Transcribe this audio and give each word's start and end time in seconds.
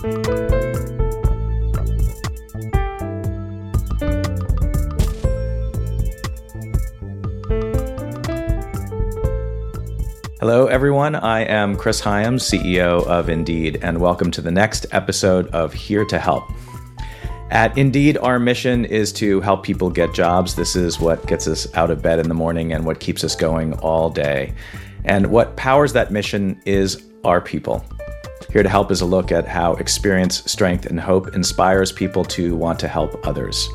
Hello, 0.00 0.14
everyone. 10.68 11.14
I 11.16 11.40
am 11.40 11.76
Chris 11.76 12.00
Hyams, 12.00 12.48
CEO 12.48 13.06
of 13.06 13.28
Indeed, 13.28 13.80
and 13.82 14.00
welcome 14.00 14.30
to 14.30 14.40
the 14.40 14.50
next 14.50 14.86
episode 14.92 15.48
of 15.48 15.74
Here 15.74 16.06
to 16.06 16.18
Help. 16.18 16.44
At 17.50 17.76
Indeed, 17.76 18.16
our 18.16 18.38
mission 18.38 18.86
is 18.86 19.12
to 19.14 19.42
help 19.42 19.64
people 19.64 19.90
get 19.90 20.14
jobs. 20.14 20.54
This 20.54 20.76
is 20.76 20.98
what 20.98 21.26
gets 21.26 21.46
us 21.46 21.70
out 21.74 21.90
of 21.90 22.00
bed 22.00 22.20
in 22.20 22.28
the 22.28 22.34
morning 22.34 22.72
and 22.72 22.86
what 22.86 23.00
keeps 23.00 23.22
us 23.22 23.36
going 23.36 23.74
all 23.80 24.08
day. 24.08 24.54
And 25.04 25.26
what 25.26 25.58
powers 25.58 25.92
that 25.92 26.10
mission 26.10 26.58
is 26.64 27.02
our 27.22 27.42
people. 27.42 27.84
Here 28.52 28.64
to 28.64 28.68
Help 28.68 28.90
is 28.90 29.00
a 29.00 29.06
look 29.06 29.30
at 29.30 29.46
how 29.46 29.74
experience, 29.74 30.42
strength, 30.50 30.86
and 30.86 30.98
hope 30.98 31.36
inspires 31.36 31.92
people 31.92 32.24
to 32.24 32.56
want 32.56 32.80
to 32.80 32.88
help 32.88 33.24
others. 33.24 33.68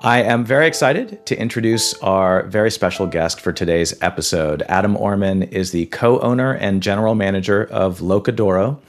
I 0.00 0.22
am 0.22 0.44
very 0.44 0.66
excited 0.66 1.24
to 1.24 1.40
introduce 1.40 1.94
our 2.02 2.42
very 2.42 2.70
special 2.70 3.06
guest 3.06 3.40
for 3.40 3.52
today's 3.52 4.00
episode. 4.02 4.62
Adam 4.68 4.98
Orman 4.98 5.44
is 5.44 5.70
the 5.70 5.86
co 5.86 6.20
owner 6.20 6.52
and 6.52 6.82
general 6.82 7.14
manager 7.14 7.64
of 7.64 8.02
L'Oca 8.02 8.32
d'Oro, 8.32 8.80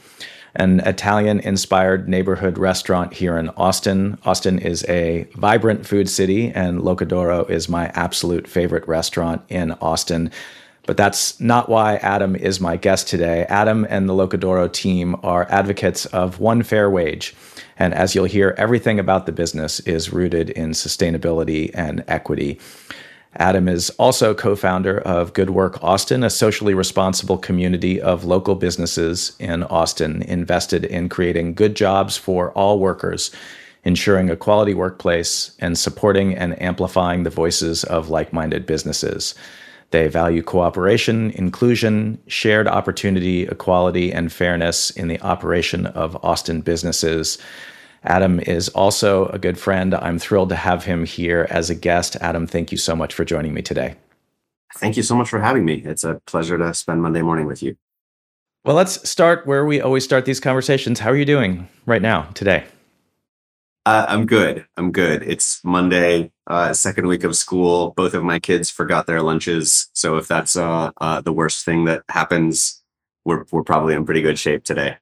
an 0.57 0.81
Italian 0.81 1.39
inspired 1.39 2.09
neighborhood 2.09 2.57
restaurant 2.57 3.13
here 3.13 3.37
in 3.37 3.49
Austin. 3.49 4.17
Austin 4.25 4.59
is 4.59 4.83
a 4.89 5.27
vibrant 5.35 5.85
food 5.85 6.09
city, 6.09 6.51
and 6.51 6.81
L'Oca 6.81 7.05
d'Oro 7.05 7.45
is 7.45 7.69
my 7.69 7.87
absolute 7.93 8.47
favorite 8.47 8.87
restaurant 8.87 9.41
in 9.49 9.71
Austin. 9.73 10.29
But 10.85 10.97
that's 10.97 11.39
not 11.39 11.69
why 11.69 11.95
Adam 11.97 12.35
is 12.35 12.59
my 12.59 12.77
guest 12.77 13.07
today. 13.07 13.45
Adam 13.49 13.85
and 13.89 14.09
the 14.09 14.13
L'Oca 14.13 14.37
d'Oro 14.37 14.67
team 14.67 15.15
are 15.23 15.47
advocates 15.49 16.05
of 16.07 16.39
one 16.39 16.63
fair 16.63 16.89
wage 16.89 17.35
and 17.79 17.93
as 17.93 18.15
you'll 18.15 18.25
hear, 18.25 18.55
everything 18.57 18.99
about 18.99 19.25
the 19.25 19.31
business 19.31 19.79
is 19.81 20.11
rooted 20.11 20.49
in 20.49 20.71
sustainability 20.71 21.71
and 21.73 22.03
equity. 22.07 22.59
Adam 23.37 23.67
is 23.67 23.91
also 23.91 24.33
co 24.33 24.55
founder 24.55 24.99
of 24.99 25.33
Good 25.33 25.51
Work 25.51 25.83
Austin, 25.83 26.23
a 26.23 26.29
socially 26.29 26.73
responsible 26.73 27.37
community 27.37 28.01
of 28.01 28.25
local 28.25 28.55
businesses 28.55 29.35
in 29.39 29.63
Austin 29.63 30.23
invested 30.23 30.83
in 30.83 31.07
creating 31.07 31.53
good 31.53 31.75
jobs 31.75 32.17
for 32.17 32.51
all 32.53 32.79
workers, 32.79 33.29
ensuring 33.83 34.31
a 34.31 34.35
quality 34.35 34.73
workplace, 34.73 35.55
and 35.59 35.77
supporting 35.77 36.35
and 36.35 36.59
amplifying 36.59 37.23
the 37.23 37.29
voices 37.29 37.83
of 37.83 38.09
like 38.09 38.33
minded 38.33 38.65
businesses. 38.65 39.35
They 39.91 40.07
value 40.07 40.41
cooperation, 40.41 41.31
inclusion, 41.31 42.19
shared 42.27 42.67
opportunity, 42.67 43.43
equality, 43.43 44.11
and 44.11 44.33
fairness 44.33 44.89
in 44.89 45.07
the 45.07 45.21
operation 45.21 45.85
of 45.85 46.17
Austin 46.25 46.61
businesses. 46.61 47.37
Adam 48.03 48.39
is 48.39 48.69
also 48.69 49.27
a 49.27 49.39
good 49.39 49.57
friend. 49.57 49.93
I'm 49.95 50.19
thrilled 50.19 50.49
to 50.49 50.55
have 50.55 50.85
him 50.85 51.05
here 51.05 51.47
as 51.49 51.69
a 51.69 51.75
guest. 51.75 52.15
Adam, 52.21 52.47
thank 52.47 52.71
you 52.71 52.77
so 52.77 52.95
much 52.95 53.13
for 53.13 53.25
joining 53.25 53.53
me 53.53 53.61
today. 53.61 53.95
Thank 54.75 54.97
you 54.97 55.03
so 55.03 55.15
much 55.15 55.29
for 55.29 55.39
having 55.39 55.65
me. 55.65 55.81
It's 55.85 56.03
a 56.03 56.21
pleasure 56.25 56.57
to 56.57 56.73
spend 56.73 57.01
Monday 57.01 57.21
morning 57.21 57.47
with 57.47 57.63
you. 57.63 57.77
Well, 58.65 58.75
let's 58.75 59.09
start 59.09 59.47
where 59.47 59.65
we 59.65 59.79
always 59.79 60.03
start 60.03 60.25
these 60.25 60.39
conversations. 60.39 60.99
How 60.99 61.09
are 61.11 61.15
you 61.15 61.25
doing 61.25 61.69
right 61.85 62.01
now, 62.01 62.23
today? 62.33 62.65
Uh, 63.85 64.05
I'm 64.09 64.25
good. 64.25 64.65
I'm 64.75 64.91
good. 64.91 65.23
It's 65.23 65.63
Monday, 65.63 66.33
uh, 66.45 66.73
second 66.73 67.07
week 67.07 67.23
of 67.23 67.37
school. 67.37 67.91
Both 67.95 68.13
of 68.13 68.23
my 68.25 68.39
kids 68.39 68.69
forgot 68.69 69.07
their 69.07 69.21
lunches. 69.21 69.87
So 69.93 70.17
if 70.17 70.27
that's 70.27 70.57
uh, 70.57 70.91
uh, 70.99 71.21
the 71.21 71.31
worst 71.31 71.63
thing 71.63 71.85
that 71.85 72.03
happens, 72.09 72.83
we're, 73.23 73.45
we're 73.49 73.63
probably 73.63 73.93
in 73.93 74.05
pretty 74.05 74.21
good 74.21 74.37
shape 74.37 74.65
today. 74.65 74.97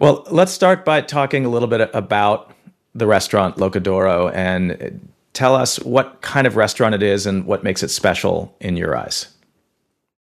Well, 0.00 0.24
let's 0.30 0.52
start 0.52 0.84
by 0.84 1.00
talking 1.00 1.44
a 1.44 1.48
little 1.48 1.66
bit 1.66 1.90
about 1.92 2.52
the 2.94 3.06
restaurant 3.06 3.58
L'Oca 3.58 3.80
d'Oro 3.80 4.28
and 4.28 5.08
tell 5.32 5.56
us 5.56 5.80
what 5.80 6.20
kind 6.20 6.46
of 6.46 6.54
restaurant 6.54 6.94
it 6.94 7.02
is 7.02 7.26
and 7.26 7.46
what 7.46 7.64
makes 7.64 7.82
it 7.82 7.88
special 7.88 8.54
in 8.60 8.76
your 8.76 8.96
eyes. 8.96 9.34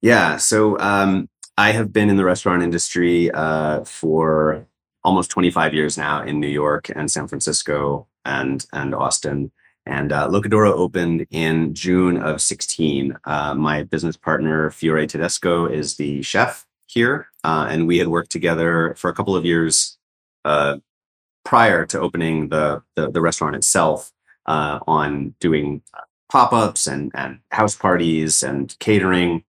Yeah. 0.02 0.38
So 0.38 0.78
um, 0.80 1.28
I 1.58 1.72
have 1.72 1.92
been 1.92 2.10
in 2.10 2.18
the 2.18 2.26
restaurant 2.26 2.62
industry 2.62 3.32
uh, 3.32 3.84
for 3.84 4.68
almost 5.04 5.32
25 5.32 5.74
years 5.74 5.98
now 5.98 6.22
in 6.22 6.40
New 6.40 6.48
York 6.48 6.90
and 6.96 7.10
San 7.10 7.28
Francisco 7.28 8.08
and 8.26 8.66
and 8.74 8.94
Austin. 8.94 9.52
And 9.86 10.14
uh, 10.14 10.28
L'Oca 10.28 10.50
d'Oro 10.50 10.74
opened 10.74 11.26
in 11.32 11.74
June 11.74 12.18
of 12.18 12.42
16. 12.42 13.18
Uh, 13.26 13.54
my 13.54 13.84
business 13.84 14.16
partner 14.16 14.70
Fiore 14.70 15.08
Tedesco 15.08 15.66
is 15.66 15.98
the 15.98 16.22
chef 16.22 16.66
here, 16.94 17.28
uh, 17.44 17.68
and 17.70 17.88
we 17.88 17.98
had 17.98 18.08
worked 18.08 18.32
together 18.32 18.96
for 18.98 19.10
a 19.10 19.14
couple 19.14 19.36
of 19.36 19.46
years 19.46 19.98
uh, 20.46 20.78
prior 21.44 21.86
to 21.88 22.00
opening 22.00 22.50
the 22.50 22.82
the, 22.96 23.12
the 23.12 23.22
restaurant 23.22 23.56
itself 23.56 24.12
uh, 24.46 24.80
on 24.88 25.36
doing 25.40 25.82
pop 26.30 26.54
ups 26.54 26.88
and 26.88 27.12
and 27.16 27.40
house 27.52 27.76
parties 27.76 28.44
and 28.44 28.78
catering 28.80 29.44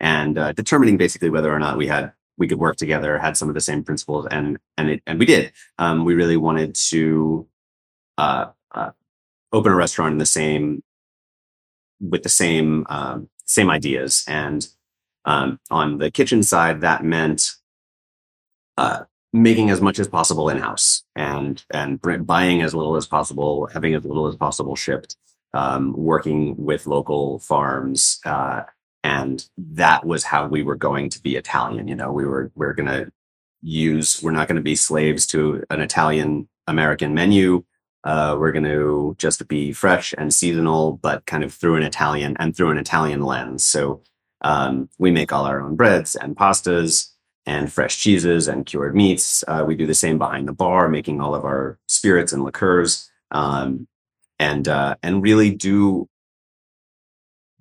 and 0.00 0.38
uh, 0.38 0.52
determining 0.52 0.96
basically 0.96 1.30
whether 1.30 1.52
or 1.52 1.58
not 1.58 1.76
we 1.76 1.86
had 1.86 2.12
we 2.38 2.46
could 2.46 2.58
work 2.58 2.76
together, 2.76 3.18
had 3.18 3.36
some 3.36 3.48
of 3.48 3.54
the 3.54 3.60
same 3.60 3.82
principles, 3.82 4.26
and 4.30 4.58
and 4.76 4.90
it 4.90 5.02
and 5.06 5.18
we 5.18 5.26
did. 5.26 5.52
Um, 5.78 6.04
we 6.04 6.14
really 6.14 6.36
wanted 6.36 6.74
to 6.90 7.46
uh, 8.16 8.46
uh, 8.72 8.90
open 9.52 9.72
a 9.72 9.76
restaurant 9.76 10.12
in 10.12 10.18
the 10.18 10.26
same 10.26 10.82
with 12.00 12.22
the 12.22 12.28
same 12.28 12.86
um, 12.88 13.28
same 13.44 13.70
ideas. 13.70 14.24
And 14.28 14.66
um, 15.28 15.60
on 15.70 15.98
the 15.98 16.10
kitchen 16.10 16.42
side, 16.42 16.80
that 16.80 17.04
meant 17.04 17.52
uh, 18.76 19.04
making 19.32 19.70
as 19.70 19.80
much 19.80 19.98
as 19.98 20.08
possible 20.08 20.48
in 20.48 20.58
house 20.58 21.04
and 21.14 21.64
and 21.72 22.00
buying 22.26 22.62
as 22.62 22.74
little 22.74 22.96
as 22.96 23.06
possible, 23.06 23.68
having 23.72 23.94
as 23.94 24.04
little 24.04 24.26
as 24.26 24.36
possible 24.36 24.74
shipped, 24.74 25.16
um, 25.54 25.92
working 25.96 26.56
with 26.56 26.86
local 26.86 27.38
farms 27.38 28.20
uh, 28.24 28.62
and 29.04 29.48
that 29.56 30.04
was 30.04 30.24
how 30.24 30.46
we 30.46 30.62
were 30.62 30.74
going 30.74 31.08
to 31.10 31.22
be 31.22 31.36
Italian. 31.36 31.88
You 31.88 31.94
know, 31.94 32.12
we 32.12 32.24
were 32.24 32.50
we 32.54 32.66
going 32.74 32.88
to 32.88 33.10
use. 33.62 34.20
We're 34.22 34.32
not 34.32 34.48
going 34.48 34.56
to 34.56 34.62
be 34.62 34.76
slaves 34.76 35.26
to 35.28 35.64
an 35.70 35.80
Italian 35.80 36.48
American 36.66 37.14
menu. 37.14 37.64
Uh, 38.04 38.36
we're 38.38 38.52
going 38.52 38.64
to 38.64 39.14
just 39.18 39.46
be 39.48 39.72
fresh 39.72 40.14
and 40.16 40.32
seasonal, 40.32 40.92
but 41.02 41.26
kind 41.26 41.44
of 41.44 41.52
through 41.52 41.76
an 41.76 41.82
Italian 41.82 42.36
and 42.38 42.56
through 42.56 42.70
an 42.70 42.78
Italian 42.78 43.22
lens. 43.22 43.64
So 43.64 44.02
um, 44.42 44.88
we 44.98 45.10
make 45.10 45.32
all 45.32 45.44
our 45.44 45.60
own 45.60 45.76
breads 45.76 46.14
and 46.16 46.36
pastas 46.36 47.10
and 47.46 47.72
fresh 47.72 47.98
cheeses 47.98 48.46
and 48.46 48.66
cured 48.66 48.94
meats. 48.94 49.42
Uh, 49.48 49.64
we 49.66 49.74
do 49.74 49.86
the 49.86 49.94
same 49.94 50.18
behind 50.18 50.46
the 50.46 50.52
bar, 50.52 50.88
making 50.88 51.20
all 51.20 51.34
of 51.34 51.44
our 51.44 51.78
spirits 51.88 52.32
and 52.32 52.44
liqueurs, 52.44 53.10
um, 53.30 53.88
and 54.38 54.68
uh, 54.68 54.96
and 55.02 55.22
really 55.22 55.50
do 55.50 56.08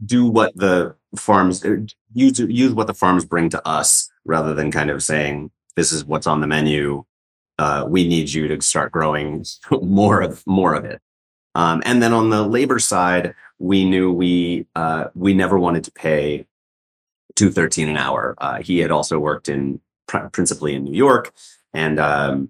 do 0.05 0.25
what 0.25 0.55
the 0.55 0.95
farms 1.15 1.65
uh, 1.65 1.77
use 2.13 2.39
use 2.39 2.73
what 2.73 2.88
the 2.88 2.94
farms 2.94 3.25
bring 3.25 3.49
to 3.49 3.65
us 3.67 4.09
rather 4.25 4.53
than 4.53 4.71
kind 4.71 4.89
of 4.89 5.01
saying 5.01 5.49
this 5.75 5.91
is 5.91 6.05
what's 6.05 6.27
on 6.27 6.41
the 6.41 6.47
menu. 6.47 7.03
Uh, 7.57 7.85
we 7.88 8.07
need 8.07 8.31
you 8.31 8.47
to 8.47 8.61
start 8.61 8.91
growing 8.91 9.45
more 9.81 10.21
of 10.21 10.45
more 10.45 10.75
of 10.75 10.85
it. 10.85 11.01
Um, 11.55 11.81
and 11.85 12.03
then 12.03 12.13
on 12.13 12.29
the 12.29 12.44
labor 12.44 12.77
side, 12.77 13.33
we 13.57 13.83
knew 13.89 14.11
we 14.11 14.67
uh, 14.75 15.05
we 15.15 15.33
never 15.33 15.57
wanted 15.57 15.85
to 15.85 15.91
pay 15.91 16.45
two 17.37 17.51
thirteen 17.51 17.87
an 17.87 17.95
hour. 17.95 18.35
Uh, 18.39 18.61
he 18.61 18.79
had 18.79 18.91
also 18.91 19.17
worked 19.17 19.47
in 19.47 19.79
pr- 20.07 20.27
principally 20.33 20.75
in 20.75 20.83
New 20.83 20.93
York, 20.93 21.31
and 21.73 21.97
um, 21.99 22.49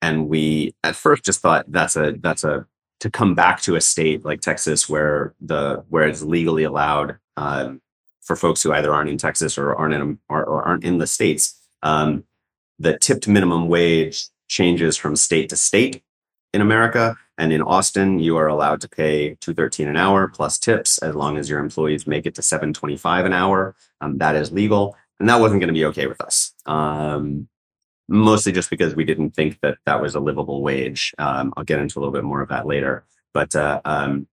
and 0.00 0.28
we 0.28 0.74
at 0.84 0.94
first 0.94 1.24
just 1.24 1.40
thought 1.40 1.64
that's 1.66 1.96
a 1.96 2.12
that's 2.20 2.44
a 2.44 2.66
to 3.00 3.10
come 3.10 3.34
back 3.34 3.60
to 3.62 3.74
a 3.74 3.80
state 3.80 4.24
like 4.24 4.40
Texas 4.40 4.88
where 4.88 5.34
the 5.40 5.84
where 5.88 6.06
it's 6.06 6.22
legally 6.22 6.62
allowed 6.62 7.16
um, 7.36 7.80
for 8.22 8.36
folks 8.36 8.62
who 8.62 8.72
either 8.72 8.92
aren't 8.92 9.10
in 9.10 9.18
Texas 9.18 9.58
or 9.58 9.74
aren't 9.74 9.94
in 9.94 10.18
or, 10.28 10.44
or 10.44 10.62
aren't 10.62 10.84
in 10.84 10.98
the 10.98 11.06
states. 11.06 11.60
Um, 11.82 12.24
the 12.78 12.98
tipped 12.98 13.26
minimum 13.26 13.68
wage 13.68 14.26
changes 14.48 14.96
from 14.96 15.16
state 15.16 15.48
to 15.48 15.56
state 15.56 16.02
in 16.52 16.60
America, 16.60 17.16
and 17.38 17.52
in 17.52 17.62
Austin, 17.62 18.18
you 18.18 18.36
are 18.36 18.46
allowed 18.46 18.80
to 18.82 18.88
pay 18.88 19.36
two 19.40 19.54
thirteen 19.54 19.88
an 19.88 19.96
hour 19.96 20.28
plus 20.28 20.58
tips 20.58 20.98
as 20.98 21.14
long 21.14 21.36
as 21.36 21.48
your 21.50 21.60
employees 21.60 22.06
make 22.06 22.26
it 22.26 22.34
to 22.36 22.42
seven 22.42 22.72
twenty 22.72 22.96
five 22.96 23.24
an 23.24 23.32
hour. 23.32 23.74
Um, 24.00 24.18
that 24.18 24.36
is 24.36 24.52
legal, 24.52 24.96
and 25.20 25.28
that 25.28 25.40
wasn't 25.40 25.60
going 25.60 25.68
to 25.68 25.74
be 25.74 25.84
okay 25.86 26.06
with 26.06 26.20
us. 26.20 26.52
Um, 26.66 27.48
mostly 28.08 28.52
just 28.52 28.70
because 28.70 28.94
we 28.94 29.04
didn't 29.04 29.32
think 29.32 29.60
that 29.60 29.78
that 29.84 30.00
was 30.00 30.14
a 30.14 30.20
livable 30.20 30.62
wage. 30.62 31.12
Um, 31.18 31.52
I'll 31.56 31.64
get 31.64 31.80
into 31.80 31.98
a 31.98 32.00
little 32.00 32.12
bit 32.12 32.24
more 32.24 32.40
of 32.40 32.48
that 32.48 32.66
later. 32.66 33.04
But 33.34 33.54
uh, 33.54 33.80
um, 33.84 34.28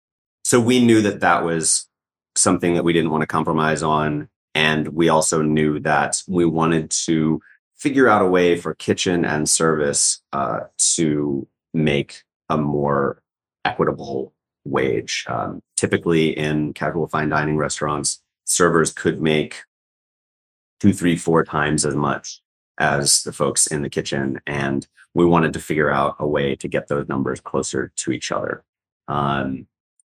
so 0.45 0.61
we 0.61 0.85
knew 0.85 1.03
that 1.03 1.21
that 1.21 1.45
was 1.45 1.87
something 2.35 2.75
that 2.75 2.85
we 2.85 2.93
didn't 2.93 3.11
want 3.11 3.23
to 3.23 3.27
compromise 3.27 3.83
on. 3.83 4.29
And 4.55 4.89
we 4.89 5.09
also 5.09 5.43
knew 5.43 5.79
that 5.81 6.23
we 6.27 6.45
wanted 6.45 6.91
to 7.07 7.41
figure 7.77 8.09
out 8.09 8.23
a 8.23 8.27
way 8.27 8.57
for 8.57 8.75
kitchen 8.75 9.25
and 9.25 9.49
service 9.49 10.21
uh, 10.33 10.61
to 10.97 11.47
make 11.73 12.23
a 12.49 12.57
more 12.57 13.23
equitable 13.65 14.35
wage. 14.65 15.25
Um, 15.29 15.63
typically, 15.77 16.37
in 16.37 16.73
casual 16.73 17.07
fine 17.07 17.29
dining 17.29 17.57
restaurants, 17.57 18.23
servers 18.45 18.93
could 18.93 19.21
make 19.21 19.63
two, 20.81 20.93
three, 20.93 21.17
four 21.17 21.45
times 21.45 21.85
as 21.85 21.95
much 21.95 22.41
as 22.79 23.23
the 23.23 23.33
folks 23.33 23.67
in 23.67 23.83
the 23.83 23.91
kitchen. 23.91 24.41
And 24.47 24.87
we 25.15 25.25
wanted 25.25 25.53
to 25.55 25.61
figure 25.61 25.91
out 25.91 26.17
a 26.19 26.27
way 26.27 26.55
to 26.57 26.69
get 26.69 26.89
those 26.89 27.09
numbers 27.09 27.41
closer 27.41 27.93
to 27.97 28.13
each 28.13 28.31
other. 28.31 28.65
Um, 29.09 29.67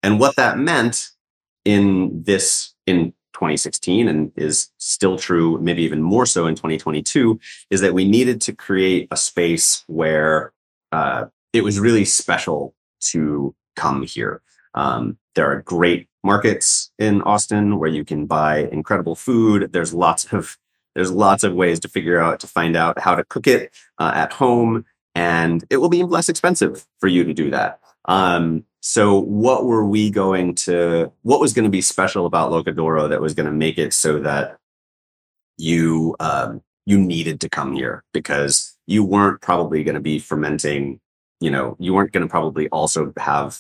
and 0.02 0.20
what 0.20 0.36
that 0.36 0.58
meant 0.58 1.10
in 1.66 2.24
this, 2.24 2.74
in 2.86 3.14
2016 3.34 4.08
and 4.08 4.32
is 4.36 4.70
still 4.78 5.18
true, 5.18 5.60
maybe 5.62 5.84
even 5.84 6.02
more 6.02 6.26
so 6.26 6.46
in 6.46 6.56
2022, 6.56 7.40
is 7.70 7.82
that 7.82 7.94
we 7.94 8.08
needed 8.08 8.40
to 8.42 8.54
create 8.54 9.08
a 9.12 9.18
space 9.18 9.84
where 9.88 10.54
uh, 10.92 11.26
it 11.54 11.64
was 11.64 11.80
really 11.80 12.06
special 12.06 12.76
to 13.00 13.56
come 13.76 14.04
here. 14.04 14.42
Um, 14.74 15.18
there 15.36 15.50
are 15.52 15.62
great 15.62 16.08
markets 16.24 16.92
in 16.98 17.22
Austin 17.22 17.80
where 17.80 17.90
you 17.90 18.04
can 18.04 18.26
buy 18.26 18.70
incredible 18.72 19.16
food. 19.16 19.72
There's 19.72 19.94
lots 19.94 20.32
of 20.34 20.58
there's 20.96 21.12
lots 21.12 21.44
of 21.44 21.54
ways 21.54 21.80
to 21.82 21.88
figure 21.88 22.20
out 22.20 22.40
to 22.42 22.48
find 22.48 22.76
out 22.76 23.00
how 23.00 23.16
to 23.16 23.24
cook 23.24 23.48
it 23.48 23.74
uh, 23.98 24.12
at 24.14 24.34
home, 24.34 24.86
and 25.16 25.64
it 25.70 25.78
will 25.78 25.90
be 25.90 26.04
less 26.04 26.30
expensive 26.30 26.86
for 27.00 27.08
you 27.08 27.24
to 27.24 27.34
do 27.34 27.50
that. 27.50 27.80
Um, 28.06 28.66
so, 28.82 29.18
what 29.18 29.66
were 29.66 29.86
we 29.86 30.12
going 30.12 30.56
to? 30.56 31.12
What 31.22 31.40
was 31.40 31.54
going 31.54 31.64
to 31.64 31.72
be 31.72 31.82
special 31.82 32.26
about 32.26 32.52
L'Oca 32.52 32.72
d'Oro 32.72 33.08
that 33.08 33.22
was 33.22 33.34
going 33.34 33.46
to 33.46 33.52
make 33.52 33.78
it 33.78 33.94
so 33.94 34.20
that 34.20 34.58
you 35.58 36.16
um, 36.20 36.62
you 36.86 37.00
needed 37.00 37.42
to 37.42 37.50
come 37.50 37.74
here 37.74 38.04
because 38.14 38.78
you 38.86 39.04
weren't 39.04 39.42
probably 39.42 39.84
going 39.84 39.96
to 39.96 40.02
be 40.02 40.20
fermenting. 40.20 41.00
You 41.44 41.52
know, 41.52 41.76
you 41.80 41.94
weren't 41.94 42.12
going 42.14 42.26
to 42.26 42.32
probably 42.32 42.70
also 42.70 43.12
have 43.18 43.60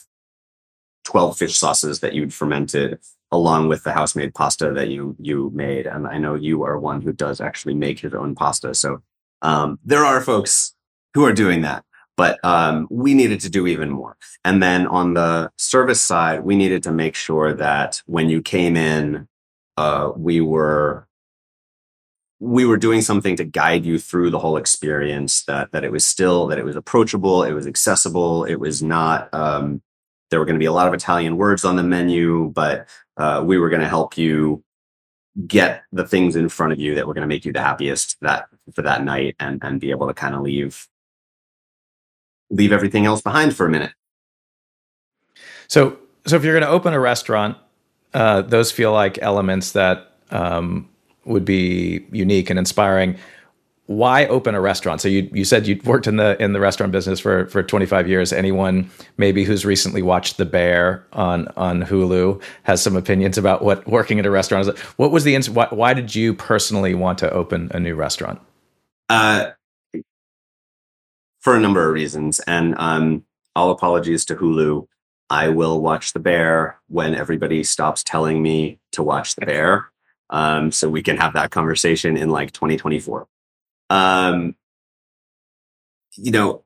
12 1.03 1.37
fish 1.37 1.57
sauces 1.57 1.99
that 1.99 2.13
you'd 2.13 2.33
fermented 2.33 2.99
along 3.31 3.67
with 3.67 3.83
the 3.83 3.91
house 3.91 4.15
made 4.15 4.33
pasta 4.33 4.71
that 4.71 4.89
you 4.89 5.15
you 5.19 5.51
made. 5.53 5.85
And 5.85 6.07
i 6.07 6.17
know 6.17 6.35
you 6.35 6.63
are 6.63 6.79
one 6.79 7.01
who 7.01 7.11
does 7.11 7.41
actually 7.41 7.73
make 7.73 7.99
his 7.99 8.13
own 8.13 8.35
pasta. 8.35 8.73
So 8.73 9.01
um, 9.41 9.79
there 9.83 10.05
are 10.05 10.21
folks 10.21 10.75
who 11.13 11.25
are 11.25 11.33
doing 11.33 11.61
that 11.61 11.83
but 12.15 12.39
um, 12.45 12.87
we 12.91 13.13
needed 13.13 13.39
to 13.41 13.49
do 13.49 13.65
even 13.65 13.89
more. 13.89 14.17
And 14.45 14.61
then 14.61 14.85
on 14.85 15.15
the 15.15 15.51
service 15.57 16.01
side 16.01 16.43
we 16.43 16.55
needed 16.55 16.83
to 16.83 16.91
make 16.91 17.15
sure 17.15 17.53
that 17.53 18.01
when 18.05 18.29
you 18.29 18.41
came 18.41 18.77
in 18.77 19.27
uh, 19.77 20.11
we 20.15 20.39
were 20.39 21.07
we 22.43 22.65
were 22.65 22.77
doing 22.77 23.01
something 23.01 23.35
to 23.37 23.43
guide 23.43 23.85
you 23.85 23.97
through 23.97 24.29
the 24.29 24.39
whole 24.39 24.57
experience 24.57 25.43
that 25.45 25.71
that 25.71 25.83
it 25.83 25.91
was 25.91 26.03
still 26.03 26.47
that 26.47 26.59
it 26.59 26.65
was 26.65 26.75
approachable 26.75 27.43
it 27.43 27.53
was 27.53 27.67
accessible 27.67 28.43
it 28.43 28.55
was 28.55 28.83
not 28.83 29.33
um, 29.33 29.81
there 30.33 30.39
were 30.39 30.47
going 30.47 30.55
to 30.55 30.59
be 30.59 30.65
a 30.65 30.71
lot 30.71 30.87
of 30.87 30.95
Italian 30.95 31.37
words 31.37 31.63
on 31.63 31.75
the 31.75 31.83
menu, 31.83 32.51
but 32.55 32.87
uh, 33.17 33.43
we 33.45 33.59
were 33.59 33.69
going 33.69 33.83
to 33.83 33.87
help 33.87 34.17
you 34.17 34.63
get 35.45 35.83
the 35.91 36.07
things 36.07 36.35
in 36.35 36.49
front 36.49 36.73
of 36.73 36.79
you 36.79 36.95
that 36.95 37.05
were 37.05 37.13
going 37.13 37.21
to 37.21 37.27
make 37.27 37.45
you 37.45 37.53
the 37.53 37.61
happiest 37.61 38.17
that 38.21 38.47
for 38.73 38.81
that 38.81 39.03
night 39.03 39.35
and 39.39 39.63
and 39.63 39.79
be 39.79 39.91
able 39.91 40.07
to 40.07 40.13
kind 40.15 40.33
of 40.33 40.41
leave 40.41 40.87
leave 42.49 42.71
everything 42.71 43.05
else 43.05 43.21
behind 43.21 43.55
for 43.55 43.67
a 43.67 43.69
minute. 43.69 43.91
So 45.67 45.99
so 46.25 46.35
if 46.35 46.43
you're 46.43 46.59
going 46.59 46.67
to 46.67 46.75
open 46.75 46.95
a 46.95 46.99
restaurant, 46.99 47.55
uh, 48.15 48.41
those 48.41 48.71
feel 48.71 48.91
like 48.91 49.19
elements 49.21 49.73
that 49.73 50.13
um, 50.31 50.89
would 51.25 51.45
be 51.45 52.05
unique 52.11 52.49
and 52.49 52.59
inspiring 52.59 53.17
why 53.87 54.25
open 54.27 54.55
a 54.55 54.61
restaurant? 54.61 55.01
So 55.01 55.07
you 55.09 55.29
you 55.33 55.43
said 55.43 55.67
you 55.67 55.79
worked 55.83 56.07
in 56.07 56.15
the 56.15 56.41
in 56.41 56.53
the 56.53 56.59
restaurant 56.59 56.91
business 56.91 57.19
for 57.19 57.47
for 57.47 57.61
25 57.61 58.07
years. 58.07 58.31
Anyone 58.31 58.89
maybe 59.17 59.43
who's 59.43 59.65
recently 59.65 60.01
watched 60.01 60.37
The 60.37 60.45
Bear 60.45 61.05
on 61.13 61.47
on 61.57 61.83
Hulu 61.83 62.41
has 62.63 62.81
some 62.81 62.95
opinions 62.95 63.37
about 63.37 63.63
what 63.63 63.85
working 63.87 64.19
at 64.19 64.25
a 64.25 64.31
restaurant 64.31 64.67
is. 64.67 64.79
What 64.97 65.11
was 65.11 65.25
the 65.25 65.37
why, 65.51 65.67
why 65.69 65.93
did 65.93 66.15
you 66.15 66.33
personally 66.33 66.93
want 66.93 67.17
to 67.19 67.31
open 67.31 67.71
a 67.73 67.79
new 67.79 67.95
restaurant? 67.95 68.39
Uh, 69.09 69.51
for 71.41 71.55
a 71.55 71.59
number 71.59 71.85
of 71.85 71.93
reasons, 71.93 72.39
and 72.41 72.75
um, 72.77 73.25
all 73.55 73.71
apologies 73.71 74.25
to 74.25 74.35
Hulu. 74.35 74.87
I 75.29 75.49
will 75.49 75.81
watch 75.81 76.13
The 76.13 76.19
Bear 76.19 76.79
when 76.89 77.15
everybody 77.15 77.63
stops 77.63 78.03
telling 78.03 78.43
me 78.43 78.79
to 78.91 79.01
watch 79.01 79.35
The 79.35 79.45
Bear. 79.45 79.92
Um, 80.29 80.71
so 80.71 80.89
we 80.89 81.03
can 81.03 81.17
have 81.17 81.33
that 81.33 81.51
conversation 81.51 82.17
in 82.17 82.29
like 82.29 82.51
2024. 82.51 83.27
Um, 83.89 84.55
you 86.15 86.31
know, 86.31 86.63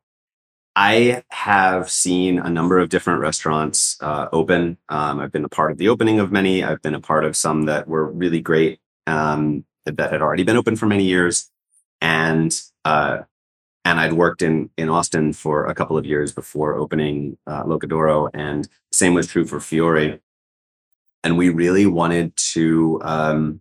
I 0.75 1.23
have 1.29 1.89
seen 1.89 2.37
a 2.37 2.51
number 2.51 2.77
of 2.77 2.89
different 2.89 3.19
restaurants 3.21 3.97
uh, 3.99 4.27
open. 4.31 4.77
Um, 4.89 5.19
I've 5.19 5.31
been 5.31 5.43
a 5.43 5.49
part 5.49 5.71
of 5.71 5.79
the 5.79 5.89
opening 5.89 6.19
of 6.19 6.31
many. 6.31 6.63
I've 6.63 6.83
been 6.83 6.93
a 6.93 7.01
part 7.01 7.25
of 7.25 7.35
some 7.35 7.63
that 7.63 7.87
were 7.87 8.11
really 8.11 8.41
great 8.41 8.79
um, 9.07 9.65
that 9.85 10.11
had 10.11 10.21
already 10.21 10.43
been 10.43 10.55
open 10.55 10.75
for 10.75 10.85
many 10.85 11.05
years, 11.05 11.49
and 11.99 12.61
uh, 12.85 13.21
and 13.85 13.99
I'd 13.99 14.13
worked 14.13 14.43
in 14.43 14.69
in 14.77 14.87
Austin 14.89 15.33
for 15.33 15.65
a 15.65 15.73
couple 15.73 15.97
of 15.97 16.05
years 16.05 16.31
before 16.31 16.75
opening 16.75 17.39
uh, 17.47 17.63
L'Oca 17.65 17.87
d'Oro, 17.87 18.29
and 18.35 18.67
same 18.91 19.15
was 19.15 19.27
true 19.27 19.45
for 19.45 19.59
Fiore. 19.59 20.19
And 21.27 21.37
we 21.37 21.49
really 21.49 21.85
wanted 21.85 22.33
to 22.53 23.01
um, 23.03 23.59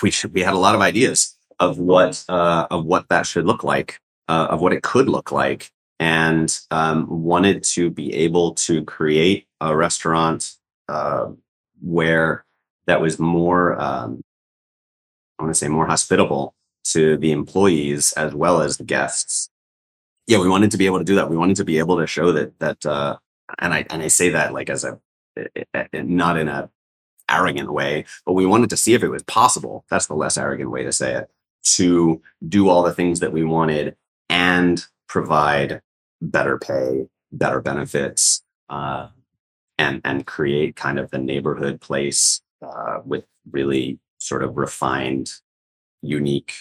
we 0.00 0.12
should, 0.12 0.32
we 0.32 0.42
had 0.42 0.54
a 0.54 0.58
lot 0.58 0.76
of 0.76 0.80
ideas 0.80 1.36
of 1.58 1.76
what 1.76 2.24
uh, 2.28 2.68
of 2.70 2.84
what 2.84 3.08
that 3.08 3.26
should 3.26 3.46
look 3.46 3.64
like, 3.64 3.98
uh, 4.28 4.46
of 4.48 4.60
what 4.60 4.72
it 4.72 4.84
could 4.84 5.08
look 5.08 5.32
like, 5.32 5.72
and 5.98 6.56
um, 6.70 7.08
wanted 7.08 7.64
to 7.64 7.90
be 7.90 8.14
able 8.14 8.54
to 8.54 8.84
create 8.84 9.48
a 9.60 9.74
restaurant 9.74 10.52
uh, 10.88 11.26
where 11.80 12.44
that 12.86 13.00
was 13.00 13.18
more 13.18 13.74
um, 13.74 14.22
I 15.40 15.42
want 15.42 15.52
to 15.52 15.58
say 15.58 15.66
more 15.66 15.86
hospitable 15.86 16.54
to 16.92 17.16
the 17.16 17.32
employees 17.32 18.12
as 18.12 18.32
well 18.36 18.62
as 18.62 18.76
the 18.76 18.84
guests. 18.84 19.50
Yeah, 20.28 20.38
we 20.38 20.48
wanted 20.48 20.70
to 20.70 20.78
be 20.78 20.86
able 20.86 20.98
to 20.98 21.04
do 21.04 21.16
that. 21.16 21.28
We 21.28 21.36
wanted 21.36 21.56
to 21.56 21.64
be 21.64 21.78
able 21.78 21.98
to 21.98 22.06
show 22.06 22.30
that 22.30 22.56
that 22.60 22.86
uh, 22.86 23.16
and 23.58 23.74
I 23.74 23.86
and 23.90 24.02
I 24.02 24.08
say 24.08 24.30
that 24.30 24.52
like 24.52 24.70
as 24.70 24.84
a 24.84 24.98
not 25.92 26.38
in 26.38 26.48
a 26.48 26.70
arrogant 27.28 27.72
way, 27.72 28.04
but 28.26 28.32
we 28.32 28.44
wanted 28.44 28.70
to 28.70 28.76
see 28.76 28.94
if 28.94 29.02
it 29.02 29.08
was 29.08 29.22
possible. 29.22 29.84
That's 29.88 30.06
the 30.06 30.14
less 30.14 30.36
arrogant 30.36 30.70
way 30.70 30.82
to 30.82 30.92
say 30.92 31.14
it 31.14 31.30
to 31.62 32.20
do 32.46 32.68
all 32.68 32.82
the 32.82 32.92
things 32.92 33.20
that 33.20 33.32
we 33.32 33.44
wanted 33.44 33.96
and 34.28 34.84
provide 35.08 35.82
better 36.22 36.58
pay, 36.58 37.06
better 37.32 37.60
benefits, 37.60 38.42
uh, 38.68 39.08
and 39.78 40.00
and 40.04 40.26
create 40.26 40.76
kind 40.76 40.98
of 40.98 41.10
the 41.10 41.18
neighborhood 41.18 41.80
place 41.80 42.42
uh, 42.62 42.98
with 43.04 43.24
really 43.50 43.98
sort 44.18 44.42
of 44.42 44.56
refined, 44.56 45.30
unique 46.02 46.54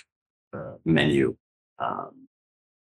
uh, 0.53 0.73
menu. 0.85 1.35
Um, 1.79 2.18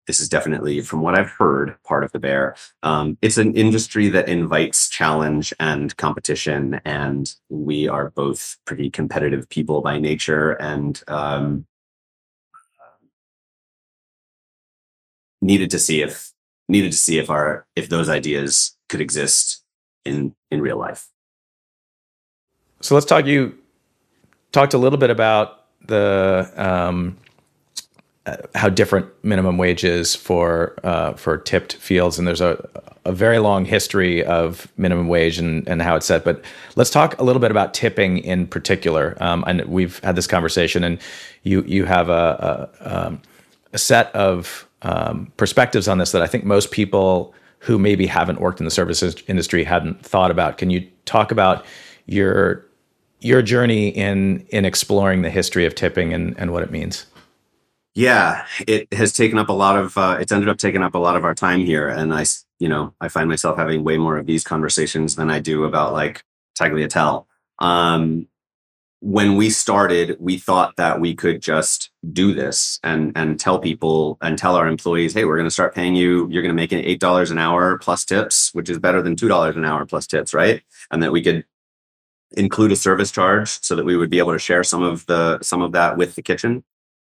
this 0.06 0.20
is 0.20 0.28
definitely, 0.28 0.80
from 0.80 1.00
what 1.00 1.18
I've 1.18 1.30
heard, 1.30 1.76
part 1.84 2.04
of 2.04 2.12
the 2.12 2.18
bear. 2.18 2.56
Um, 2.82 3.16
it's 3.22 3.38
an 3.38 3.54
industry 3.54 4.08
that 4.10 4.28
invites 4.28 4.88
challenge 4.88 5.54
and 5.58 5.96
competition, 5.96 6.80
and 6.84 7.32
we 7.48 7.88
are 7.88 8.10
both 8.10 8.58
pretty 8.64 8.90
competitive 8.90 9.48
people 9.48 9.80
by 9.80 9.98
nature, 9.98 10.52
and 10.52 11.02
um, 11.08 11.66
needed 15.40 15.70
to 15.70 15.78
see 15.78 16.02
if 16.02 16.32
needed 16.68 16.92
to 16.92 16.98
see 16.98 17.18
if 17.18 17.30
our 17.30 17.66
if 17.76 17.88
those 17.88 18.08
ideas 18.08 18.76
could 18.88 19.00
exist 19.00 19.62
in 20.04 20.34
in 20.50 20.60
real 20.60 20.78
life. 20.78 21.08
So 22.80 22.94
let's 22.94 23.06
talk. 23.06 23.24
You 23.26 23.56
talked 24.52 24.74
a 24.74 24.78
little 24.78 24.98
bit 24.98 25.10
about 25.10 25.64
the 25.86 26.50
um, 26.56 27.18
how 28.54 28.68
different 28.68 29.06
minimum 29.22 29.58
wage 29.58 29.84
is 29.84 30.14
for 30.14 30.74
uh, 30.82 31.12
for 31.14 31.36
tipped 31.36 31.74
fields, 31.74 32.18
and 32.18 32.26
there's 32.26 32.40
a 32.40 32.68
a 33.04 33.12
very 33.12 33.38
long 33.38 33.66
history 33.66 34.24
of 34.24 34.66
minimum 34.78 35.08
wage 35.08 35.38
and, 35.38 35.68
and 35.68 35.82
how 35.82 35.94
it's 35.94 36.06
set. 36.06 36.24
But 36.24 36.42
let's 36.74 36.90
talk 36.90 37.18
a 37.20 37.24
little 37.24 37.40
bit 37.40 37.50
about 37.50 37.74
tipping 37.74 38.18
in 38.18 38.46
particular. 38.46 39.14
Um, 39.20 39.44
and 39.46 39.62
we've 39.66 39.98
had 39.98 40.16
this 40.16 40.26
conversation, 40.26 40.84
and 40.84 40.98
you 41.42 41.62
you 41.64 41.84
have 41.84 42.08
a 42.08 42.70
a, 42.80 43.06
um, 43.06 43.22
a 43.72 43.78
set 43.78 44.14
of 44.14 44.66
um, 44.82 45.32
perspectives 45.36 45.86
on 45.86 45.98
this 45.98 46.12
that 46.12 46.22
I 46.22 46.26
think 46.26 46.44
most 46.44 46.70
people 46.70 47.34
who 47.58 47.78
maybe 47.78 48.06
haven't 48.06 48.40
worked 48.40 48.60
in 48.60 48.64
the 48.64 48.70
services 48.70 49.16
industry 49.26 49.64
hadn't 49.64 50.04
thought 50.04 50.30
about. 50.30 50.58
Can 50.58 50.70
you 50.70 50.86
talk 51.04 51.30
about 51.30 51.64
your 52.06 52.64
your 53.20 53.42
journey 53.42 53.88
in 53.88 54.46
in 54.48 54.64
exploring 54.64 55.22
the 55.22 55.30
history 55.30 55.66
of 55.66 55.74
tipping 55.74 56.14
and, 56.14 56.38
and 56.38 56.52
what 56.52 56.62
it 56.62 56.70
means? 56.70 57.06
Yeah, 57.94 58.46
it 58.66 58.92
has 58.92 59.12
taken 59.12 59.38
up 59.38 59.48
a 59.48 59.52
lot 59.52 59.76
of. 59.76 59.96
Uh, 59.96 60.16
it's 60.20 60.32
ended 60.32 60.48
up 60.48 60.58
taking 60.58 60.82
up 60.82 60.94
a 60.94 60.98
lot 60.98 61.16
of 61.16 61.24
our 61.24 61.34
time 61.34 61.60
here, 61.60 61.88
and 61.88 62.12
I, 62.12 62.24
you 62.58 62.68
know, 62.68 62.92
I 63.00 63.08
find 63.08 63.28
myself 63.28 63.56
having 63.56 63.84
way 63.84 63.98
more 63.98 64.18
of 64.18 64.26
these 64.26 64.42
conversations 64.42 65.14
than 65.14 65.30
I 65.30 65.38
do 65.38 65.64
about 65.64 65.92
like 65.92 66.24
Tagliatelle. 66.58 67.26
Um, 67.60 68.26
when 69.00 69.36
we 69.36 69.50
started, 69.50 70.16
we 70.18 70.38
thought 70.38 70.76
that 70.76 71.00
we 71.00 71.14
could 71.14 71.40
just 71.40 71.90
do 72.12 72.34
this 72.34 72.80
and 72.82 73.12
and 73.16 73.38
tell 73.38 73.60
people 73.60 74.18
and 74.22 74.36
tell 74.38 74.56
our 74.56 74.66
employees, 74.66 75.14
hey, 75.14 75.24
we're 75.24 75.36
going 75.36 75.46
to 75.46 75.50
start 75.50 75.74
paying 75.74 75.94
you. 75.94 76.28
You're 76.30 76.42
going 76.42 76.54
to 76.54 76.60
make 76.60 76.72
an 76.72 76.80
eight 76.80 77.00
dollars 77.00 77.30
an 77.30 77.38
hour 77.38 77.78
plus 77.78 78.04
tips, 78.04 78.52
which 78.54 78.68
is 78.70 78.78
better 78.80 79.02
than 79.02 79.14
two 79.14 79.28
dollars 79.28 79.56
an 79.56 79.64
hour 79.64 79.86
plus 79.86 80.08
tips, 80.08 80.34
right? 80.34 80.62
And 80.90 81.00
that 81.04 81.12
we 81.12 81.22
could 81.22 81.44
include 82.36 82.72
a 82.72 82.76
service 82.76 83.12
charge 83.12 83.48
so 83.62 83.76
that 83.76 83.84
we 83.84 83.96
would 83.96 84.10
be 84.10 84.18
able 84.18 84.32
to 84.32 84.38
share 84.40 84.64
some 84.64 84.82
of 84.82 85.06
the 85.06 85.38
some 85.42 85.62
of 85.62 85.72
that 85.72 85.96
with 85.96 86.16
the 86.16 86.22
kitchen 86.22 86.64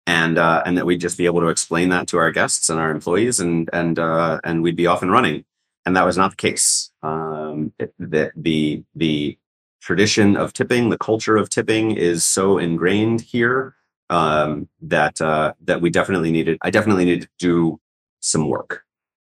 and 0.06 0.38
uh, 0.38 0.62
and 0.64 0.76
that 0.76 0.86
we'd 0.86 1.00
just 1.00 1.18
be 1.18 1.26
able 1.26 1.40
to 1.40 1.48
explain 1.48 1.88
that 1.90 2.06
to 2.08 2.18
our 2.18 2.30
guests 2.30 2.70
and 2.70 2.80
our 2.80 2.90
employees 2.90 3.40
and 3.40 3.68
and 3.72 3.98
uh, 3.98 4.40
and 4.44 4.62
we'd 4.62 4.76
be 4.76 4.86
off 4.86 5.02
and 5.02 5.12
running 5.12 5.44
and 5.84 5.96
that 5.96 6.06
was 6.06 6.16
not 6.16 6.30
the 6.30 6.36
case 6.36 6.90
um, 7.02 7.72
the 7.98 8.32
the 8.36 8.84
the 8.94 9.38
tradition 9.80 10.36
of 10.36 10.52
tipping, 10.52 10.90
the 10.90 10.98
culture 10.98 11.36
of 11.36 11.48
tipping 11.48 11.92
is 11.92 12.24
so 12.24 12.58
ingrained 12.58 13.20
here 13.20 13.74
um, 14.10 14.68
that 14.82 15.20
uh, 15.20 15.54
that 15.64 15.80
we 15.80 15.90
definitely 15.90 16.30
needed. 16.30 16.58
I 16.62 16.70
definitely 16.70 17.04
needed 17.04 17.22
to 17.22 17.28
do 17.38 17.80
some 18.20 18.48
work 18.48 18.84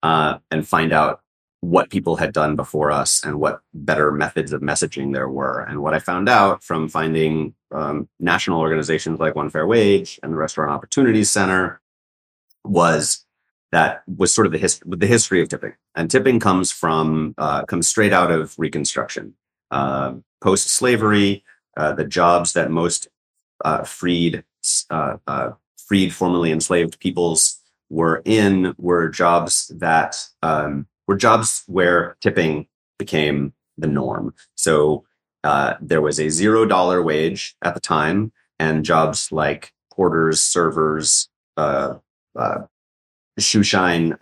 uh, 0.03 0.39
and 0.51 0.67
find 0.67 0.93
out 0.93 1.21
what 1.61 1.91
people 1.91 2.17
had 2.17 2.33
done 2.33 2.55
before 2.55 2.91
us 2.91 3.25
and 3.25 3.41
what 3.41 3.61
better 3.75 4.13
methods 4.13 4.53
of 4.53 4.61
messaging 4.63 5.13
there 5.13 5.29
were. 5.29 5.61
And 5.69 5.83
what 5.83 5.95
I 5.95 5.99
found 5.99 6.29
out 6.29 6.63
from 6.63 6.89
finding 6.89 7.55
um, 7.73 8.09
national 8.21 8.61
organizations 8.61 9.19
like 9.19 9.35
One 9.35 9.51
Fair 9.51 9.67
Wage 9.67 10.21
and 10.23 10.33
the 10.33 10.37
Restaurant 10.37 10.71
Opportunities 10.71 11.31
Center 11.31 11.81
was 12.65 13.25
that 13.73 14.03
was 14.07 14.33
sort 14.33 14.47
of 14.47 14.53
the 14.53 14.59
history 14.59 14.97
the 14.97 15.07
history 15.07 15.43
of 15.43 15.49
tipping. 15.49 15.75
And 15.95 16.11
tipping 16.11 16.41
comes 16.41 16.71
from 16.71 17.35
uh, 17.39 17.65
comes 17.65 17.89
straight 17.89 18.13
out 18.13 18.31
of 18.31 18.59
Reconstruction. 18.59 19.35
Uh, 19.71 20.15
post 20.41 20.69
slavery, 20.69 21.45
uh, 21.77 21.93
the 21.93 22.05
jobs 22.05 22.53
that 22.55 22.71
most 22.71 23.09
uh, 23.65 23.83
freed 23.85 24.45
uh, 24.91 25.17
uh, 25.27 25.51
freed 25.77 26.15
formerly 26.15 26.53
enslaved 26.53 26.99
peoples 27.01 27.61
were 27.91 28.23
in 28.25 28.75
were 28.79 29.09
jobs 29.09 29.69
that 29.77 30.23
um, 30.43 30.87
were 31.09 31.17
jobs 31.17 31.65
where 31.67 32.17
tipping 32.21 32.69
became 32.99 33.53
the 33.77 33.89
norm. 33.89 34.35
So 34.55 35.05
uh, 35.43 35.75
there 35.81 36.03
was 36.03 36.21
a 36.21 36.29
zero 36.29 36.65
dollar 36.65 37.03
wage 37.03 37.57
at 37.65 37.75
the 37.75 37.81
time, 37.81 38.31
and 38.61 38.85
jobs 38.85 39.33
like 39.33 39.73
porters, 39.91 40.41
servers, 40.41 41.29
shoe 43.39 43.63
shine 43.63 44.17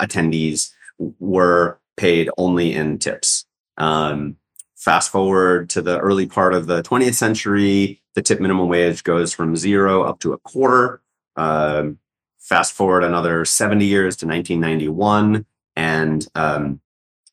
attendees 0.00 0.72
were 0.98 1.78
paid 1.96 2.30
only 2.38 2.74
in 2.74 2.98
tips. 2.98 3.46
Um, 3.76 4.36
fast 4.76 5.10
forward 5.10 5.70
to 5.70 5.82
the 5.82 5.98
early 5.98 6.26
part 6.26 6.54
of 6.54 6.66
the 6.66 6.82
20th 6.82 7.14
century, 7.14 8.02
the 8.14 8.22
tip 8.22 8.40
minimum 8.40 8.68
wage 8.68 9.04
goes 9.04 9.32
from 9.32 9.56
zero 9.56 10.02
up 10.02 10.20
to 10.20 10.32
a 10.32 10.38
quarter. 10.38 11.02
Um, 11.36 11.98
fast 12.38 12.72
forward 12.72 13.04
another 13.04 13.44
70 13.44 13.84
years 13.84 14.16
to 14.16 14.26
1991, 14.26 15.44
and 15.80 16.28
um, 16.34 16.80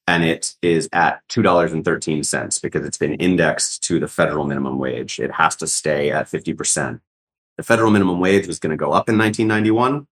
and 0.08 0.24
it 0.24 0.56
is 0.62 0.88
at 0.94 1.22
two 1.27 1.42
dollars 1.42 1.74
and 1.74 1.84
thirteen 1.84 2.24
cents 2.24 2.60
because 2.60 2.86
it's 2.86 2.98
been 2.98 3.16
indexed 3.16 3.84
to 3.84 4.00
the 4.00 4.08
federal 4.08 4.46
minimum 4.46 4.80
wage. 4.80 5.20
It 5.20 5.34
has 5.34 5.58
to 5.58 5.68
stay 5.68 6.12
at 6.12 6.30
50 6.30 6.54
percent. 6.54 7.01
The 7.58 7.63
federal 7.63 7.92
minimum 7.92 8.20
wage 8.22 8.48
was 8.48 8.60
going 8.60 8.72
to 8.72 8.77
go 8.77 8.94
up 8.94 9.10
in 9.10 9.18
1991, 9.18 10.08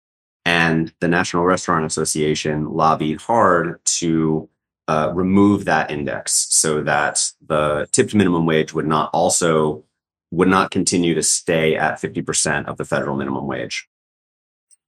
and 0.47 0.95
the 1.01 1.09
National 1.09 1.45
Restaurant 1.45 1.85
Association 1.85 2.71
lobbied 2.71 3.21
hard 3.21 3.85
to 4.01 4.49
uh, 4.89 5.13
remove 5.13 5.67
that 5.67 5.91
index 5.91 6.33
so 6.33 6.83
that 6.85 7.31
the 7.47 7.87
tipped 7.93 8.15
minimum 8.15 8.47
wage 8.47 8.73
would 8.73 8.87
not 8.87 9.11
also 9.13 9.85
would 10.31 10.49
not 10.49 10.71
continue 10.71 11.15
to 11.15 11.23
stay 11.23 11.77
at 11.77 12.01
50% 12.01 12.65
of 12.65 12.79
the 12.79 12.87
federal 12.87 13.17
minimum 13.17 13.47
wage. 13.47 13.87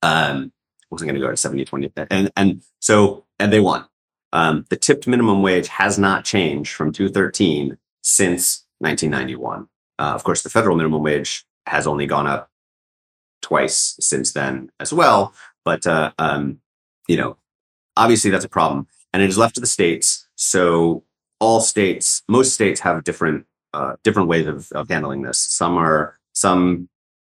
Um, 0.03 0.53
wasn't 0.91 1.09
going 1.09 1.21
to 1.21 1.27
go 1.27 1.31
to 1.31 1.37
70, 1.37 1.65
20. 1.65 1.93
And, 2.11 2.31
and 2.37 2.63
so, 2.81 3.24
and 3.39 3.53
they 3.53 3.61
won. 3.61 3.87
Um, 4.33 4.67
the 4.69 4.77
tipped 4.77 5.07
minimum 5.07 5.43
wage 5.43 5.69
has 5.69 5.99
not 5.99 6.25
changed 6.25 6.73
from 6.73 6.93
213 6.93 7.79
since 8.03 8.65
1991. 8.79 9.69
Uh, 9.99 10.03
of 10.03 10.25
course, 10.25 10.43
the 10.43 10.51
federal 10.51 10.77
minimum 10.77 11.03
wage 11.03 11.45
has 11.67 11.87
only 11.87 12.07
gone 12.07 12.27
up 12.27 12.51
twice 13.43 13.97
since 14.01 14.33
then 14.33 14.71
as 14.81 14.93
well. 14.93 15.33
But, 15.65 15.87
uh, 15.87 16.13
um, 16.19 16.61
you 17.09 17.17
know, 17.17 17.37
obviously 17.97 18.31
that's 18.31 18.45
a 18.45 18.49
problem 18.49 18.89
and 19.13 19.23
it 19.23 19.29
is 19.29 19.39
left 19.39 19.55
to 19.55 19.61
the 19.61 19.67
states. 19.67 20.27
So 20.35 21.05
all 21.41 21.61
states, 21.61 22.23
most 22.29 22.53
states 22.53 22.81
have 22.81 23.05
different 23.05 23.47
uh, 23.73 23.97
different 24.05 24.29
ways 24.29 24.47
of, 24.47 24.71
of 24.73 24.89
handling 24.89 25.23
this. 25.23 25.39
Some 25.39 25.77
are 25.77 26.19
some 26.33 26.89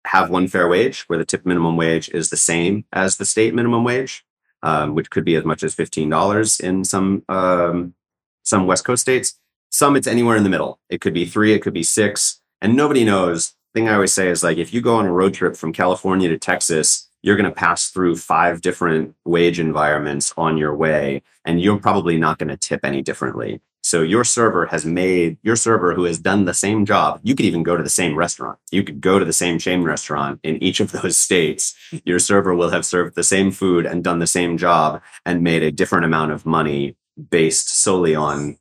have 0.07 0.31
one 0.31 0.49
fair 0.49 0.69
wage 0.69 1.03
where 1.03 1.19
the 1.19 1.25
tip 1.25 1.47
minimum 1.47 1.77
wage 1.77 2.09
is 2.11 2.31
the 2.31 2.37
same 2.37 2.85
as 2.93 3.17
the 3.17 3.25
state 3.25 3.55
minimum 3.55 3.85
wage, 3.85 4.25
um, 4.65 4.97
which 4.97 5.11
could 5.11 5.25
be 5.25 5.37
as 5.37 5.45
much 5.45 5.63
as 5.63 5.75
fifteen 5.75 6.09
dollars 6.09 6.59
in 6.59 6.85
some 6.85 7.23
um, 7.29 7.95
some 8.43 8.67
West 8.67 8.85
Coast 8.85 9.03
states. 9.03 9.39
Some 9.71 9.95
it's 9.95 10.09
anywhere 10.09 10.37
in 10.37 10.43
the 10.43 10.51
middle. 10.51 10.81
It 10.89 11.01
could 11.01 11.15
be 11.15 11.25
three, 11.25 11.53
it 11.53 11.61
could 11.63 11.73
be 11.75 11.85
six, 11.85 12.41
and 12.61 12.77
nobody 12.77 13.05
knows. 13.05 13.55
Thing 13.75 13.89
I 13.89 13.95
always 13.95 14.13
say 14.13 14.29
is 14.29 14.43
like 14.43 14.59
if 14.59 14.75
you 14.75 14.81
go 14.81 14.97
on 14.97 15.07
a 15.07 15.13
road 15.13 15.35
trip 15.35 15.57
from 15.57 15.73
California 15.73 16.29
to 16.29 16.39
Texas 16.39 17.09
you're 17.25 17.37
going 17.37 17.49
to 17.49 17.57
pass 17.57 17.89
through 17.89 18.15
five 18.17 18.61
different 18.61 19.15
wage 19.25 19.59
environments 19.59 20.35
on 20.37 20.59
your 20.59 20.77
way, 20.77 21.23
and 21.47 21.59
you're 21.59 21.79
probably 21.79 22.19
not 22.19 22.37
going 22.37 22.51
to 22.51 22.57
tip 22.57 22.85
any 22.85 23.01
differently. 23.01 23.63
So 23.85 24.01
your 24.01 24.25
server 24.25 24.65
has 24.67 24.87
made 24.87 25.37
your 25.43 25.57
server 25.57 25.93
who 25.93 26.05
has 26.05 26.19
done 26.19 26.47
the 26.47 26.55
same 26.55 26.87
job. 26.87 27.21
You 27.23 27.35
could 27.35 27.45
even 27.45 27.63
go 27.63 27.77
to 27.77 27.83
the 27.83 27.91
same 27.91 28.17
restaurant. 28.17 28.59
You 28.73 28.83
could 28.83 28.99
go 29.03 29.19
to 29.19 29.27
the 29.27 29.33
same 29.33 29.59
chain 29.59 29.83
restaurant 29.83 30.41
in 30.43 30.61
each 30.63 30.81
of 30.81 30.91
those 30.93 31.19
states. 31.19 31.75
Your 32.07 32.19
server 32.19 32.55
will 32.55 32.71
have 32.71 32.87
served 32.87 33.15
the 33.15 33.23
same 33.23 33.51
food 33.51 33.85
and 33.85 34.03
done 34.03 34.21
the 34.21 34.27
same 34.27 34.57
job 34.57 35.03
and 35.27 35.43
made 35.43 35.63
a 35.63 35.71
different 35.71 36.07
amount 36.07 36.33
of 36.33 36.47
money 36.47 36.97
based 37.31 37.69
solely 37.69 38.15
on 38.15 38.57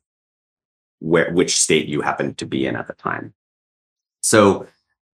where 0.98 1.32
which 1.32 1.58
state 1.58 1.86
you 1.88 2.02
happen 2.02 2.34
to 2.34 2.44
be 2.44 2.66
in 2.66 2.76
at 2.76 2.86
the 2.86 2.92
time. 2.92 3.32
So 4.20 4.66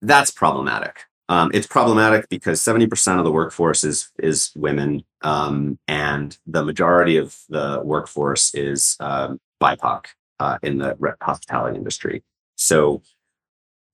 that's 0.02 0.33
problematic. 0.33 1.05
Um, 1.29 1.52
it's 1.55 1.69
problematic 1.69 2.29
because 2.29 2.61
70% 2.61 3.19
of 3.19 3.25
the 3.25 3.31
workforce 3.31 3.85
is 3.85 4.11
is 4.19 4.50
women, 4.57 5.05
um, 5.23 5.79
and 5.87 6.37
the 6.49 6.64
majority 6.64 7.17
of 7.17 7.38
the 7.49 7.81
workforce 7.85 8.52
is 8.57 8.97
um, 8.99 9.38
BIPOC 9.61 10.07
uh, 10.38 10.59
in 10.62 10.79
the 10.79 10.97
hospitality 11.21 11.76
industry. 11.76 12.23
So 12.57 13.02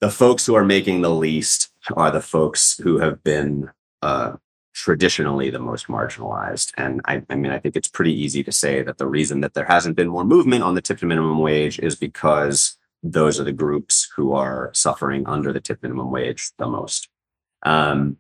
the 0.01 0.11
folks 0.11 0.47
who 0.47 0.55
are 0.55 0.65
making 0.65 1.03
the 1.03 1.11
least 1.11 1.71
are 1.95 2.11
the 2.11 2.21
folks 2.21 2.79
who 2.79 2.99
have 2.99 3.23
been 3.23 3.71
uh, 4.03 4.35
traditionally 4.75 5.51
the 5.51 5.59
most 5.59 5.87
marginalized. 5.87 6.73
And 6.77 7.01
I, 7.07 7.23
I, 7.31 7.35
mean, 7.35 7.51
I 7.51 7.59
think 7.59 7.77
it's 7.77 7.89
pretty 7.89 8.13
easy 8.13 8.45
to 8.45 8.53
say 8.53 8.83
that 8.83 8.99
the 8.99 9.07
reason 9.07 9.41
that 9.41 9.55
there 9.55 9.65
hasn't 9.65 9.97
been 9.97 10.09
more 10.09 10.25
movement 10.25 10.63
on 10.63 10.75
the 10.75 10.83
tip 10.83 10.99
to 10.99 11.07
minimum 11.07 11.39
wage 11.39 11.79
is 11.79 11.97
because 11.97 12.77
those 13.03 13.41
are 13.41 13.45
the 13.45 13.53
groups 13.53 14.11
who 14.15 14.33
are 14.33 14.71
suffering 14.75 15.27
under 15.27 15.53
the 15.53 15.61
tip 15.61 15.83
minimum 15.83 16.11
wage 16.11 16.51
the 16.59 16.67
most. 16.67 17.09
Um, 17.65 18.19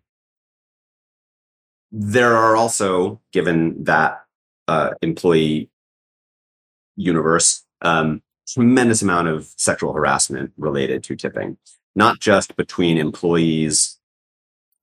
there 1.92 2.34
are 2.36 2.56
also, 2.56 3.20
given 3.32 3.84
that 3.84 4.24
uh, 4.66 4.90
employee 5.02 5.70
universe, 6.96 7.64
um, 7.82 8.22
tremendous 8.48 9.02
amount 9.02 9.28
of 9.28 9.52
sexual 9.56 9.92
harassment 9.92 10.52
related 10.56 11.02
to 11.04 11.16
tipping, 11.16 11.56
not 11.94 12.20
just 12.20 12.56
between 12.56 12.98
employees 12.98 13.98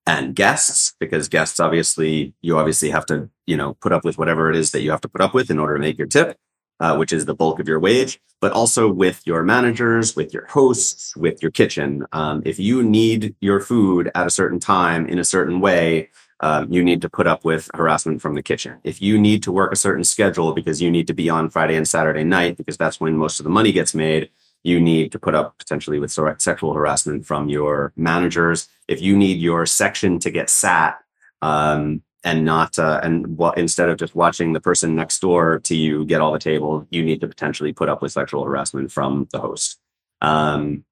and 0.05 0.35
guests, 0.35 0.95
because 0.99 1.29
guests 1.29 1.59
obviously, 1.59 2.33
you 2.41 2.57
obviously 2.57 2.89
have 2.89 3.05
to, 3.05 3.29
you 3.47 3.55
know, 3.55 3.75
put 3.75 3.93
up 3.93 4.03
with 4.03 4.17
whatever 4.17 4.49
it 4.49 4.55
is 4.55 4.71
that 4.71 4.81
you 4.81 4.91
have 4.91 5.01
to 5.01 5.09
put 5.09 5.21
up 5.21 5.33
with 5.33 5.49
in 5.49 5.59
order 5.59 5.75
to 5.75 5.79
make 5.79 5.97
your 5.97 6.07
tip 6.07 6.37
uh, 6.83 6.95
which 6.95 7.13
is 7.13 7.25
the 7.25 7.33
bulk 7.33 7.59
of 7.59 7.67
your 7.67 7.79
wage, 7.79 8.19
but 8.41 8.51
also 8.51 8.91
with 8.91 9.25
your 9.25 9.43
managers, 9.43 10.15
with 10.15 10.33
your 10.33 10.45
hosts, 10.47 11.15
with 11.15 11.41
your 11.41 11.51
kitchen. 11.51 12.05
Um, 12.11 12.41
if 12.45 12.59
you 12.59 12.83
need 12.83 13.35
your 13.39 13.59
food 13.59 14.11
at 14.15 14.27
a 14.27 14.31
certain 14.31 14.59
time 14.59 15.07
in 15.07 15.19
a 15.19 15.23
certain 15.23 15.61
way, 15.61 16.09
um, 16.39 16.71
you 16.71 16.83
need 16.83 17.01
to 17.01 17.09
put 17.09 17.27
up 17.27 17.45
with 17.45 17.69
harassment 17.73 18.21
from 18.21 18.35
the 18.35 18.43
kitchen. 18.43 18.79
If 18.83 19.01
you 19.01 19.19
need 19.19 19.43
to 19.43 19.51
work 19.51 19.71
a 19.71 19.77
certain 19.77 20.03
schedule 20.03 20.53
because 20.53 20.81
you 20.81 20.91
need 20.91 21.07
to 21.07 21.13
be 21.13 21.29
on 21.29 21.49
Friday 21.49 21.75
and 21.75 21.87
Saturday 21.87 22.23
night 22.23 22.57
because 22.57 22.77
that's 22.77 22.99
when 22.99 23.17
most 23.17 23.39
of 23.39 23.43
the 23.43 23.49
money 23.49 23.71
gets 23.71 23.93
made, 23.93 24.29
you 24.63 24.79
need 24.79 25.11
to 25.11 25.19
put 25.19 25.35
up 25.35 25.57
potentially 25.57 25.99
with 25.99 26.11
sexual 26.11 26.73
harassment 26.73 27.25
from 27.25 27.49
your 27.49 27.93
managers. 27.95 28.69
If 28.87 29.01
you 29.01 29.17
need 29.17 29.39
your 29.39 29.65
section 29.65 30.19
to 30.19 30.31
get 30.31 30.49
sat, 30.49 30.99
um, 31.41 32.01
and 32.23 32.45
not 32.45 32.79
uh, 32.79 33.01
and 33.03 33.37
what 33.37 33.57
instead 33.57 33.89
of 33.89 33.97
just 33.97 34.15
watching 34.15 34.53
the 34.53 34.61
person 34.61 34.95
next 34.95 35.19
door 35.19 35.59
to 35.59 35.75
you 35.75 36.05
get 36.05 36.21
all 36.21 36.31
the 36.31 36.39
table, 36.39 36.87
you 36.89 37.03
need 37.03 37.21
to 37.21 37.27
potentially 37.27 37.73
put 37.73 37.89
up 37.89 38.01
with 38.01 38.11
sexual 38.11 38.45
harassment 38.45 38.91
from 38.91 39.27
the 39.31 39.39
host. 39.39 39.79
Um, 40.21 40.85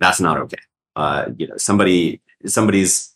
that's 0.00 0.20
not 0.20 0.38
okay. 0.38 0.58
Uh, 0.96 1.26
you 1.36 1.46
know, 1.46 1.56
somebody 1.56 2.20
somebody's 2.46 3.14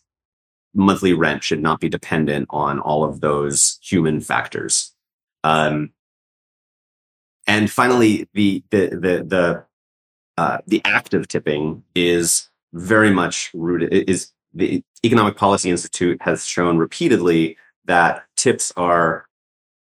monthly 0.73 1.13
rent 1.13 1.43
should 1.43 1.61
not 1.61 1.79
be 1.79 1.89
dependent 1.89 2.47
on 2.49 2.79
all 2.79 3.03
of 3.03 3.21
those 3.21 3.79
human 3.81 4.21
factors. 4.21 4.93
Um, 5.43 5.91
and 7.47 7.69
finally, 7.71 8.27
the 8.33 8.63
the 8.69 8.87
the 8.89 9.23
the 9.27 9.65
uh, 10.37 10.57
the 10.67 10.81
act 10.85 11.13
of 11.13 11.27
tipping 11.27 11.83
is 11.95 12.49
very 12.73 13.11
much 13.11 13.51
rooted. 13.53 14.09
Is 14.09 14.31
the 14.53 14.83
Economic 15.03 15.35
Policy 15.35 15.69
Institute 15.69 16.21
has 16.21 16.45
shown 16.45 16.77
repeatedly 16.77 17.57
that 17.85 18.23
tips 18.35 18.71
are 18.77 19.25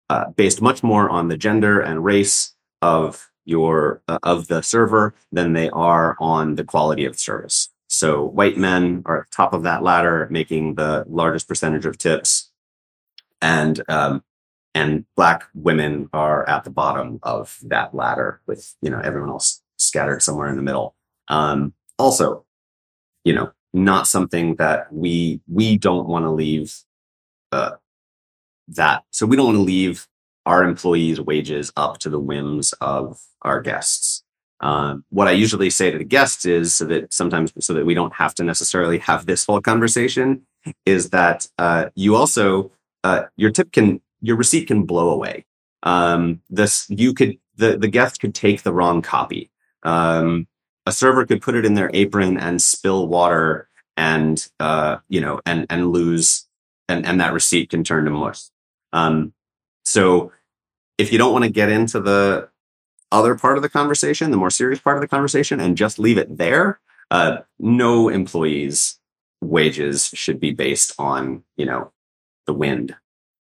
uh, 0.09 0.29
based 0.31 0.61
much 0.61 0.83
more 0.83 1.09
on 1.09 1.27
the 1.27 1.37
gender 1.37 1.79
and 1.79 2.03
race 2.03 2.55
of 2.81 3.29
your 3.45 4.01
uh, 4.07 4.19
of 4.23 4.47
the 4.47 4.61
server 4.61 5.13
than 5.31 5.53
they 5.53 5.69
are 5.69 6.15
on 6.19 6.55
the 6.55 6.63
quality 6.63 7.05
of 7.05 7.19
service. 7.19 7.69
So 7.93 8.23
white 8.23 8.57
men 8.57 9.03
are 9.05 9.19
at 9.19 9.29
the 9.29 9.35
top 9.35 9.53
of 9.53 9.61
that 9.63 9.83
ladder, 9.83 10.27
making 10.31 10.75
the 10.75 11.05
largest 11.07 11.47
percentage 11.47 11.85
of 11.85 11.99
tips, 11.99 12.51
and 13.39 13.83
um, 13.87 14.23
and 14.73 15.05
black 15.15 15.43
women 15.53 16.09
are 16.11 16.49
at 16.49 16.63
the 16.63 16.71
bottom 16.71 17.19
of 17.21 17.59
that 17.61 17.93
ladder, 17.93 18.41
with 18.47 18.75
you 18.81 18.89
know 18.89 18.99
everyone 18.99 19.29
else 19.29 19.61
scattered 19.77 20.23
somewhere 20.23 20.49
in 20.49 20.55
the 20.55 20.63
middle. 20.63 20.95
Um, 21.27 21.75
also, 21.99 22.45
you 23.23 23.33
know, 23.33 23.51
not 23.73 24.07
something 24.07 24.55
that 24.55 24.91
we 24.91 25.41
we 25.47 25.77
don't 25.77 26.07
want 26.07 26.25
to 26.25 26.31
leave 26.31 26.75
uh, 27.51 27.73
that. 28.69 29.03
So 29.11 29.27
we 29.27 29.35
don't 29.35 29.45
want 29.45 29.57
to 29.57 29.61
leave 29.61 30.07
our 30.47 30.63
employees' 30.63 31.21
wages 31.21 31.71
up 31.77 31.99
to 31.99 32.09
the 32.09 32.19
whims 32.19 32.73
of 32.81 33.21
our 33.43 33.61
guests. 33.61 34.22
Um, 34.63 35.03
what 35.09 35.27
I 35.27 35.31
usually 35.31 35.69
say 35.69 35.91
to 35.91 35.97
the 35.97 36.05
guests 36.05 36.45
is 36.45 36.73
so 36.73 36.85
that 36.85 37.13
sometimes 37.13 37.51
so 37.59 37.73
that 37.73 37.85
we 37.85 37.93
don't 37.93 38.13
have 38.13 38.33
to 38.35 38.43
necessarily 38.45 38.97
have 38.99 39.25
this 39.25 39.45
whole 39.45 39.59
conversation 39.59 40.43
is 40.85 41.09
that 41.09 41.49
uh, 41.57 41.89
you 41.95 42.15
also 42.15 42.71
uh, 43.03 43.23
your 43.35 43.51
tip 43.51 43.73
can 43.73 43.99
your 44.21 44.37
receipt 44.37 44.67
can 44.67 44.85
blow 44.85 45.09
away. 45.09 45.45
Um, 45.83 46.41
this 46.49 46.85
you 46.89 47.13
could 47.13 47.37
the 47.57 47.77
the 47.77 47.89
guest 47.89 48.21
could 48.21 48.33
take 48.33 48.63
the 48.63 48.71
wrong 48.71 49.01
copy. 49.01 49.51
Um, 49.83 50.47
a 50.85 50.93
server 50.93 51.25
could 51.25 51.41
put 51.41 51.55
it 51.55 51.65
in 51.65 51.73
their 51.73 51.91
apron 51.93 52.37
and 52.37 52.61
spill 52.61 53.05
water 53.09 53.67
and 53.97 54.47
uh, 54.61 54.97
you 55.09 55.19
know 55.19 55.41
and 55.45 55.67
and 55.69 55.91
lose 55.91 56.47
and 56.87 57.05
and 57.05 57.19
that 57.19 57.33
receipt 57.33 57.69
can 57.69 57.83
turn 57.83 58.05
to 58.05 58.11
mush. 58.11 58.43
Um, 58.93 59.33
so 59.83 60.31
if 60.97 61.11
you 61.11 61.17
don't 61.17 61.33
want 61.33 61.43
to 61.43 61.51
get 61.51 61.67
into 61.67 61.99
the 61.99 62.47
other 63.13 63.35
part 63.35 63.57
of 63.57 63.63
the 63.63 63.69
conversation, 63.69 64.31
the 64.31 64.37
more 64.37 64.49
serious 64.49 64.79
part 64.79 64.97
of 64.97 65.01
the 65.01 65.07
conversation, 65.07 65.59
and 65.59 65.77
just 65.77 65.99
leave 65.99 66.17
it 66.17 66.37
there, 66.37 66.79
uh, 67.11 67.37
no 67.59 68.09
employees' 68.09 68.99
wages 69.41 70.07
should 70.13 70.39
be 70.39 70.51
based 70.51 70.93
on 70.97 71.43
you 71.55 71.65
know 71.65 71.91
the 72.47 72.53
wind, 72.53 72.95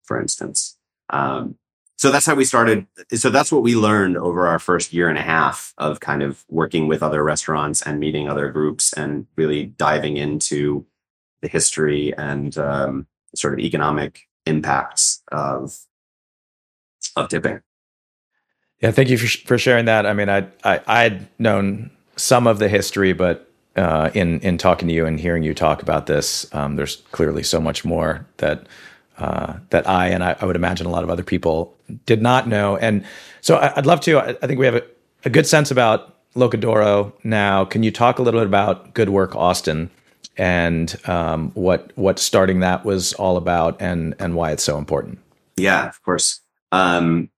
for 0.03 0.21
instance. 0.21 0.79
Um, 1.11 1.57
so 1.97 2.11
that's 2.11 2.25
how 2.25 2.35
we 2.35 2.47
started. 2.47 2.87
So 3.15 3.29
that's 3.29 3.53
what 3.53 3.63
we 3.63 3.77
learned 3.77 4.17
over 4.17 4.47
our 4.47 4.59
first 4.59 4.95
year 4.95 5.11
and 5.11 5.19
a 5.19 5.23
half 5.23 5.75
of 5.77 6.01
kind 6.01 6.23
of 6.23 6.45
working 6.49 6.89
with 6.89 7.03
other 7.03 7.23
restaurants 7.23 7.83
and 7.83 8.01
meeting 8.01 8.27
other 8.27 8.49
groups 8.51 8.95
and 8.95 9.27
really 9.37 9.67
diving 9.67 10.17
into 10.17 10.87
the 11.43 11.49
history 11.49 12.15
and 12.17 12.57
um, 12.57 13.07
sort 13.35 13.53
of 13.53 13.59
economic 13.61 14.23
impacts 14.47 15.23
of 15.31 15.77
of 17.17 17.29
tipping. 17.29 17.61
Yeah, 18.81 18.91
thank 18.93 19.11
you 19.11 19.19
for, 19.19 19.27
for 19.47 19.59
sharing 19.59 19.85
that. 19.85 20.07
I 20.07 20.15
mean, 20.15 20.29
I, 20.29 20.47
I 20.65 20.81
I'd 20.87 21.29
known 21.39 21.91
some 22.17 22.47
of 22.47 22.59
the 22.59 22.69
history, 22.69 23.13
but 23.13 23.51
uh, 23.77 24.11
in 24.15 24.41
in 24.41 24.59
talking 24.59 24.89
to 24.89 24.95
you 24.95 25.07
and 25.07 25.21
hearing 25.21 25.43
you 25.43 25.55
talk 25.55 25.83
about 25.83 26.07
this, 26.07 26.53
um, 26.55 26.77
there's 26.77 26.97
clearly 27.13 27.43
so 27.43 27.61
much 27.61 27.85
more 27.85 28.27
that 28.39 28.67
uh, 29.19 29.55
that 29.71 29.89
I 29.89 30.09
and 30.09 30.25
I, 30.25 30.37
I, 30.41 30.47
would 30.47 30.57
imagine 30.57 30.87
a 30.87 30.91
lot 30.91 31.05
of 31.05 31.11
other 31.11 31.23
people 31.23 31.77
did 32.07 32.23
not 32.23 32.49
know. 32.49 32.79
And 32.79 33.05
so 33.43 33.57
I, 33.57 33.75
would 33.77 33.85
love 33.85 34.01
to. 34.03 34.19
I, 34.19 34.31
I, 34.43 34.47
think 34.47 34.59
we 34.59 34.65
have 34.65 34.77
a, 34.77 34.83
a, 35.27 35.31
good 35.31 35.47
sense 35.47 35.71
about 35.71 36.17
L'Oca 36.35 36.57
d'Oro 36.57 37.13
now. 37.23 37.67
Can 37.67 37.83
you 37.83 37.91
talk 37.91 38.19
a 38.19 38.23
little 38.23 38.41
bit 38.41 38.47
about 38.47 38.95
Good 38.95 39.11
Work 39.11 39.37
Austin 39.37 39.91
and 40.39 40.99
um, 41.07 41.51
what 41.51 41.93
what 41.97 42.19
starting 42.19 42.61
that 42.61 42.87
was 42.87 43.13
all 43.15 43.37
about 43.37 43.77
and 43.81 44.15
and 44.19 44.35
why 44.35 44.53
it's 44.53 44.63
so 44.63 44.79
important? 44.79 45.19
Yeah, 45.57 45.87
of 45.87 46.03
course. 46.03 46.41
Um, 46.73 47.29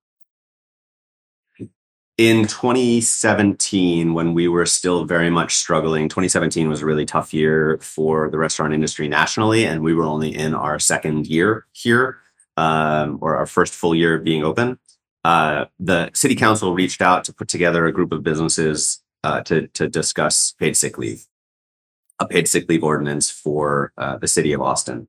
in 2.18 2.42
2017 2.42 4.12
when 4.12 4.34
we 4.34 4.46
were 4.46 4.66
still 4.66 5.04
very 5.04 5.30
much 5.30 5.54
struggling 5.56 6.08
2017 6.08 6.68
was 6.68 6.82
a 6.82 6.86
really 6.86 7.06
tough 7.06 7.32
year 7.32 7.78
for 7.80 8.28
the 8.28 8.36
restaurant 8.36 8.74
industry 8.74 9.08
nationally 9.08 9.64
and 9.64 9.82
we 9.82 9.94
were 9.94 10.04
only 10.04 10.34
in 10.34 10.54
our 10.54 10.78
second 10.78 11.26
year 11.26 11.66
here 11.72 12.18
um, 12.58 13.18
or 13.22 13.36
our 13.36 13.46
first 13.46 13.74
full 13.74 13.94
year 13.94 14.18
being 14.18 14.44
open. 14.44 14.78
Uh, 15.24 15.66
the 15.78 16.10
city 16.12 16.34
council 16.34 16.74
reached 16.74 17.00
out 17.00 17.24
to 17.24 17.32
put 17.32 17.48
together 17.48 17.86
a 17.86 17.92
group 17.92 18.12
of 18.12 18.22
businesses 18.22 19.02
uh, 19.24 19.40
to, 19.40 19.68
to 19.68 19.88
discuss 19.88 20.52
paid 20.58 20.76
sick 20.76 20.98
leave 20.98 21.26
a 22.18 22.26
paid 22.26 22.46
sick 22.46 22.68
leave 22.68 22.84
ordinance 22.84 23.30
for 23.30 23.92
uh, 23.96 24.18
the 24.18 24.28
city 24.28 24.52
of 24.52 24.60
austin. 24.60 25.08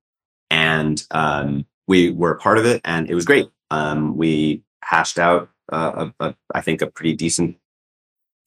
And 0.49 1.05
um, 1.11 1.65
we 1.85 2.11
were 2.11 2.35
part 2.35 2.57
of 2.57 2.65
it 2.65 2.79
and 2.85 3.09
it 3.09 3.15
was 3.15 3.25
great. 3.25 3.49
Um, 3.71 4.15
we 4.15 4.63
hashed 4.83 5.19
out 5.19 5.49
uh, 5.71 6.09
a, 6.19 6.25
a, 6.25 6.35
I 6.53 6.61
think 6.61 6.81
a 6.81 6.87
pretty 6.87 7.15
decent 7.15 7.57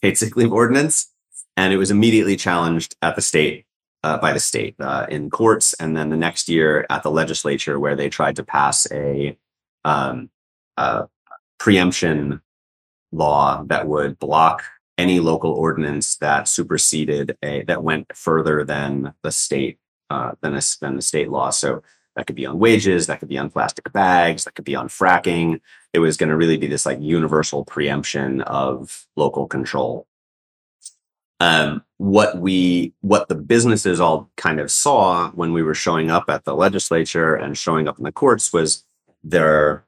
paid 0.03 0.19
sick 0.19 0.37
leave 0.37 0.53
ordinance, 0.53 1.13
and 1.57 1.73
it 1.73 1.77
was 1.77 1.91
immediately 1.91 2.37
challenged 2.37 2.97
at 3.03 3.17
the 3.17 3.23
state 3.23 3.65
uh, 4.03 4.19
by 4.19 4.33
the 4.33 4.41
state 4.41 4.75
uh, 4.79 5.07
in 5.09 5.31
courts, 5.31 5.75
and 5.75 5.97
then 5.97 6.11
the 6.11 6.17
next 6.17 6.49
year 6.49 6.87
at 6.91 7.03
the 7.03 7.11
legislature 7.11 7.81
where 7.81 7.97
they 7.97 8.09
tried 8.09 8.37
to 8.37 8.45
pass 8.45 8.91
a, 8.93 9.37
um, 9.85 10.31
a 10.77 11.09
preemption 11.59 12.41
law 13.13 13.63
that 13.65 13.87
would 13.87 14.19
block 14.19 14.63
any 14.99 15.21
local 15.21 15.53
ordinance 15.53 16.17
that 16.17 16.49
superseded 16.49 17.37
a 17.43 17.63
that 17.65 17.83
went 17.83 18.07
further 18.15 18.65
than 18.65 19.13
the 19.23 19.31
state 19.31 19.79
uh, 20.11 20.33
than, 20.41 20.55
a, 20.57 20.61
than 20.81 20.97
the 20.97 21.03
state 21.03 21.31
law. 21.31 21.51
So 21.51 21.83
that 22.17 22.27
could 22.27 22.37
be 22.37 22.47
on 22.47 22.59
wages, 22.59 23.07
that 23.07 23.21
could 23.21 23.29
be 23.29 23.39
on 23.39 23.51
plastic 23.51 23.93
bags, 23.93 24.45
that 24.45 24.55
could 24.55 24.65
be 24.65 24.75
on 24.75 24.89
fracking. 24.89 25.61
It 25.93 25.99
was 26.01 26.17
going 26.17 26.31
to 26.31 26.37
really 26.37 26.57
be 26.57 26.67
this 26.67 26.87
like 26.87 26.99
universal 27.01 27.65
preemption 27.65 28.41
of 28.43 29.07
local 29.17 29.47
control. 29.47 30.07
Um, 31.39 31.85
what 31.99 32.39
we, 32.39 32.95
what 33.03 33.29
the 33.29 33.35
businesses 33.35 34.01
all 34.01 34.31
kind 34.39 34.59
of 34.59 34.71
saw 34.71 35.31
when 35.33 35.53
we 35.53 35.63
were 35.63 35.75
showing 35.75 36.11
up 36.11 36.31
at 36.31 36.45
the 36.45 36.55
legislature 36.55 37.35
and 37.35 37.57
showing 37.57 37.87
up 37.87 37.99
in 37.99 38.05
the 38.05 38.13
courts 38.13 38.53
was 38.53 38.85
there 39.23 39.85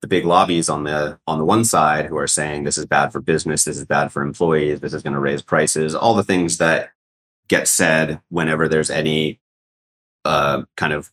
the 0.00 0.06
big 0.06 0.24
lobbies 0.24 0.68
on 0.68 0.84
the 0.84 1.18
on 1.28 1.38
the 1.38 1.44
one 1.44 1.64
side 1.64 2.06
who 2.06 2.16
are 2.16 2.26
saying 2.26 2.64
this 2.64 2.78
is 2.78 2.86
bad 2.86 3.12
for 3.12 3.20
business, 3.20 3.64
this 3.64 3.78
is 3.78 3.84
bad 3.84 4.12
for 4.12 4.22
employees, 4.22 4.80
this 4.80 4.94
is 4.94 5.02
going 5.02 5.14
to 5.14 5.20
raise 5.20 5.42
prices, 5.42 5.94
all 5.94 6.14
the 6.14 6.24
things 6.24 6.58
that 6.58 6.90
get 7.48 7.66
said 7.66 8.20
whenever 8.28 8.68
there's 8.68 8.90
any 8.90 9.40
uh, 10.24 10.62
kind 10.76 10.92
of 10.92 11.12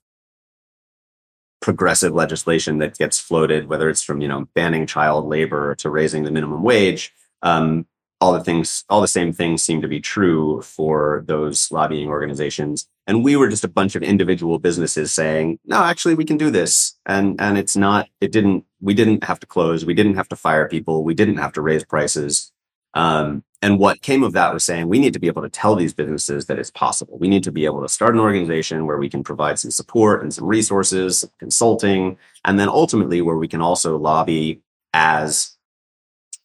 progressive 1.61 2.13
legislation 2.13 2.77
that 2.79 2.97
gets 2.97 3.19
floated, 3.19 3.67
whether 3.67 3.89
it's 3.89 4.03
from 4.03 4.21
you 4.21 4.27
know 4.27 4.47
banning 4.53 4.87
child 4.87 5.27
labor 5.27 5.75
to 5.75 5.89
raising 5.89 6.23
the 6.23 6.31
minimum 6.31 6.63
wage. 6.63 7.13
Um, 7.41 7.85
all 8.21 8.33
the 8.33 8.43
things, 8.43 8.83
all 8.89 9.01
the 9.01 9.07
same 9.07 9.31
things 9.31 9.63
seem 9.63 9.81
to 9.81 9.87
be 9.87 10.01
true 10.01 10.61
for 10.61 11.23
those 11.25 11.71
lobbying 11.71 12.09
organizations. 12.09 12.87
And 13.07 13.23
we 13.23 13.35
were 13.35 13.47
just 13.49 13.63
a 13.63 13.69
bunch 13.69 13.95
of 13.95 14.03
individual 14.03 14.59
businesses 14.59 15.13
saying, 15.13 15.59
no, 15.65 15.77
actually, 15.77 16.15
we 16.15 16.25
can 16.25 16.37
do 16.37 16.51
this. 16.51 16.97
And, 17.05 17.39
and 17.39 17.57
it's 17.57 17.77
not, 17.77 18.09
it 18.19 18.31
didn't, 18.31 18.65
we 18.81 18.93
didn't 18.93 19.23
have 19.23 19.39
to 19.39 19.47
close. 19.47 19.85
We 19.85 19.93
didn't 19.93 20.15
have 20.15 20.27
to 20.29 20.35
fire 20.35 20.67
people. 20.67 21.03
We 21.03 21.13
didn't 21.13 21.37
have 21.37 21.53
to 21.53 21.61
raise 21.61 21.83
prices. 21.85 22.51
Um, 22.93 23.43
and 23.61 23.77
what 23.77 24.01
came 24.01 24.23
of 24.23 24.33
that 24.33 24.53
was 24.53 24.63
saying 24.63 24.87
we 24.87 24.99
need 24.99 25.13
to 25.13 25.19
be 25.19 25.27
able 25.27 25.41
to 25.41 25.49
tell 25.49 25.75
these 25.75 25.93
businesses 25.93 26.45
that 26.45 26.57
it's 26.57 26.71
possible. 26.71 27.17
We 27.17 27.27
need 27.27 27.43
to 27.43 27.51
be 27.51 27.65
able 27.65 27.81
to 27.81 27.89
start 27.89 28.13
an 28.13 28.21
organization 28.21 28.85
where 28.85 28.97
we 28.97 29.09
can 29.09 29.23
provide 29.23 29.59
some 29.59 29.71
support 29.71 30.23
and 30.23 30.33
some 30.33 30.45
resources, 30.45 31.19
some 31.19 31.31
consulting, 31.39 32.17
and 32.45 32.57
then 32.57 32.69
ultimately 32.69 33.21
where 33.21 33.37
we 33.37 33.47
can 33.47 33.61
also 33.61 33.97
lobby 33.97 34.61
as 34.93 35.57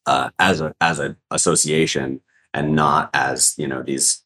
uh, 0.06 0.30
as 0.38 0.60
a 0.60 0.74
as 0.80 0.98
an 0.98 1.16
association 1.30 2.20
and 2.52 2.74
not 2.74 3.10
as 3.14 3.54
you 3.58 3.68
know 3.68 3.82
these 3.82 4.24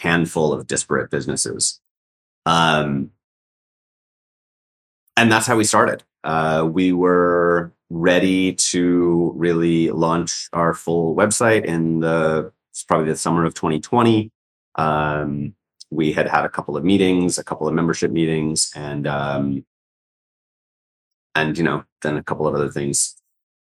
handful 0.00 0.52
of 0.52 0.66
disparate 0.66 1.10
businesses. 1.10 1.80
Um, 2.44 3.10
and 5.16 5.32
that's 5.32 5.46
how 5.46 5.56
we 5.56 5.64
started. 5.64 6.04
Uh, 6.26 6.64
we 6.64 6.92
were 6.92 7.72
ready 7.88 8.52
to 8.52 9.32
really 9.36 9.90
launch 9.90 10.48
our 10.52 10.74
full 10.74 11.14
website 11.14 11.64
in 11.64 12.00
the 12.00 12.52
it's 12.72 12.82
probably 12.82 13.06
the 13.06 13.16
summer 13.16 13.44
of 13.44 13.54
2020. 13.54 14.32
Um, 14.74 15.54
we 15.90 16.12
had 16.12 16.26
had 16.26 16.44
a 16.44 16.48
couple 16.48 16.76
of 16.76 16.84
meetings, 16.84 17.38
a 17.38 17.44
couple 17.44 17.68
of 17.68 17.74
membership 17.74 18.10
meetings, 18.10 18.72
and 18.74 19.06
um, 19.06 19.64
and 21.36 21.56
you 21.56 21.62
know 21.62 21.84
then 22.02 22.16
a 22.16 22.24
couple 22.24 22.48
of 22.48 22.56
other 22.56 22.70
things, 22.70 23.14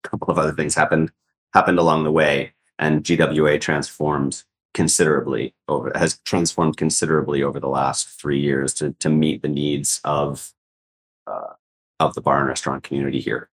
a 0.04 0.10
couple 0.10 0.32
of 0.32 0.40
other 0.40 0.52
things 0.52 0.74
happened 0.74 1.12
happened 1.54 1.78
along 1.78 2.04
the 2.04 2.12
way, 2.12 2.56
and 2.80 3.04
GWA 3.04 3.60
transformed 3.60 4.44
considerably 4.74 5.54
over 5.68 5.92
has 5.94 6.18
transformed 6.26 6.78
considerably 6.78 7.44
over 7.44 7.60
the 7.60 7.70
last 7.70 8.08
three 8.08 8.40
years 8.40 8.74
to 8.74 8.94
to 8.94 9.08
meet 9.08 9.44
the 9.44 9.48
needs 9.48 10.02
of 10.04 10.52
uh, 11.28 11.54
of 12.00 12.14
the 12.14 12.22
bar 12.22 12.40
and 12.40 12.48
restaurant 12.48 12.84
community 12.84 13.20
here. 13.20 13.50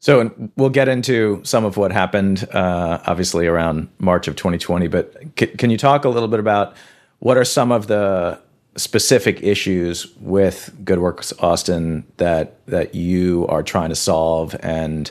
So 0.00 0.30
we'll 0.56 0.68
get 0.68 0.88
into 0.88 1.40
some 1.44 1.64
of 1.64 1.78
what 1.78 1.90
happened, 1.90 2.46
uh, 2.52 3.00
obviously 3.06 3.46
around 3.46 3.88
March 3.98 4.28
of 4.28 4.36
2020. 4.36 4.86
But 4.88 5.14
c- 5.38 5.46
can 5.46 5.70
you 5.70 5.78
talk 5.78 6.04
a 6.04 6.10
little 6.10 6.28
bit 6.28 6.40
about 6.40 6.76
what 7.20 7.38
are 7.38 7.44
some 7.44 7.72
of 7.72 7.86
the 7.86 8.38
specific 8.76 9.42
issues 9.42 10.06
with 10.18 10.76
Good 10.84 10.98
Works 10.98 11.32
Austin 11.38 12.04
that 12.18 12.64
that 12.66 12.94
you 12.94 13.46
are 13.48 13.62
trying 13.62 13.88
to 13.88 13.94
solve, 13.94 14.54
and 14.60 15.10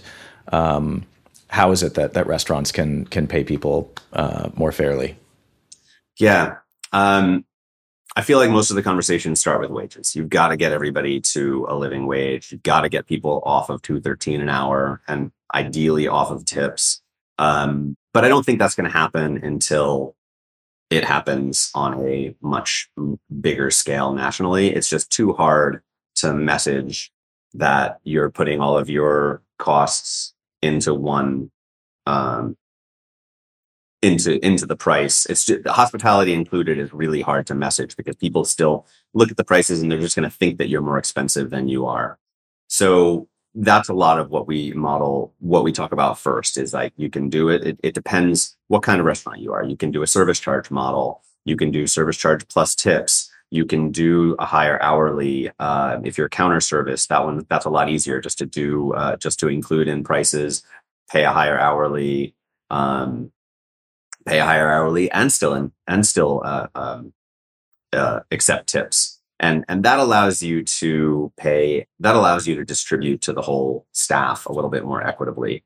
um, 0.52 1.06
how 1.48 1.72
is 1.72 1.82
it 1.82 1.96
that 1.96 2.14
that 2.14 2.28
restaurants 2.28 2.72
can 2.72 3.06
can 3.06 3.26
pay 3.26 3.44
people 3.44 3.92
uh, 4.12 4.50
more 4.56 4.72
fairly? 4.72 5.18
Yeah, 6.20 6.58
um, 6.92 7.46
I 8.16 8.22
feel 8.22 8.38
like 8.38 8.52
most 8.52 8.70
of 8.70 8.76
the 8.76 8.84
conversations 8.84 9.40
start 9.40 9.60
with 9.60 9.72
wages. 9.72 10.16
You've 10.16 10.30
got 10.30 10.50
to 10.50 10.58
get 10.58 10.72
everybody 10.72 11.20
to 11.22 11.66
a 11.68 11.76
living 11.76 12.06
wage. 12.06 12.52
You've 12.52 12.64
got 12.64 12.82
to 12.82 12.90
get 12.90 13.08
people 13.08 13.42
off 13.46 13.70
of 13.70 13.82
two 13.82 14.00
thirteen 14.00 14.42
an 14.42 14.50
hour, 14.50 15.02
and 15.08 15.32
ideally 15.54 16.08
off 16.08 16.30
of 16.32 16.46
tips. 16.46 17.02
Um, 17.40 17.96
but 18.14 18.24
I 18.24 18.28
don't 18.28 18.46
think 18.46 18.60
that's 18.60 18.76
going 18.76 18.90
to 18.90 18.96
happen 18.96 19.44
until 19.44 20.16
it 20.92 21.04
happens 21.04 21.72
on 21.74 22.08
a 22.08 22.36
much 22.42 22.90
bigger 23.42 23.72
scale 23.72 24.14
nationally. 24.14 24.70
It's 24.70 24.90
just 24.90 25.12
too 25.12 25.34
hard 25.34 25.82
to 26.16 26.34
message 26.34 27.12
that 27.56 28.00
you're 28.04 28.30
putting 28.30 28.60
all 28.60 28.78
of 28.78 28.90
your 28.90 29.42
costs 29.58 30.36
into 30.62 30.94
one 30.94 31.50
um, 32.06 32.56
into 34.04 34.46
into 34.46 34.66
the 34.66 34.76
price. 34.76 35.26
It's 35.26 35.46
just, 35.46 35.66
hospitality 35.66 36.34
included 36.34 36.78
is 36.78 36.94
really 36.94 37.22
hard 37.22 37.48
to 37.48 37.56
message 37.56 37.96
because 37.96 38.16
people 38.18 38.46
still 38.46 38.86
look 39.14 39.32
at 39.32 39.38
the 39.38 39.44
prices 39.44 39.82
and 39.82 39.92
they're 39.92 40.00
just 40.00 40.16
going 40.16 40.30
to 40.30 40.36
think 40.36 40.58
that 40.58 40.70
you're 40.70 40.82
more 40.82 40.98
expensive 40.98 41.50
than 41.50 41.68
you 41.68 41.86
are. 41.86 42.20
So 42.68 43.28
that's 43.56 43.90
a 43.90 43.94
lot 43.94 44.20
of 44.20 44.30
what 44.30 44.48
we 44.48 44.74
model, 44.74 45.34
what 45.40 45.64
we 45.64 45.72
talk 45.72 45.92
about 45.92 46.18
first 46.18 46.58
is 46.58 46.74
like 46.74 46.92
you 46.98 47.10
can 47.10 47.30
do 47.30 47.50
it. 47.50 47.64
it. 47.64 47.80
It 47.84 47.94
depends 47.94 48.58
what 48.68 48.84
kind 48.84 49.00
of 49.00 49.06
restaurant 49.06 49.40
you 49.40 49.54
are. 49.54 49.64
You 49.64 49.78
can 49.78 49.92
do 49.92 50.02
a 50.02 50.08
service 50.08 50.40
charge 50.40 50.72
model. 50.72 51.22
You 51.46 51.56
can 51.56 51.72
do 51.72 51.86
service 51.86 52.18
charge 52.18 52.48
plus 52.48 52.74
tips. 52.74 53.30
You 53.52 53.66
can 53.66 53.92
do 53.92 54.36
a 54.40 54.46
higher 54.46 54.82
hourly. 54.82 55.52
Uh, 55.60 56.00
if 56.04 56.18
you're 56.18 56.30
counter 56.30 56.60
service, 56.60 57.06
that 57.08 57.24
one 57.24 57.46
that's 57.48 57.66
a 57.66 57.70
lot 57.70 57.90
easier 57.90 58.20
just 58.20 58.40
to 58.40 58.48
do, 58.48 58.94
uh, 58.94 59.18
just 59.18 59.40
to 59.42 59.48
include 59.48 59.88
in 59.88 60.04
prices, 60.04 60.64
pay 61.12 61.24
a 61.24 61.32
higher 61.32 61.60
hourly. 61.60 62.34
Um, 62.72 63.32
pay 64.26 64.40
a 64.40 64.46
higher 64.46 64.72
hourly 64.72 65.12
and 65.12 65.32
still 65.32 65.54
in, 65.54 65.72
and 65.88 66.06
still 66.06 66.42
uh, 66.44 66.68
um, 66.76 67.14
uh, 67.92 68.22
accept 68.32 68.68
tips. 68.68 69.20
And 69.40 69.66
and 69.68 69.84
that 69.84 70.00
allows 70.00 70.42
you 70.42 70.64
to 70.64 71.32
pay 71.38 71.88
that 72.00 72.16
allows 72.16 72.48
you 72.48 72.56
to 72.56 72.66
distribute 72.66 73.22
to 73.24 73.34
the 73.34 73.42
whole 73.42 73.86
staff 73.92 74.46
a 74.46 74.54
little 74.54 74.70
bit 74.70 74.86
more 74.86 75.06
equitably. 75.06 75.64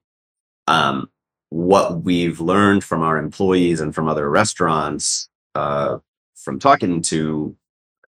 Um, 0.68 1.10
what 1.50 2.04
we've 2.04 2.40
learned 2.40 2.84
from 2.84 3.02
our 3.04 3.18
employees 3.18 3.80
and 3.80 3.94
from 3.94 4.08
other 4.08 4.30
restaurants 4.30 5.30
uh, 5.56 5.98
from 6.36 6.60
talking 6.60 7.02
to 7.04 7.56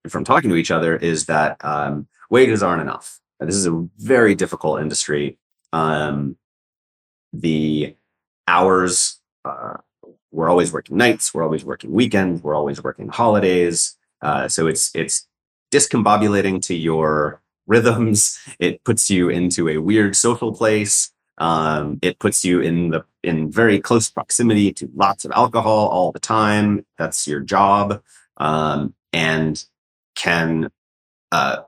from 0.09 0.25
talking 0.25 0.51
to 0.51 0.57
each 0.57 0.71
other 0.71 0.97
is 0.97 1.27
that 1.27 1.57
um, 1.65 2.07
wages 2.31 2.63
aren't 2.63 2.83
enough. 2.83 3.21
This 3.41 3.55
is 3.57 3.67
a 3.67 3.87
very 3.99 4.35
difficult 4.35 4.81
industry. 4.81 5.39
Um, 5.73 6.37
the 7.33 7.97
hours 8.47 9.21
uh, 9.45 9.79
we're 10.35 10.51
always 10.51 10.73
working 10.73 10.97
nights, 10.97 11.33
we're 11.33 11.45
always 11.45 11.65
working 11.65 11.93
weekends, 11.93 12.43
we're 12.43 12.57
always 12.57 12.83
working 12.83 13.09
holidays. 13.09 13.97
Uh, 14.21 14.49
so 14.49 14.67
it's 14.67 14.91
it's 14.95 15.27
discombobulating 15.73 16.61
to 16.63 16.75
your 16.75 17.41
rhythms. 17.67 18.39
It 18.59 18.85
puts 18.85 19.09
you 19.09 19.31
into 19.31 19.69
a 19.69 19.79
weird 19.79 20.17
social 20.17 20.53
place. 20.53 21.11
Um, 21.39 21.99
it 22.03 22.19
puts 22.19 22.45
you 22.45 22.61
in 22.61 22.91
the 22.91 23.05
in 23.23 23.51
very 23.51 23.81
close 23.81 24.11
proximity 24.11 24.73
to 24.75 24.91
lots 24.95 25.25
of 25.25 25.31
alcohol 25.33 25.89
all 25.89 26.13
the 26.13 26.21
time. 26.21 26.85
That's 26.99 27.27
your 27.27 27.41
job, 27.41 28.03
um, 28.37 28.95
and 29.13 29.65
can 30.15 30.71
uh, 31.33 31.63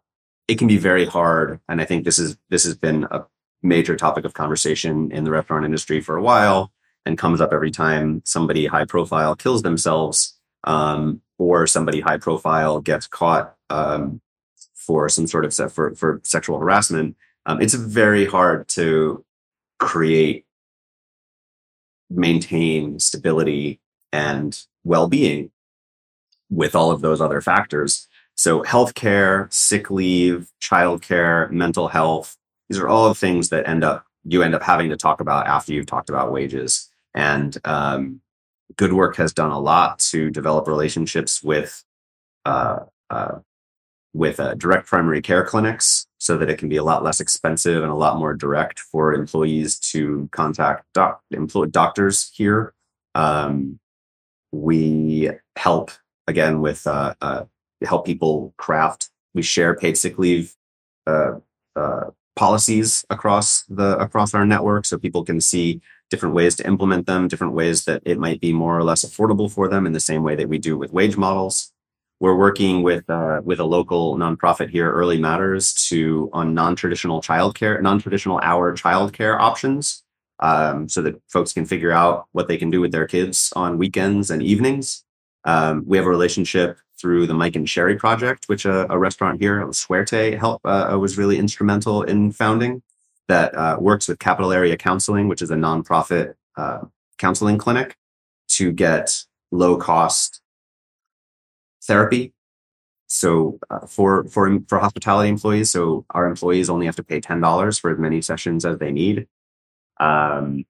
it 0.48 0.58
can 0.58 0.68
be 0.68 0.76
very 0.76 1.06
hard. 1.06 1.60
And 1.68 1.80
I 1.80 1.84
think 1.84 2.04
this 2.04 2.18
is 2.18 2.36
this 2.50 2.64
has 2.64 2.76
been 2.76 3.04
a 3.10 3.26
major 3.62 3.96
topic 3.96 4.24
of 4.24 4.34
conversation 4.34 5.10
in 5.12 5.24
the 5.24 5.30
restaurant 5.30 5.64
industry 5.64 6.00
for 6.00 6.16
a 6.16 6.22
while 6.22 6.72
and 7.06 7.16
comes 7.16 7.40
up 7.40 7.52
every 7.52 7.70
time 7.70 8.20
somebody 8.24 8.66
high 8.66 8.84
profile 8.84 9.34
kills 9.34 9.62
themselves 9.62 10.38
um, 10.64 11.20
or 11.38 11.66
somebody 11.66 12.00
high 12.00 12.18
profile 12.18 12.80
gets 12.80 13.06
caught 13.06 13.54
um, 13.70 14.20
for 14.74 15.08
some 15.08 15.26
sort 15.26 15.44
of 15.44 15.54
se- 15.54 15.68
for, 15.68 15.94
for 15.94 16.20
sexual 16.24 16.58
harassment. 16.58 17.16
Um, 17.46 17.62
it's 17.62 17.74
very 17.74 18.26
hard 18.26 18.68
to 18.68 19.24
create, 19.78 20.44
maintain 22.10 22.98
stability 22.98 23.80
and 24.12 24.60
well-being 24.84 25.50
with 26.50 26.74
all 26.74 26.90
of 26.90 27.00
those 27.00 27.20
other 27.20 27.40
factors. 27.40 28.08
So 28.34 28.62
healthcare, 28.62 29.52
sick 29.52 29.90
leave, 29.90 30.50
childcare, 30.60 31.50
mental 31.50 31.88
health, 31.88 32.36
these 32.68 32.78
are 32.78 32.88
all 32.88 33.14
things 33.14 33.48
that 33.50 33.68
end 33.68 33.84
up 33.84 34.04
you 34.28 34.42
end 34.42 34.54
up 34.54 34.62
having 34.62 34.90
to 34.90 34.96
talk 34.96 35.20
about 35.20 35.46
after 35.46 35.72
you've 35.72 35.86
talked 35.86 36.08
about 36.08 36.32
wages. 36.32 36.90
And 37.16 37.56
um, 37.64 38.20
GoodWork 38.74 39.16
has 39.16 39.32
done 39.32 39.50
a 39.50 39.58
lot 39.58 39.98
to 40.10 40.30
develop 40.30 40.68
relationships 40.68 41.42
with 41.42 41.82
uh, 42.44 42.80
uh, 43.10 43.38
with 44.12 44.38
uh, 44.40 44.54
direct 44.54 44.86
primary 44.86 45.20
care 45.20 45.44
clinics 45.44 46.06
so 46.18 46.38
that 46.38 46.48
it 46.48 46.58
can 46.58 46.68
be 46.68 46.76
a 46.76 46.84
lot 46.84 47.02
less 47.02 47.20
expensive 47.20 47.82
and 47.82 47.92
a 47.92 47.96
lot 47.96 48.18
more 48.18 48.34
direct 48.34 48.80
for 48.80 49.12
employees 49.12 49.78
to 49.78 50.28
contact 50.32 50.86
doc- 50.94 51.22
doctors 51.70 52.30
here. 52.34 52.72
Um, 53.14 53.78
we 54.52 55.30
help 55.56 55.90
again 56.26 56.60
with 56.60 56.86
uh, 56.86 57.14
uh, 57.20 57.44
help 57.84 58.06
people 58.06 58.54
craft. 58.56 59.10
We 59.34 59.42
share 59.42 59.74
paid 59.74 59.98
sick 59.98 60.18
leave 60.18 60.54
uh, 61.06 61.34
policies 62.36 63.04
across 63.10 63.62
the 63.64 63.98
across 63.98 64.34
our 64.34 64.46
network 64.46 64.84
so 64.84 64.98
people 64.98 65.24
can 65.24 65.40
see 65.40 65.80
different 66.10 66.34
ways 66.34 66.54
to 66.56 66.66
implement 66.66 67.06
them, 67.06 67.28
different 67.28 67.54
ways 67.54 67.84
that 67.84 68.02
it 68.04 68.18
might 68.18 68.40
be 68.40 68.52
more 68.52 68.78
or 68.78 68.84
less 68.84 69.04
affordable 69.04 69.50
for 69.50 69.68
them 69.68 69.86
in 69.86 69.92
the 69.92 70.00
same 70.00 70.22
way 70.22 70.34
that 70.36 70.48
we 70.48 70.58
do 70.58 70.76
with 70.78 70.92
wage 70.92 71.16
models. 71.16 71.72
We're 72.18 72.36
working 72.36 72.82
with 72.82 73.08
uh, 73.10 73.42
with 73.44 73.60
a 73.60 73.64
local 73.64 74.16
nonprofit 74.16 74.70
here, 74.70 74.90
Early 74.90 75.18
Matters, 75.18 75.74
to 75.88 76.30
on 76.32 76.54
non-traditional 76.54 77.20
childcare, 77.20 77.80
non-traditional 77.82 78.40
hour 78.42 78.74
childcare 78.74 79.38
options, 79.38 80.02
um, 80.40 80.88
so 80.88 81.02
that 81.02 81.20
folks 81.28 81.52
can 81.52 81.66
figure 81.66 81.92
out 81.92 82.26
what 82.32 82.48
they 82.48 82.56
can 82.56 82.70
do 82.70 82.80
with 82.80 82.92
their 82.92 83.06
kids 83.06 83.52
on 83.54 83.76
weekends 83.76 84.30
and 84.30 84.42
evenings. 84.42 85.04
Um, 85.44 85.84
we 85.86 85.98
have 85.98 86.06
a 86.06 86.10
relationship 86.10 86.78
through 86.98 87.26
the 87.26 87.34
Mike 87.34 87.56
and 87.56 87.68
Sherry 87.68 87.96
Project, 87.96 88.46
which 88.46 88.64
uh, 88.64 88.86
a 88.88 88.98
restaurant 88.98 89.40
here, 89.40 89.70
Suerte, 89.72 90.38
help 90.38 90.62
uh, 90.64 90.96
was 90.98 91.18
really 91.18 91.38
instrumental 91.38 92.02
in 92.02 92.32
founding 92.32 92.82
that 93.28 93.54
uh, 93.54 93.76
works 93.80 94.08
with 94.08 94.18
Capital 94.18 94.52
Area 94.52 94.76
Counseling, 94.76 95.28
which 95.28 95.42
is 95.42 95.50
a 95.50 95.56
nonprofit 95.56 96.34
uh, 96.56 96.80
counseling 97.18 97.58
clinic, 97.58 97.96
to 98.48 98.72
get 98.72 99.24
low 99.50 99.76
cost 99.76 100.40
therapy. 101.82 102.32
So 103.08 103.58
uh, 103.70 103.86
for 103.86 104.24
for 104.24 104.58
for 104.68 104.78
hospitality 104.78 105.28
employees, 105.28 105.70
so 105.70 106.04
our 106.10 106.26
employees 106.26 106.68
only 106.68 106.86
have 106.86 106.96
to 106.96 107.04
pay 107.04 107.20
ten 107.20 107.40
dollars 107.40 107.78
for 107.78 107.90
as 107.90 107.98
many 107.98 108.20
sessions 108.20 108.64
as 108.64 108.78
they 108.78 108.90
need. 108.90 109.28
Um, 109.98 110.64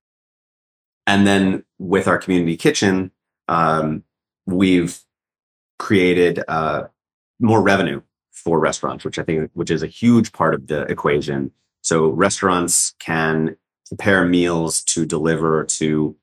and 1.07 1.27
then 1.27 1.65
with 1.79 2.09
our 2.09 2.19
community 2.19 2.57
kitchen, 2.57 3.11
um, 3.49 4.03
we've 4.45 5.01
created 5.79 6.43
uh, 6.49 6.85
more 7.41 7.63
revenue 7.63 8.03
for 8.33 8.61
restaurants, 8.61 9.05
which 9.05 9.19
I 9.19 9.23
think 9.23 9.51
which 9.55 9.71
is 9.71 9.83
a 9.83 9.87
huge 9.87 10.33
part 10.33 10.55
of 10.55 10.67
the 10.67 10.83
equation 10.83 11.53
so 11.87 12.09
restaurants 12.09 12.95
can 12.99 13.57
prepare 13.87 14.25
meals 14.25 14.83
to 14.83 15.07
deliver 15.07 15.63
to. 15.63 16.17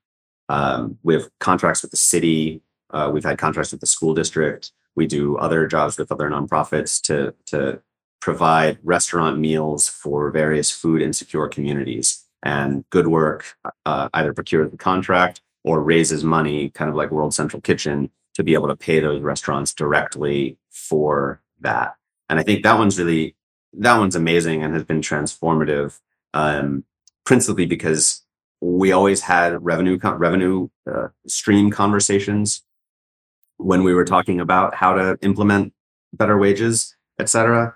Um, 0.50 0.98
we 1.02 1.14
have 1.14 1.30
contracts 1.40 1.80
with 1.80 1.90
the 1.90 1.96
city. 1.96 2.60
Uh, 2.90 3.10
we've 3.10 3.24
had 3.24 3.38
contracts 3.38 3.72
with 3.72 3.80
the 3.80 3.86
school 3.86 4.12
district. 4.12 4.72
We 4.94 5.06
do 5.06 5.38
other 5.38 5.66
jobs 5.66 5.96
with 5.96 6.12
other 6.12 6.28
nonprofits 6.28 7.00
to 7.04 7.34
to 7.46 7.80
provide 8.20 8.78
restaurant 8.82 9.38
meals 9.38 9.88
for 9.88 10.30
various 10.30 10.70
food 10.70 11.00
insecure 11.00 11.48
communities. 11.48 12.24
And 12.42 12.84
GoodWork 12.90 13.44
uh, 13.86 14.10
either 14.12 14.34
procures 14.34 14.70
the 14.70 14.76
contract 14.76 15.40
or 15.62 15.82
raises 15.82 16.24
money, 16.24 16.68
kind 16.68 16.90
of 16.90 16.94
like 16.94 17.10
World 17.10 17.32
Central 17.32 17.62
Kitchen, 17.62 18.10
to 18.34 18.44
be 18.44 18.52
able 18.52 18.68
to 18.68 18.76
pay 18.76 19.00
those 19.00 19.22
restaurants 19.22 19.72
directly 19.72 20.58
for 20.70 21.40
that. 21.60 21.96
And 22.28 22.38
I 22.38 22.42
think 22.42 22.62
that 22.64 22.76
one's 22.76 22.98
really 22.98 23.34
that 23.78 23.98
one's 23.98 24.16
amazing 24.16 24.62
and 24.62 24.74
has 24.74 24.84
been 24.84 25.00
transformative. 25.00 26.00
Um, 26.32 26.84
principally 27.24 27.64
because 27.64 28.22
we 28.60 28.92
always 28.92 29.22
had 29.22 29.64
revenue 29.64 29.98
revenue 30.02 30.68
uh, 30.86 31.08
stream 31.26 31.70
conversations 31.70 32.62
when 33.56 33.82
we 33.82 33.94
were 33.94 34.04
talking 34.04 34.40
about 34.40 34.74
how 34.74 34.94
to 34.94 35.16
implement 35.22 35.72
better 36.12 36.36
wages, 36.36 36.94
et 37.18 37.28
cetera. 37.30 37.74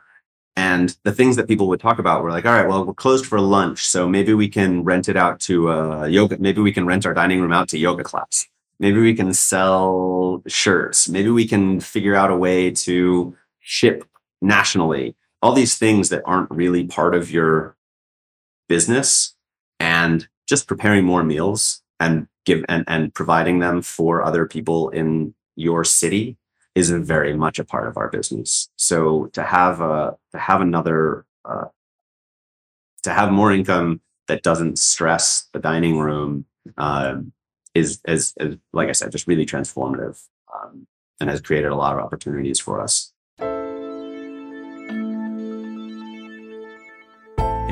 and 0.59 0.97
the 1.05 1.13
things 1.13 1.37
that 1.37 1.47
people 1.47 1.69
would 1.69 1.79
talk 1.79 2.01
about 2.01 2.21
were 2.21 2.33
like, 2.33 2.45
all 2.45 2.53
right, 2.53 2.67
well, 2.67 2.85
we're 2.85 2.93
closed 2.93 3.25
for 3.25 3.41
lunch. 3.41 3.87
So 3.87 4.09
maybe 4.09 4.35
we 4.35 4.49
can 4.49 4.83
rent 4.83 5.09
it 5.09 5.17
out 5.17 5.39
to 5.43 5.71
a 5.71 6.09
yoga. 6.09 6.37
Maybe 6.39 6.61
we 6.61 6.73
can 6.73 6.85
rent 6.85 7.07
our 7.07 7.15
dining 7.15 7.41
room 7.41 7.53
out 7.53 7.69
to 7.69 7.79
yoga 7.79 8.03
class. 8.03 8.45
Maybe 8.81 9.01
we 9.01 9.15
can 9.15 9.33
sell 9.35 10.43
shirts. 10.49 11.09
Maybe 11.09 11.31
we 11.31 11.47
can 11.47 11.79
figure 11.79 12.17
out 12.17 12.33
a 12.33 12.37
way 12.37 12.73
to 12.73 13.37
ship 13.61 14.05
nationally. 14.43 15.15
All 15.41 15.53
these 15.53 15.77
things 15.77 16.09
that 16.09 16.23
aren't 16.25 16.51
really 16.51 16.87
part 16.87 17.15
of 17.15 17.31
your 17.31 17.77
business 18.69 19.35
and 19.79 20.29
just 20.49 20.67
preparing 20.67 21.05
more 21.05 21.23
meals 21.23 21.83
and 22.01 22.27
give 22.45 22.65
and, 22.69 22.85
and 22.89 23.15
providing 23.15 23.61
them 23.61 23.83
for 23.83 24.23
other 24.25 24.47
people 24.47 24.89
in 24.91 25.35
your 25.57 25.85
city 25.85 26.37
is 26.75 26.91
very 26.91 27.37
much 27.37 27.59
a 27.59 27.65
part 27.65 27.89
of 27.89 27.97
our 27.97 28.09
business. 28.09 28.69
So 28.77 29.27
to 29.27 29.43
have 29.43 29.81
a 29.81 30.17
to 30.33 30.39
have 30.39 30.61
another 30.61 31.25
uh, 31.45 31.67
to 33.03 33.13
have 33.13 33.33
more 33.33 33.53
income 33.53 34.01
that 34.29 34.43
doesn't 34.43 34.79
stress 34.79 35.49
the 35.53 35.59
dining 35.59 35.99
room 35.99 36.45
uh, 36.77 37.17
is, 37.75 38.01
is, 38.07 38.35
is 38.39 38.57
like 38.73 38.89
I 38.89 38.93
said, 38.93 39.13
just 39.13 39.27
really 39.27 39.47
transformative 39.47 40.23
um, 40.55 40.87
and 41.21 41.31
has 41.31 41.41
created 41.41 41.71
a 41.71 41.77
lot 41.77 41.97
of 41.97 42.05
opportunities 42.05 42.61
for 42.61 42.81
us. 42.81 43.13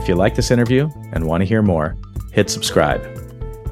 If 0.07 0.11
you 0.11 0.14
like 0.14 0.37
this 0.37 0.53
interview 0.53 0.88
and 1.14 1.27
want 1.27 1.40
to 1.40 1.45
hear 1.45 1.62
more, 1.62 1.97
hit 2.31 2.49
subscribe. 2.49 3.03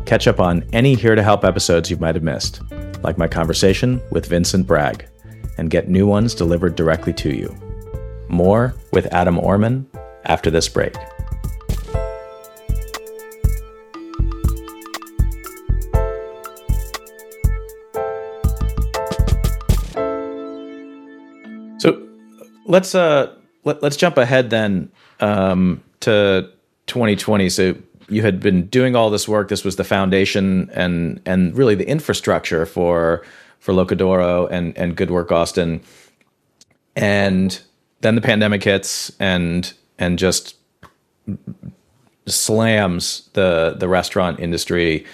Catch 0.04 0.26
up 0.26 0.40
on 0.40 0.64
any 0.72 0.96
Here 0.96 1.14
to 1.14 1.22
Help 1.22 1.44
episodes 1.44 1.92
you 1.92 1.96
might 1.98 2.16
have 2.16 2.24
missed, 2.24 2.60
like 3.04 3.16
my 3.16 3.28
conversation 3.28 4.02
with 4.10 4.26
Vincent 4.26 4.66
Bragg 4.66 5.06
and 5.58 5.70
get 5.70 5.88
new 5.88 6.08
ones 6.08 6.34
delivered 6.34 6.74
directly 6.74 7.12
to 7.12 7.28
you. 7.28 7.56
More 8.28 8.74
with 8.92 9.06
Adam 9.14 9.38
Orman 9.38 9.88
after 10.24 10.50
this 10.50 10.68
break. 10.68 10.96
So 21.78 22.08
let's 22.66 22.96
uh 22.96 23.36
let, 23.62 23.84
us 23.84 23.96
jump 23.96 24.18
ahead 24.18 24.50
then 24.50 24.90
um, 25.20 25.80
to 26.04 26.50
2020. 26.86 27.48
So 27.48 27.76
you 28.08 28.22
had 28.22 28.40
been 28.40 28.66
doing 28.66 28.96
all 28.96 29.10
this 29.10 29.28
work. 29.28 29.48
This 29.48 29.64
was 29.64 29.76
the 29.76 29.84
foundation 29.84 30.70
and 30.72 31.20
and 31.26 31.56
really 31.56 31.74
the 31.74 31.88
infrastructure 31.88 32.66
for 32.66 33.24
for 33.58 33.72
L'Oca 33.72 33.94
d'Oro 33.94 34.46
and 34.46 34.76
and 34.76 34.96
Good 34.96 35.10
Work 35.10 35.32
Austin. 35.32 35.82
And 36.96 37.60
then 38.00 38.14
the 38.14 38.20
pandemic 38.20 38.62
hits 38.62 39.12
and 39.18 39.72
and 39.98 40.18
just 40.18 40.56
slams 42.26 43.28
the 43.32 43.76
the 43.78 43.88
restaurant 43.88 44.40
industry 44.40 45.06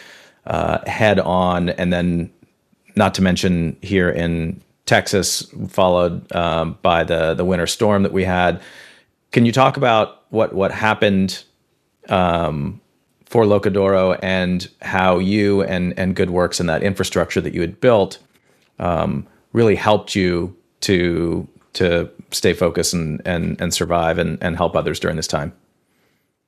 uh, 0.47 0.79
head 0.89 1.21
on, 1.21 1.71
and 1.71 1.93
then 1.93 2.31
not 2.97 3.15
to 3.15 3.23
mention 3.23 3.77
here 3.83 4.11
in 4.11 4.61
Texas, 4.87 5.47
followed 5.69 6.31
um, 6.35 6.79
by 6.83 7.05
the 7.05 7.35
the 7.35 7.45
winter 7.45 7.67
storm 7.67 8.03
that 8.03 8.13
we 8.13 8.25
had. 8.25 8.61
Can 9.31 9.47
you 9.47 9.53
talk 9.53 9.77
about 9.77 10.20
what 10.31 10.55
what 10.55 10.73
happened 10.73 11.45
um, 12.09 12.81
for 13.27 13.47
L'Oca 13.47 13.71
d'Oro 13.71 14.15
and 14.15 14.69
how 14.83 15.19
you 15.19 15.63
and 15.63 15.97
and 15.99 16.17
Good 16.17 16.31
Works 16.31 16.59
and 16.59 16.69
that 16.69 16.83
infrastructure 16.83 17.41
that 17.41 17.55
you 17.55 17.61
had 17.61 17.81
built 17.81 18.19
um, 18.79 19.27
really 19.53 19.77
helped 19.77 20.15
you 20.15 20.57
to 20.81 21.47
to 21.75 22.11
stay 22.31 22.53
focused 22.53 22.95
and 22.95 23.21
and 23.25 23.61
and 23.61 23.73
survive 23.75 24.19
and 24.19 24.39
and 24.43 24.57
help 24.57 24.75
others 24.75 24.99
during 24.99 25.17
this 25.17 25.27
time? 25.27 25.53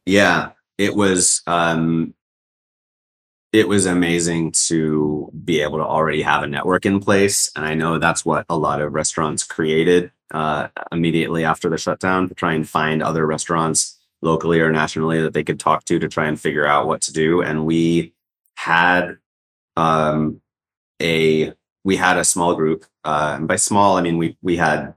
Yeah, 0.07 0.51
it 0.79 0.97
was 0.97 1.43
um, 1.47 2.15
it 3.53 3.69
was 3.69 3.87
amazing 3.87 4.53
to 4.53 5.31
be 5.45 5.61
able 5.61 5.79
to 5.79 5.85
already 5.85 6.23
have 6.23 6.43
a 6.43 6.47
network 6.47 6.87
in 6.87 7.01
place, 7.01 7.51
and 7.55 7.65
I 7.65 7.75
know 7.75 7.99
that's 7.99 8.25
what 8.25 8.47
a 8.49 8.57
lot 8.57 8.81
of 8.81 8.93
restaurants 8.93 9.45
created 9.45 10.11
uh, 10.33 10.69
immediately 10.91 11.45
after 11.45 11.69
the 11.69 11.79
shutdown 11.79 12.29
to 12.29 12.35
try 12.35 12.53
and 12.55 12.69
find 12.69 13.03
other 13.03 13.27
restaurants 13.27 13.99
locally 14.23 14.61
or 14.61 14.71
nationally 14.71 15.21
that 15.21 15.35
they 15.35 15.45
could 15.45 15.61
talk 15.61 15.85
to 15.85 15.99
to 15.99 16.09
try 16.09 16.27
and 16.27 16.41
figure 16.41 16.67
out 16.67 16.87
what 16.87 17.01
to 17.03 17.13
do. 17.13 17.43
And 17.43 17.67
we 17.67 18.15
had 18.55 19.19
um, 19.77 20.41
a 21.01 21.53
we 21.85 21.97
had 21.97 22.17
a 22.17 22.25
small 22.25 22.55
group. 22.55 22.85
Uh, 23.05 23.35
and 23.39 23.49
by 23.49 23.57
small, 23.57 23.97
I 23.97 24.03
mean 24.03 24.19
we 24.19 24.37
we 24.43 24.57
had 24.57 24.95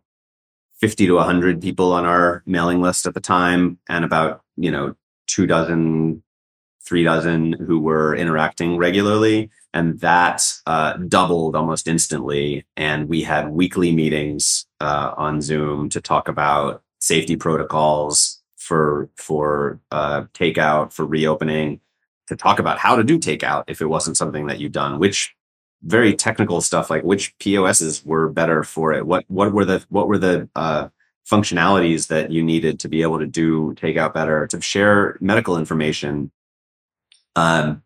fifty 0.80 1.08
to 1.08 1.17
hundred 1.19 1.62
people 1.62 1.91
on 1.93 2.06
our 2.06 2.43
mailing 2.45 2.82
list 2.82 3.06
at 3.06 3.13
the 3.13 3.19
time, 3.19 3.80
and 3.89 4.06
about 4.06 4.41
you 4.56 4.71
know 4.71 4.95
two 5.28 5.48
dozen, 5.48 6.24
three 6.86 7.04
dozen 7.04 7.54
who 7.54 7.80
were 7.80 8.15
interacting 8.15 8.78
regularly, 8.78 9.50
and 9.76 10.00
that 10.00 10.42
uh, 10.66 10.94
doubled 10.94 11.56
almost 11.56 11.88
instantly. 11.88 12.66
And 12.78 13.10
we 13.10 13.22
had 13.22 13.50
weekly 13.50 13.94
meetings 13.94 14.66
uh, 14.80 15.14
on 15.18 15.42
Zoom 15.42 15.90
to 15.90 16.00
talk 16.02 16.30
about 16.30 16.82
safety 17.00 17.36
protocols 17.36 18.42
for 18.56 19.10
for 19.18 19.82
uh, 19.92 20.24
takeout, 20.34 20.94
for 20.94 21.06
reopening, 21.06 21.82
to 22.28 22.38
talk 22.38 22.58
about 22.58 22.80
how 22.80 22.96
to 22.96 23.04
do 23.04 23.20
takeout 23.20 23.66
if 23.68 23.82
it 23.82 23.88
wasn't 23.88 24.18
something 24.18 24.48
that 24.48 24.60
you'd 24.60 24.72
done, 24.72 24.98
which 24.98 25.36
very 25.84 26.16
technical 26.16 26.62
stuff 26.62 26.90
like 26.90 27.04
which 27.04 27.38
POSs 27.40 28.04
were 28.06 28.30
better 28.30 28.64
for 28.64 28.94
it. 28.94 29.06
What 29.06 29.26
what 29.28 29.52
were 29.52 29.66
the 29.66 29.86
what 29.90 30.08
were 30.08 30.18
the 30.18 30.50
uh, 30.56 30.88
functionalities 31.30 32.08
that 32.08 32.32
you 32.32 32.42
needed 32.42 32.80
to 32.80 32.88
be 32.88 33.02
able 33.02 33.20
to 33.20 33.28
do 33.28 33.74
takeout 33.76 34.14
better 34.14 34.48
to 34.48 34.62
share 34.62 35.18
medical 35.20 35.58
information. 35.58 36.32
Um, 37.36 37.84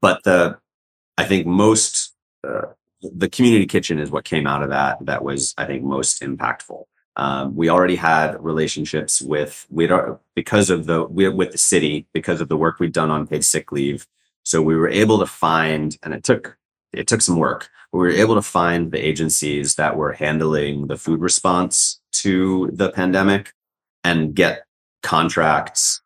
but 0.00 0.22
the 0.24 0.58
I 1.18 1.24
think 1.24 1.46
most 1.46 2.14
uh, 2.46 2.68
the 3.02 3.28
community 3.28 3.66
kitchen 3.66 3.98
is 3.98 4.10
what 4.10 4.24
came 4.24 4.46
out 4.46 4.62
of 4.62 4.70
that 4.70 5.04
that 5.04 5.22
was 5.22 5.52
I 5.58 5.66
think 5.66 5.82
most 5.82 6.22
impactful. 6.22 6.84
Um, 7.16 7.56
we 7.56 7.68
already 7.68 7.96
had 7.96 8.42
relationships 8.42 9.20
with 9.20 9.66
we 9.68 9.90
because 10.36 10.70
of 10.70 10.86
the 10.86 11.04
with 11.04 11.50
the 11.50 11.58
city 11.58 12.06
because 12.14 12.40
of 12.40 12.48
the 12.48 12.56
work 12.56 12.78
we'd 12.78 12.92
done 12.92 13.10
on 13.10 13.26
paid 13.26 13.44
sick 13.44 13.72
leave. 13.72 14.06
So 14.44 14.62
we 14.62 14.76
were 14.76 14.88
able 14.88 15.18
to 15.18 15.26
find, 15.26 15.98
and 16.04 16.14
it 16.14 16.22
took 16.22 16.56
it 16.92 17.08
took 17.08 17.20
some 17.20 17.36
work. 17.36 17.68
We 17.92 17.98
were 17.98 18.10
able 18.10 18.36
to 18.36 18.42
find 18.42 18.92
the 18.92 19.04
agencies 19.04 19.74
that 19.74 19.96
were 19.96 20.12
handling 20.12 20.86
the 20.86 20.96
food 20.96 21.20
response 21.20 22.00
to 22.22 22.70
the 22.72 22.90
pandemic 22.90 23.52
and 24.04 24.34
get 24.34 24.64
contracts, 25.02 26.00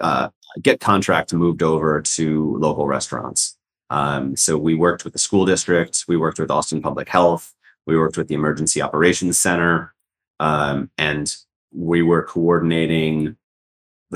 uh, 0.00 0.28
get 0.60 0.80
contracts 0.80 1.32
moved 1.32 1.62
over 1.62 2.02
to 2.02 2.56
local 2.58 2.86
restaurants. 2.86 3.56
Um, 3.90 4.36
so 4.36 4.56
we 4.56 4.74
worked 4.74 5.04
with 5.04 5.12
the 5.12 5.18
school 5.18 5.44
district, 5.44 6.04
we 6.06 6.16
worked 6.16 6.38
with 6.38 6.50
Austin 6.50 6.80
Public 6.80 7.08
Health, 7.08 7.54
we 7.86 7.98
worked 7.98 8.16
with 8.16 8.28
the 8.28 8.34
Emergency 8.34 8.80
Operations 8.80 9.36
Center, 9.36 9.94
um, 10.38 10.90
and 10.96 11.34
we 11.72 12.02
were 12.02 12.22
coordinating 12.22 13.36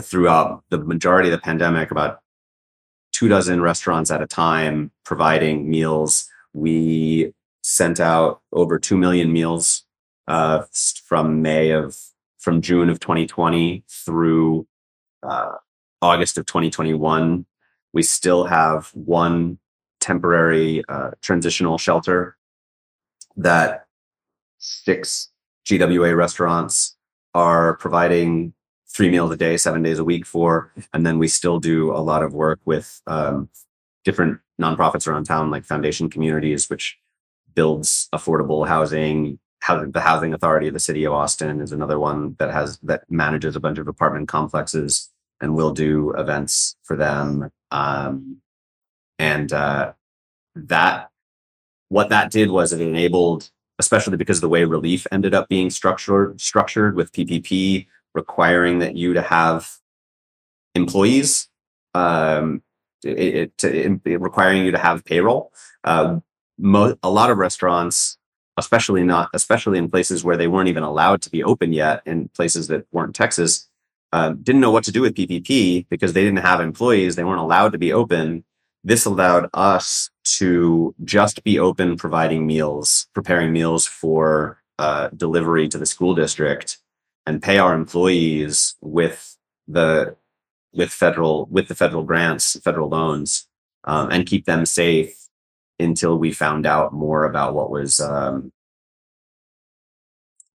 throughout 0.01 0.63
the 0.71 0.79
majority 0.79 1.29
of 1.29 1.33
the 1.33 1.43
pandemic 1.43 1.91
about 1.91 2.21
two 3.13 3.29
dozen 3.29 3.61
restaurants 3.61 4.11
at 4.11 4.23
a 4.23 4.27
time 4.27 4.91
providing 5.05 5.69
meals. 5.69 6.29
We 6.53 7.33
sent 7.63 8.01
out 8.01 8.43
over 8.53 8.79
2 8.79 8.97
million 8.97 9.33
meals 9.33 9.85
uh, 10.29 10.63
from 11.05 11.43
May 11.43 11.71
of, 11.71 11.97
from 12.39 12.61
June 12.61 12.91
of 12.91 13.01
2020 13.01 13.85
through 13.89 14.67
uh, 15.23 15.53
August 16.03 16.39
of 16.39 16.47
2021. 16.47 17.47
We 17.93 18.03
still 18.03 18.45
have 18.45 18.91
one 18.95 19.59
temporary 20.05 20.85
uh, 20.89 21.13
transitional 21.23 21.79
shelter 21.79 22.37
that 23.37 23.87
six 24.59 25.31
GWA 25.65 26.15
restaurants 26.15 26.97
are 27.35 27.77
providing 27.79 28.53
three 28.87 29.09
meals 29.09 29.33
a 29.33 29.37
day, 29.37 29.57
seven 29.57 29.83
days 29.83 29.99
a 29.99 30.05
week 30.05 30.27
for. 30.27 30.71
And 30.93 31.07
then 31.07 31.19
we 31.19 31.27
still 31.27 31.59
do 31.59 31.91
a 31.91 31.99
lot 31.99 32.23
of 32.23 32.35
work 32.35 32.61
with 32.67 33.01
um, 33.07 33.49
different 34.05 34.41
nonprofits 34.61 35.09
around 35.09 35.25
town, 35.25 35.51
like 35.51 35.65
Foundation 35.65 36.11
Communities, 36.11 36.69
which 36.69 36.99
builds 37.55 38.09
affordable 38.15 38.69
housing. 38.69 39.39
The 39.67 40.01
Housing 40.01 40.35
Authority 40.35 40.69
of 40.69 40.75
the 40.75 40.81
City 40.81 41.05
of 41.05 41.15
Austin 41.15 41.63
is 41.63 41.73
another 41.73 41.99
one 41.99 42.37
that 42.39 42.51
has 42.51 42.79
that 42.81 43.11
manages 43.11 43.57
a 43.57 43.61
bunch 43.61 43.79
of 43.79 43.89
apartment 43.89 44.29
complexes, 44.29 45.09
and 45.41 45.55
we'll 45.55 45.73
do 45.73 46.13
events 46.19 46.77
for 46.83 46.97
them. 46.97 47.51
Um, 47.71 48.43
and 49.19 49.53
uh, 49.53 49.93
that 50.55 51.11
what 51.89 52.09
that 52.09 52.31
did 52.31 52.51
was 52.51 52.73
it 52.73 52.81
enabled, 52.81 53.51
especially 53.79 54.17
because 54.17 54.39
of 54.39 54.43
the 54.43 54.49
way 54.49 54.65
relief 54.65 55.07
ended 55.13 55.35
up 55.35 55.49
being 55.49 55.71
structured 55.71 56.41
structured 56.41 56.97
with 56.97 57.13
PPP 57.13 57.87
requiring 58.15 58.79
that 58.79 58.97
you 58.97 59.13
to 59.15 59.23
have 59.23 59.79
employees, 60.75 61.49
um, 61.95 62.63
it, 63.05 63.53
it, 63.63 64.01
it, 64.05 64.21
requiring 64.21 64.65
you 64.65 64.71
to 64.71 64.79
have 64.79 65.05
payroll. 65.05 65.53
Uh, 65.83 66.21
mo- 66.59 66.97
a 67.03 67.11
lot 67.11 67.31
of 67.31 67.39
restaurants 67.39 68.19
especially 68.57 69.03
not, 69.03 69.31
especially 69.35 69.79
in 69.79 69.91
places 69.91 70.23
where 70.23 70.37
they 70.37 70.47
weren't 70.47 70.69
even 70.69 70.83
allowed 70.83 71.23
to 71.23 71.31
be 71.31 71.43
open 71.43 71.73
yet, 71.73 72.03
in 72.07 72.29
places 72.29 72.69
that 72.69 72.87
weren't 72.93 73.15
Texas, 73.15 73.69
uh, 74.13 74.31
didn't 74.31 74.61
know 74.61 74.71
what 74.71 74.85
to 74.85 74.93
do 74.93 75.01
with 75.01 75.15
PPP 75.15 75.87
because 75.89 76.13
they 76.13 76.23
didn't 76.23 76.39
have 76.39 76.61
employees. 76.61 77.17
They 77.17 77.25
weren't 77.25 77.41
allowed 77.41 77.73
to 77.73 77.79
be 77.79 77.93
open. 77.93 78.45
This 78.85 79.07
allowed 79.07 79.49
us 79.55 80.11
to 80.39 80.95
just 81.05 81.43
be 81.43 81.59
open, 81.59 81.97
providing 81.97 82.47
meals, 82.47 83.09
preparing 83.15 83.51
meals 83.51 83.87
for 83.87 84.63
uh, 84.79 85.09
delivery 85.17 85.69
to 85.69 85.79
the 85.79 85.87
school 85.87 86.15
district, 86.15 86.79
and 87.27 87.43
pay 87.43 87.57
our 87.57 87.75
employees 87.75 88.77
with 88.83 89.39
the 89.67 90.17
with 90.75 90.91
federal 90.91 91.47
with 91.47 91.69
the 91.69 91.75
federal 91.75 92.05
grants, 92.05 92.61
federal 92.61 92.91
loans, 92.91 93.49
um, 93.85 94.11
and 94.11 94.27
keep 94.27 94.45
them 94.45 94.67
safe 94.67 95.17
until 95.79 96.19
we 96.19 96.31
found 96.31 96.67
out 96.67 96.93
more 96.93 97.25
about 97.25 97.55
what 97.55 97.71
was 97.71 98.01
um, 98.01 98.53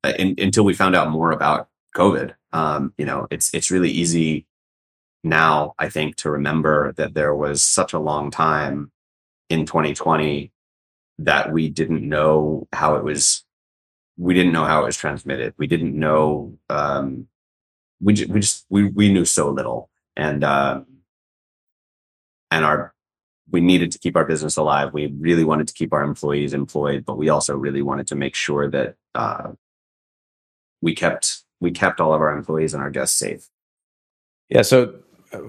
in, 0.03 0.35
until 0.37 0.63
we 0.63 0.73
found 0.73 0.95
out 0.95 1.09
more 1.09 1.31
about 1.31 1.67
COVID. 1.95 2.33
Um, 2.53 2.93
you 2.97 3.05
know, 3.05 3.27
it's 3.31 3.51
it's 3.55 3.71
really 3.71 3.89
easy 3.89 4.45
now, 5.23 5.73
I 5.77 5.89
think, 5.89 6.15
to 6.17 6.31
remember 6.31 6.93
that 6.93 7.13
there 7.13 7.35
was 7.35 7.61
such 7.61 7.93
a 7.93 7.99
long 7.99 8.31
time 8.31 8.91
in 9.49 9.65
2020 9.65 10.51
that 11.19 11.51
we 11.51 11.69
didn't 11.69 12.07
know 12.07 12.67
how 12.71 12.95
it 12.95 13.03
was. 13.03 13.43
We 14.17 14.33
didn't 14.33 14.53
know 14.53 14.65
how 14.65 14.83
it 14.83 14.85
was 14.85 14.97
transmitted. 14.97 15.53
We 15.57 15.67
didn't 15.67 15.97
know. 15.97 16.57
Um, 16.69 17.27
we 18.01 18.13
we 18.25 18.39
just 18.39 18.65
we 18.69 18.85
we 18.89 19.11
knew 19.11 19.25
so 19.25 19.49
little, 19.49 19.89
and 20.15 20.43
uh, 20.43 20.81
and 22.51 22.65
our 22.65 22.93
we 23.51 23.61
needed 23.61 23.91
to 23.91 23.99
keep 23.99 24.15
our 24.15 24.25
business 24.25 24.57
alive. 24.57 24.93
We 24.93 25.07
really 25.07 25.43
wanted 25.43 25.67
to 25.67 25.73
keep 25.73 25.91
our 25.91 26.03
employees 26.03 26.53
employed, 26.53 27.03
but 27.03 27.17
we 27.17 27.29
also 27.29 27.57
really 27.57 27.81
wanted 27.81 28.07
to 28.07 28.15
make 28.15 28.35
sure 28.35 28.69
that 28.69 28.95
uh, 29.15 29.51
we 30.81 30.95
kept 30.95 31.43
we 31.59 31.71
kept 31.71 31.99
all 31.99 32.13
of 32.13 32.21
our 32.21 32.37
employees 32.37 32.73
and 32.73 32.81
our 32.81 32.91
guests 32.91 33.17
safe. 33.17 33.49
Yeah. 34.49 34.61
So 34.61 34.95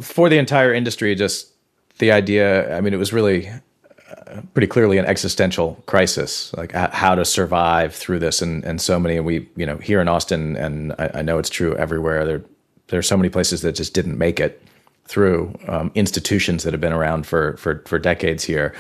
for 0.00 0.28
the 0.28 0.38
entire 0.38 0.72
industry, 0.72 1.14
just 1.14 1.52
the 1.98 2.12
idea. 2.12 2.76
I 2.76 2.80
mean, 2.80 2.92
it 2.92 2.98
was 2.98 3.12
really 3.12 3.48
uh, 3.48 4.40
pretty 4.54 4.66
clearly 4.66 4.98
an 4.98 5.06
existential 5.06 5.82
crisis, 5.86 6.52
like 6.54 6.72
how 6.72 7.14
to 7.14 7.24
survive 7.24 7.94
through 7.94 8.18
this, 8.18 8.42
and 8.42 8.64
and 8.64 8.80
so 8.80 8.98
many. 8.98 9.20
We, 9.20 9.48
you 9.56 9.66
know, 9.66 9.76
here 9.76 10.00
in 10.00 10.08
Austin, 10.08 10.56
and 10.56 10.92
I, 10.98 11.10
I 11.14 11.22
know 11.22 11.38
it's 11.38 11.50
true 11.50 11.74
everywhere. 11.76 12.24
There, 12.24 12.42
there 12.88 12.98
are 12.98 13.02
so 13.02 13.16
many 13.16 13.28
places 13.28 13.62
that 13.62 13.72
just 13.72 13.94
didn't 13.94 14.18
make 14.18 14.40
it 14.40 14.62
through 15.04 15.52
um, 15.66 15.90
institutions 15.94 16.62
that 16.62 16.72
have 16.72 16.80
been 16.80 16.92
around 16.92 17.26
for 17.26 17.56
for 17.56 17.82
for 17.86 17.98
decades 17.98 18.44
here. 18.44 18.74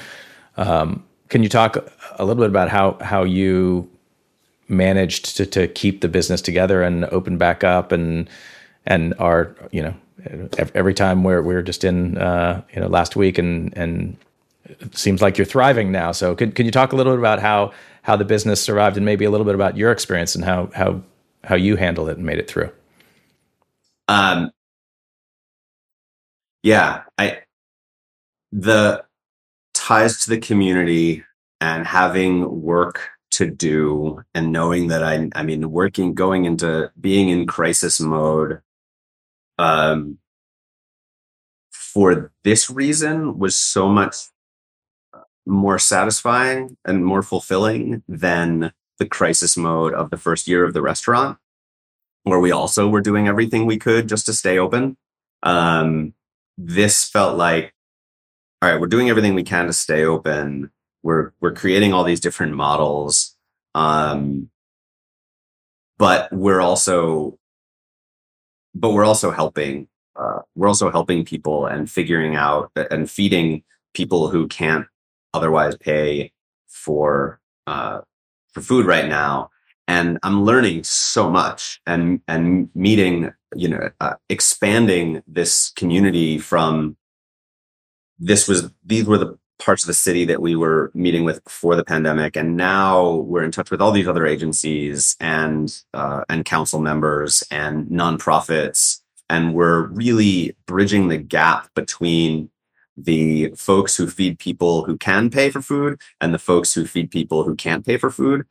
Um, 0.56 1.04
can 1.28 1.42
you 1.42 1.48
talk 1.48 1.76
a 2.18 2.24
little 2.24 2.42
bit 2.42 2.50
about 2.50 2.68
how 2.68 2.98
how 3.00 3.22
you 3.22 3.88
managed 4.68 5.36
to, 5.36 5.46
to 5.46 5.66
keep 5.66 6.00
the 6.00 6.08
business 6.08 6.40
together 6.40 6.82
and 6.82 7.04
open 7.06 7.36
back 7.36 7.64
up 7.64 7.90
and 7.92 8.30
and 8.86 9.14
are 9.18 9.54
you 9.72 9.82
know 9.82 9.94
every 10.74 10.94
time 10.94 11.24
we're 11.24 11.42
we're 11.42 11.62
just 11.62 11.84
in 11.84 12.18
uh, 12.18 12.62
you 12.74 12.80
know 12.80 12.88
last 12.88 13.16
week 13.16 13.38
and 13.38 13.76
and 13.76 14.16
it 14.64 14.96
seems 14.96 15.22
like 15.22 15.38
you're 15.38 15.44
thriving 15.44 15.90
now. 15.92 16.12
So 16.12 16.34
can 16.34 16.52
can 16.52 16.66
you 16.66 16.72
talk 16.72 16.92
a 16.92 16.96
little 16.96 17.12
bit 17.12 17.18
about 17.18 17.40
how 17.40 17.72
how 18.02 18.16
the 18.16 18.24
business 18.24 18.62
survived 18.62 18.96
and 18.96 19.04
maybe 19.04 19.24
a 19.24 19.30
little 19.30 19.46
bit 19.46 19.54
about 19.54 19.76
your 19.76 19.92
experience 19.92 20.34
and 20.34 20.44
how 20.44 20.70
how 20.74 21.02
how 21.44 21.54
you 21.56 21.76
handled 21.76 22.08
it 22.08 22.16
and 22.16 22.26
made 22.26 22.38
it 22.38 22.48
through? 22.48 22.70
Um. 24.08 24.50
Yeah, 26.62 27.04
I 27.18 27.42
the 28.52 29.04
ties 29.74 30.20
to 30.24 30.30
the 30.30 30.38
community 30.38 31.24
and 31.60 31.86
having 31.86 32.62
work 32.62 33.10
to 33.32 33.46
do 33.50 34.22
and 34.34 34.52
knowing 34.52 34.88
that 34.88 35.02
I, 35.02 35.30
I 35.34 35.42
mean, 35.42 35.70
working, 35.70 36.14
going 36.14 36.44
into 36.44 36.90
being 37.00 37.28
in 37.28 37.46
crisis 37.46 38.00
mode, 38.00 38.60
um, 39.60 40.18
for 41.70 42.32
this 42.44 42.70
reason 42.70 43.38
was 43.38 43.56
so 43.56 43.88
much 43.88 44.16
more 45.46 45.78
satisfying 45.78 46.76
and 46.84 47.04
more 47.04 47.22
fulfilling 47.22 48.02
than 48.08 48.72
the 48.98 49.06
crisis 49.06 49.56
mode 49.56 49.94
of 49.94 50.10
the 50.10 50.16
first 50.16 50.46
year 50.46 50.64
of 50.64 50.74
the 50.74 50.82
restaurant, 50.82 51.38
where 52.24 52.40
we 52.40 52.52
also 52.52 52.88
were 52.88 53.00
doing 53.00 53.26
everything 53.26 53.66
we 53.66 53.78
could 53.78 54.08
just 54.08 54.26
to 54.26 54.32
stay 54.32 54.58
open. 54.58 54.96
Um, 55.42 56.14
this 56.58 57.08
felt 57.08 57.36
like, 57.36 57.74
all 58.60 58.70
right, 58.70 58.80
we're 58.80 58.86
doing 58.86 59.08
everything 59.08 59.34
we 59.34 59.42
can 59.42 59.66
to 59.66 59.72
stay 59.72 60.04
open 60.04 60.70
we're 61.02 61.32
we're 61.40 61.54
creating 61.54 61.92
all 61.92 62.04
these 62.04 62.20
different 62.20 62.54
models 62.54 63.36
um, 63.74 64.50
but 65.98 66.32
we're 66.32 66.60
also 66.60 67.38
but 68.74 68.90
we're 68.90 69.04
also 69.04 69.30
helping 69.30 69.88
uh, 70.16 70.40
we're 70.54 70.68
also 70.68 70.90
helping 70.90 71.24
people 71.24 71.66
and 71.66 71.90
figuring 71.90 72.36
out 72.36 72.70
and 72.90 73.10
feeding 73.10 73.62
people 73.94 74.28
who 74.28 74.46
can't 74.48 74.86
otherwise 75.32 75.76
pay 75.76 76.32
for 76.68 77.40
uh, 77.66 78.00
for 78.52 78.60
food 78.60 78.86
right 78.86 79.08
now. 79.08 79.50
And 79.88 80.18
i'm 80.22 80.44
learning 80.44 80.84
so 80.84 81.28
much 81.28 81.80
and 81.86 82.20
and 82.28 82.70
meeting 82.74 83.32
you 83.56 83.68
know 83.68 83.90
uh, 84.00 84.14
expanding 84.28 85.22
this 85.26 85.72
community 85.74 86.38
from 86.38 86.96
this 88.18 88.46
was 88.46 88.70
these 88.84 89.06
were 89.06 89.18
the 89.18 89.38
parts 89.60 89.84
of 89.84 89.86
the 89.86 89.94
city 89.94 90.24
that 90.24 90.42
we 90.42 90.56
were 90.56 90.90
meeting 90.94 91.24
with 91.24 91.44
before 91.44 91.76
the 91.76 91.84
pandemic, 91.84 92.36
and 92.36 92.56
now 92.56 93.14
we're 93.14 93.44
in 93.44 93.52
touch 93.52 93.70
with 93.70 93.80
all 93.80 93.92
these 93.92 94.08
other 94.08 94.26
agencies 94.26 95.16
and 95.20 95.82
uh, 95.94 96.24
and 96.28 96.44
council 96.44 96.80
members 96.80 97.44
and 97.50 97.86
nonprofits, 97.88 99.00
and 99.28 99.54
we're 99.54 99.86
really 99.86 100.56
bridging 100.66 101.08
the 101.08 101.18
gap 101.18 101.68
between 101.74 102.50
the 102.96 103.52
folks 103.56 103.96
who 103.96 104.06
feed 104.06 104.38
people 104.38 104.84
who 104.84 104.96
can 104.96 105.30
pay 105.30 105.50
for 105.50 105.62
food 105.62 106.00
and 106.20 106.34
the 106.34 106.38
folks 106.38 106.74
who 106.74 106.86
feed 106.86 107.10
people 107.10 107.44
who 107.44 107.54
can't 107.54 107.86
pay 107.86 107.96
for 107.96 108.10
food 108.10 108.44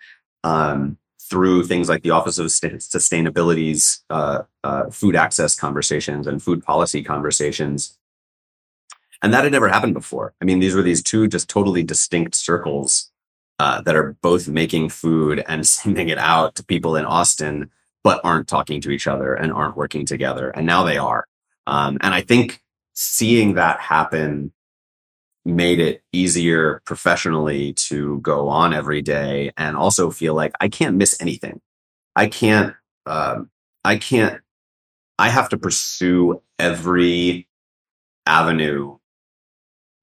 um, 0.44 0.98
through 1.22 1.64
things 1.64 1.90
like 1.90 2.02
the 2.02 2.10
Office 2.10 2.40
of 2.40 2.48
Sustainability's 2.48 4.04
uh, 4.10 4.44
uh, 4.64 4.90
food 4.90 5.16
access 5.16 5.56
conversations 5.56 6.26
and 6.26 6.42
food 6.42 6.64
policy 6.64 7.04
conversations 7.04 7.98
and 9.22 9.34
that 9.34 9.44
had 9.44 9.52
never 9.52 9.68
happened 9.68 9.94
before. 9.94 10.34
I 10.42 10.46
mean, 10.46 10.60
these 10.60 10.76
were 10.76 10.82
these 10.82 11.04
two 11.04 11.28
just 11.28 11.50
totally 11.50 11.84
distinct 11.84 12.36
circles 12.36 13.12
uh, 13.60 13.82
that 13.82 13.96
are 13.96 14.16
both 14.22 14.48
making 14.48 14.90
food 14.90 15.44
and 15.48 15.68
sending 15.68 16.10
it 16.10 16.18
out 16.18 16.56
to 16.56 16.64
people 16.64 16.96
in 16.96 17.06
Austin, 17.06 17.70
but 18.04 18.22
aren't 18.24 18.48
talking 18.48 18.82
to 18.82 18.92
each 18.92 19.08
other 19.08 19.34
and 19.34 19.52
aren't 19.52 19.78
working 19.78 20.06
together. 20.06 20.50
And 20.50 20.66
now 20.66 20.84
they 20.84 20.98
are. 20.98 21.26
Um, 21.68 21.98
and 22.02 22.14
I 22.14 22.22
think 22.22 22.62
seeing 22.94 23.54
that 23.56 23.80
happen 23.80 24.52
made 25.46 25.80
it 25.80 26.04
easier 26.12 26.82
professionally 26.86 27.74
to 27.74 28.20
go 28.20 28.50
on 28.50 28.74
every 28.74 29.02
day 29.02 29.52
and 29.58 29.76
also 29.76 30.12
feel 30.12 30.34
like 30.34 30.54
I 30.60 30.70
can't 30.70 30.96
miss 30.96 31.20
anything. 31.22 31.62
I 32.16 32.28
can't, 32.28 32.76
um, 33.06 33.50
I 33.84 33.98
can't, 33.98 34.42
I 35.18 35.30
have 35.30 35.50
to 35.50 35.58
pursue 35.58 36.42
every 36.58 37.48
avenue 38.26 38.99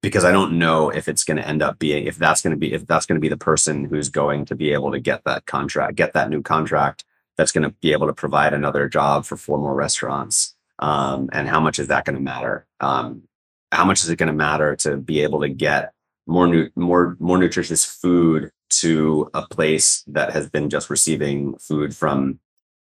because 0.07 0.25
I 0.25 0.31
don't 0.31 0.57
know 0.57 0.89
if 0.89 1.09
it's 1.09 1.25
going 1.25 1.37
to 1.37 1.47
end 1.47 1.63
up 1.63 1.81
being 1.81 2.07
if 2.07 2.17
that's 2.17 2.41
going 2.41 2.53
to 2.53 2.57
be 2.57 2.73
if 2.73 2.87
that's 2.87 3.07
going 3.07 3.17
to 3.17 3.21
be 3.21 3.29
the 3.29 3.37
person 3.37 3.87
who's 3.87 4.09
going 4.09 4.45
to 4.45 4.55
be 4.55 4.73
able 4.73 4.93
to 4.93 5.01
get 5.01 5.25
that 5.25 5.47
contract, 5.47 5.97
get 5.97 6.13
that 6.13 6.31
new 6.31 6.43
contract 6.43 7.05
that's 7.37 7.51
going 7.51 7.65
to 7.65 7.75
be 7.81 7.91
able 7.91 8.07
to 8.07 8.13
provide 8.13 8.55
another 8.55 8.89
job 8.89 9.25
for 9.25 9.37
four 9.37 9.59
more 9.59 9.75
restaurants. 9.75 10.55
Um, 10.79 11.29
and 11.33 11.49
how 11.49 11.59
much 11.59 11.81
is 11.81 11.89
that 11.89 12.05
going 12.05 12.15
to 12.15 12.23
matter? 12.23 12.69
Um, 12.79 13.25
how 13.73 13.85
much 13.85 14.05
is 14.05 14.09
it 14.09 14.15
going 14.15 14.29
to 14.29 14.33
matter 14.33 14.77
to 14.77 14.97
be 14.97 15.23
able 15.23 15.41
to 15.41 15.49
get 15.49 15.93
more 16.29 16.47
new, 16.47 16.71
more 16.77 17.17
more 17.19 17.37
nutritious 17.37 17.85
food 17.85 18.53
to 18.83 19.29
a 19.35 19.43
place 19.49 20.05
that 20.07 20.33
has 20.33 20.49
been 20.49 20.71
just 20.71 20.89
receiving 20.89 21.59
food 21.59 21.97
from, 21.97 22.39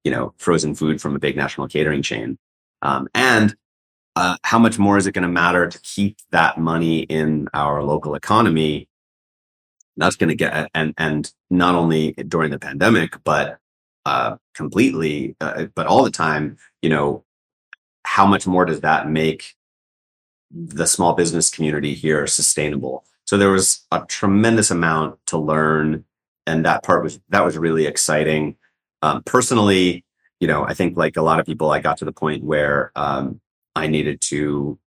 you 0.06 0.12
know, 0.12 0.34
frozen 0.38 0.74
food 0.74 1.02
from 1.02 1.18
a 1.18 1.20
big 1.20 1.36
national 1.36 1.68
catering 1.68 2.02
chain, 2.02 2.38
um, 2.82 3.10
and 3.14 3.58
uh, 4.20 4.36
how 4.44 4.60
much 4.60 4.78
more 4.78 4.98
is 4.98 5.08
it 5.08 5.14
going 5.14 5.24
to 5.24 5.30
matter 5.30 5.66
to 5.66 5.80
keep 5.80 6.18
that 6.32 6.58
money 6.58 7.04
in 7.04 7.48
our 7.54 7.82
local 7.82 8.16
economy? 8.16 8.90
That's 9.96 10.18
going 10.18 10.28
to 10.28 10.36
get 10.36 10.70
and 10.76 10.94
and 10.98 11.32
not 11.50 11.74
only 11.74 12.12
during 12.28 12.52
the 12.52 12.60
pandemic, 12.60 13.24
but 13.24 13.60
uh, 14.06 14.36
completely, 14.54 15.38
uh, 15.40 15.68
but 15.74 15.88
all 15.88 16.04
the 16.04 16.12
time. 16.12 16.58
You 16.82 16.90
know, 16.90 17.24
how 18.04 18.26
much 18.26 18.46
more 18.46 18.66
does 18.66 18.82
that 18.82 19.10
make 19.10 19.56
the 20.52 20.86
small 20.86 21.14
business 21.14 21.50
community 21.50 21.94
here 21.94 22.28
sustainable? 22.28 23.06
So 23.24 23.38
there 23.38 23.52
was 23.52 23.86
a 23.90 24.04
tremendous 24.06 24.70
amount 24.70 25.18
to 25.28 25.38
learn, 25.38 26.04
and 26.46 26.66
that 26.66 26.84
part 26.84 27.04
was 27.04 27.22
that 27.30 27.46
was 27.46 27.58
really 27.58 27.86
exciting. 27.86 28.58
Um, 29.02 29.24
personally, 29.24 30.04
you 30.42 30.48
know, 30.50 30.66
I 30.66 30.74
think 30.74 30.98
like 30.98 31.16
a 31.16 31.22
lot 31.22 31.40
of 31.40 31.46
people, 31.46 31.72
I 31.72 31.80
got 31.80 31.98
to 32.00 32.06
the 32.06 32.12
point 32.12 32.44
where 32.44 32.92
um, 32.98 33.40
I 33.76 33.88
needed 33.88 34.22
to 34.22 34.80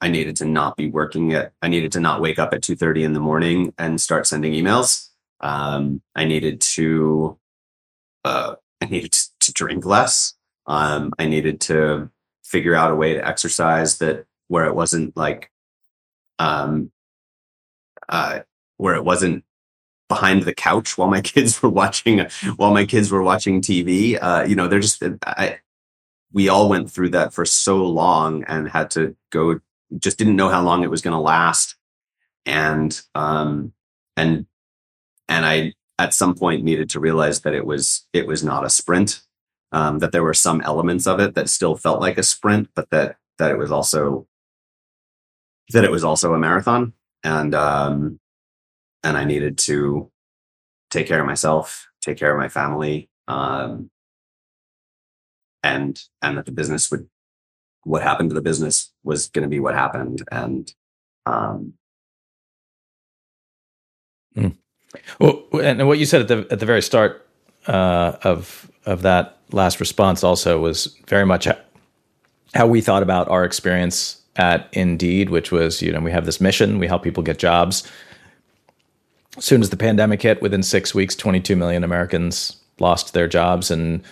I 0.00 0.08
needed 0.08 0.36
to 0.36 0.44
not 0.44 0.76
be 0.76 0.88
working 0.88 1.32
at 1.32 1.52
I 1.62 1.68
needed 1.68 1.92
to 1.92 2.00
not 2.00 2.20
wake 2.20 2.38
up 2.38 2.52
at 2.54 2.62
2:30 2.62 3.04
in 3.04 3.12
the 3.12 3.20
morning 3.20 3.74
and 3.78 4.00
start 4.00 4.26
sending 4.26 4.52
emails. 4.52 5.08
Um, 5.40 6.02
I 6.14 6.24
needed 6.24 6.60
to, 6.60 7.38
uh, 8.24 8.56
I 8.80 8.86
needed 8.86 9.12
to 9.40 9.52
drink 9.52 9.84
less. 9.84 10.34
Um, 10.66 11.12
I 11.18 11.26
needed 11.26 11.60
to 11.62 12.10
figure 12.44 12.74
out 12.74 12.90
a 12.90 12.96
way 12.96 13.14
to 13.14 13.26
exercise 13.26 13.98
that 13.98 14.26
where 14.48 14.66
it 14.66 14.74
wasn't 14.74 15.16
like, 15.16 15.50
um, 16.38 16.90
uh, 18.08 18.40
where 18.76 18.94
it 18.94 19.04
wasn't 19.04 19.44
behind 20.08 20.44
the 20.44 20.54
couch 20.54 20.96
while 20.96 21.08
my 21.08 21.20
kids 21.32 21.62
were 21.62 21.68
watching 21.68 22.26
while 22.56 22.72
my 22.72 22.86
kids 22.86 23.10
were 23.10 23.22
watching 23.22 23.60
TV. 23.60 24.18
Uh, 24.20 24.44
you 24.44 24.56
know, 24.56 24.68
they're 24.68 24.80
just 24.80 25.02
I, 25.24 25.58
we 26.32 26.48
all 26.48 26.68
went 26.68 26.90
through 26.90 27.10
that 27.10 27.32
for 27.32 27.44
so 27.44 27.84
long 27.84 28.44
and 28.44 28.68
had 28.68 28.90
to 28.92 29.16
go. 29.30 29.60
Just 29.98 30.18
didn't 30.18 30.36
know 30.36 30.48
how 30.48 30.62
long 30.62 30.82
it 30.82 30.90
was 30.90 31.00
going 31.00 31.14
to 31.14 31.20
last, 31.20 31.76
and 32.44 33.00
um, 33.14 33.72
and 34.16 34.46
and 35.28 35.46
I 35.46 35.72
at 35.98 36.14
some 36.14 36.34
point 36.34 36.62
needed 36.62 36.90
to 36.90 37.00
realize 37.00 37.40
that 37.40 37.54
it 37.54 37.64
was 37.64 38.06
it 38.12 38.26
was 38.26 38.44
not 38.44 38.64
a 38.64 38.70
sprint. 38.70 39.22
Um, 39.70 39.98
that 39.98 40.12
there 40.12 40.22
were 40.22 40.34
some 40.34 40.62
elements 40.62 41.06
of 41.06 41.20
it 41.20 41.34
that 41.34 41.50
still 41.50 41.76
felt 41.76 42.00
like 42.00 42.16
a 42.16 42.22
sprint, 42.22 42.70
but 42.74 42.88
that 42.90 43.16
that 43.38 43.50
it 43.50 43.58
was 43.58 43.70
also 43.70 44.26
that 45.70 45.84
it 45.84 45.90
was 45.90 46.04
also 46.04 46.34
a 46.34 46.38
marathon, 46.38 46.92
and 47.24 47.54
um, 47.54 48.20
and 49.02 49.16
I 49.16 49.24
needed 49.24 49.58
to 49.58 50.10
take 50.90 51.06
care 51.06 51.20
of 51.20 51.26
myself, 51.26 51.88
take 52.00 52.18
care 52.18 52.32
of 52.32 52.38
my 52.38 52.48
family, 52.48 53.10
um, 53.26 53.90
and 55.62 56.00
and 56.22 56.38
that 56.38 56.46
the 56.46 56.52
business 56.52 56.90
would 56.90 57.08
what 57.84 58.02
happened 58.02 58.30
to 58.30 58.34
the 58.34 58.42
business 58.42 58.92
was 59.02 59.28
going 59.28 59.42
to 59.42 59.48
be 59.48 59.60
what 59.60 59.74
happened, 59.74 60.22
and 60.30 60.72
um, 61.26 61.74
mm. 64.36 64.54
well, 65.18 65.44
and 65.54 65.86
what 65.86 65.98
you 65.98 66.06
said 66.06 66.22
at 66.22 66.28
the 66.28 66.46
at 66.50 66.60
the 66.60 66.66
very 66.66 66.82
start 66.82 67.26
uh, 67.66 68.16
of 68.22 68.70
of 68.84 69.02
that 69.02 69.38
last 69.52 69.80
response 69.80 70.22
also 70.22 70.60
was 70.60 70.96
very 71.06 71.24
much 71.24 71.48
how 72.54 72.66
we 72.66 72.80
thought 72.80 73.02
about 73.02 73.28
our 73.28 73.44
experience 73.44 74.22
at 74.36 74.68
Indeed, 74.72 75.30
which 75.30 75.50
was 75.50 75.82
you 75.82 75.92
know 75.92 76.00
we 76.00 76.12
have 76.12 76.26
this 76.26 76.40
mission, 76.40 76.78
we 76.78 76.86
help 76.86 77.02
people 77.02 77.22
get 77.22 77.38
jobs 77.38 77.88
as 79.38 79.44
soon 79.44 79.62
as 79.62 79.70
the 79.70 79.76
pandemic 79.76 80.20
hit, 80.20 80.42
within 80.42 80.62
six 80.62 80.94
weeks, 80.94 81.14
22 81.14 81.54
million 81.54 81.84
Americans 81.84 82.56
lost 82.80 83.14
their 83.14 83.28
jobs. 83.28 83.70
And 83.70 84.02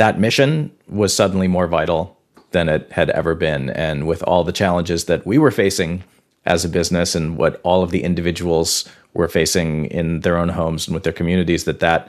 that 0.00 0.18
mission 0.18 0.72
was 0.88 1.14
suddenly 1.14 1.46
more 1.46 1.66
vital 1.66 2.16
than 2.52 2.70
it 2.70 2.90
had 2.90 3.10
ever 3.10 3.34
been. 3.34 3.68
And 3.68 4.06
with 4.06 4.22
all 4.22 4.44
the 4.44 4.50
challenges 4.50 5.04
that 5.04 5.26
we 5.26 5.36
were 5.36 5.50
facing 5.50 6.04
as 6.46 6.64
a 6.64 6.70
business 6.70 7.14
and 7.14 7.36
what 7.36 7.60
all 7.64 7.82
of 7.82 7.90
the 7.90 8.02
individuals 8.02 8.88
were 9.12 9.28
facing 9.28 9.84
in 9.86 10.20
their 10.20 10.38
own 10.38 10.48
homes 10.48 10.88
and 10.88 10.94
with 10.94 11.02
their 11.02 11.12
communities, 11.12 11.64
that 11.64 11.80
that, 11.80 12.08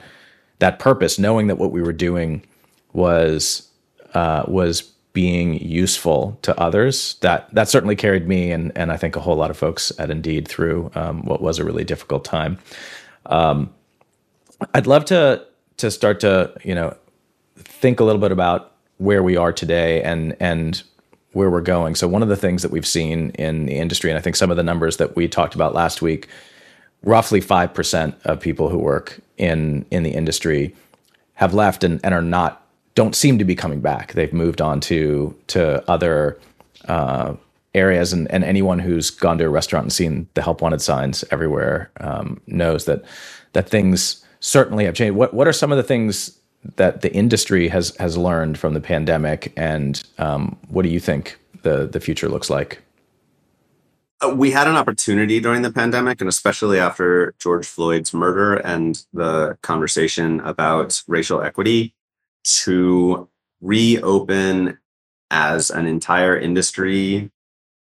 that 0.58 0.78
purpose, 0.78 1.18
knowing 1.18 1.48
that 1.48 1.58
what 1.58 1.70
we 1.70 1.82
were 1.82 1.92
doing 1.92 2.42
was 2.94 3.68
uh, 4.14 4.44
was 4.48 4.80
being 5.12 5.62
useful 5.62 6.38
to 6.40 6.58
others 6.58 7.16
that 7.20 7.52
that 7.54 7.68
certainly 7.68 7.94
carried 7.94 8.26
me 8.26 8.50
and 8.50 8.72
and 8.74 8.90
I 8.90 8.96
think 8.96 9.14
a 9.14 9.20
whole 9.20 9.36
lot 9.36 9.50
of 9.50 9.58
folks 9.58 9.92
at 9.98 10.10
Indeed 10.10 10.48
through 10.48 10.90
um, 10.94 11.22
what 11.26 11.42
was 11.42 11.58
a 11.58 11.64
really 11.64 11.84
difficult 11.84 12.24
time. 12.24 12.58
Um, 13.26 13.74
I'd 14.72 14.86
love 14.86 15.04
to 15.06 15.44
to 15.76 15.90
start 15.90 16.20
to 16.20 16.54
you 16.64 16.74
know 16.74 16.96
think 17.56 18.00
a 18.00 18.04
little 18.04 18.20
bit 18.20 18.32
about 18.32 18.72
where 18.98 19.22
we 19.22 19.36
are 19.36 19.52
today 19.52 20.02
and 20.02 20.36
and 20.40 20.82
where 21.32 21.50
we're 21.50 21.62
going. 21.62 21.94
So 21.94 22.06
one 22.06 22.22
of 22.22 22.28
the 22.28 22.36
things 22.36 22.62
that 22.62 22.70
we've 22.70 22.86
seen 22.86 23.30
in 23.30 23.66
the 23.66 23.76
industry, 23.76 24.10
and 24.10 24.18
I 24.18 24.20
think 24.20 24.36
some 24.36 24.50
of 24.50 24.56
the 24.56 24.62
numbers 24.62 24.98
that 24.98 25.16
we 25.16 25.28
talked 25.28 25.54
about 25.54 25.74
last 25.74 26.02
week, 26.02 26.28
roughly 27.02 27.40
five 27.40 27.72
percent 27.74 28.14
of 28.24 28.40
people 28.40 28.68
who 28.68 28.78
work 28.78 29.20
in 29.38 29.86
in 29.90 30.02
the 30.02 30.10
industry 30.10 30.74
have 31.34 31.54
left 31.54 31.84
and, 31.84 32.00
and 32.04 32.14
are 32.14 32.22
not 32.22 32.66
don't 32.94 33.16
seem 33.16 33.38
to 33.38 33.44
be 33.44 33.54
coming 33.54 33.80
back. 33.80 34.12
They've 34.12 34.32
moved 34.32 34.60
on 34.60 34.80
to 34.80 35.34
to 35.48 35.90
other 35.90 36.38
uh, 36.86 37.34
areas, 37.74 38.12
and, 38.12 38.30
and 38.30 38.44
anyone 38.44 38.78
who's 38.78 39.10
gone 39.10 39.38
to 39.38 39.44
a 39.44 39.48
restaurant 39.48 39.84
and 39.84 39.92
seen 39.92 40.28
the 40.34 40.42
help 40.42 40.60
wanted 40.60 40.82
signs 40.82 41.24
everywhere 41.30 41.90
um, 42.00 42.40
knows 42.46 42.84
that 42.84 43.02
that 43.54 43.68
things 43.68 44.24
certainly 44.40 44.84
have 44.84 44.94
changed. 44.94 45.16
What 45.16 45.32
what 45.32 45.48
are 45.48 45.52
some 45.52 45.72
of 45.72 45.78
the 45.78 45.82
things 45.82 46.38
that 46.76 47.00
the 47.02 47.12
industry 47.12 47.68
has 47.68 47.96
has 47.96 48.16
learned 48.16 48.58
from 48.58 48.74
the 48.74 48.80
pandemic, 48.80 49.52
and 49.56 50.02
um, 50.18 50.56
what 50.68 50.82
do 50.82 50.88
you 50.88 51.00
think 51.00 51.38
the 51.62 51.86
the 51.86 52.00
future 52.00 52.28
looks 52.28 52.50
like? 52.50 52.82
Uh, 54.22 54.34
we 54.34 54.52
had 54.52 54.68
an 54.68 54.76
opportunity 54.76 55.40
during 55.40 55.62
the 55.62 55.72
pandemic, 55.72 56.20
and 56.20 56.28
especially 56.28 56.78
after 56.78 57.34
George 57.38 57.66
Floyd's 57.66 58.14
murder 58.14 58.54
and 58.54 59.04
the 59.12 59.58
conversation 59.62 60.40
about 60.40 61.02
racial 61.08 61.42
equity 61.42 61.94
to 62.44 63.28
reopen 63.60 64.78
as 65.30 65.70
an 65.70 65.86
entire 65.86 66.38
industry 66.38 67.30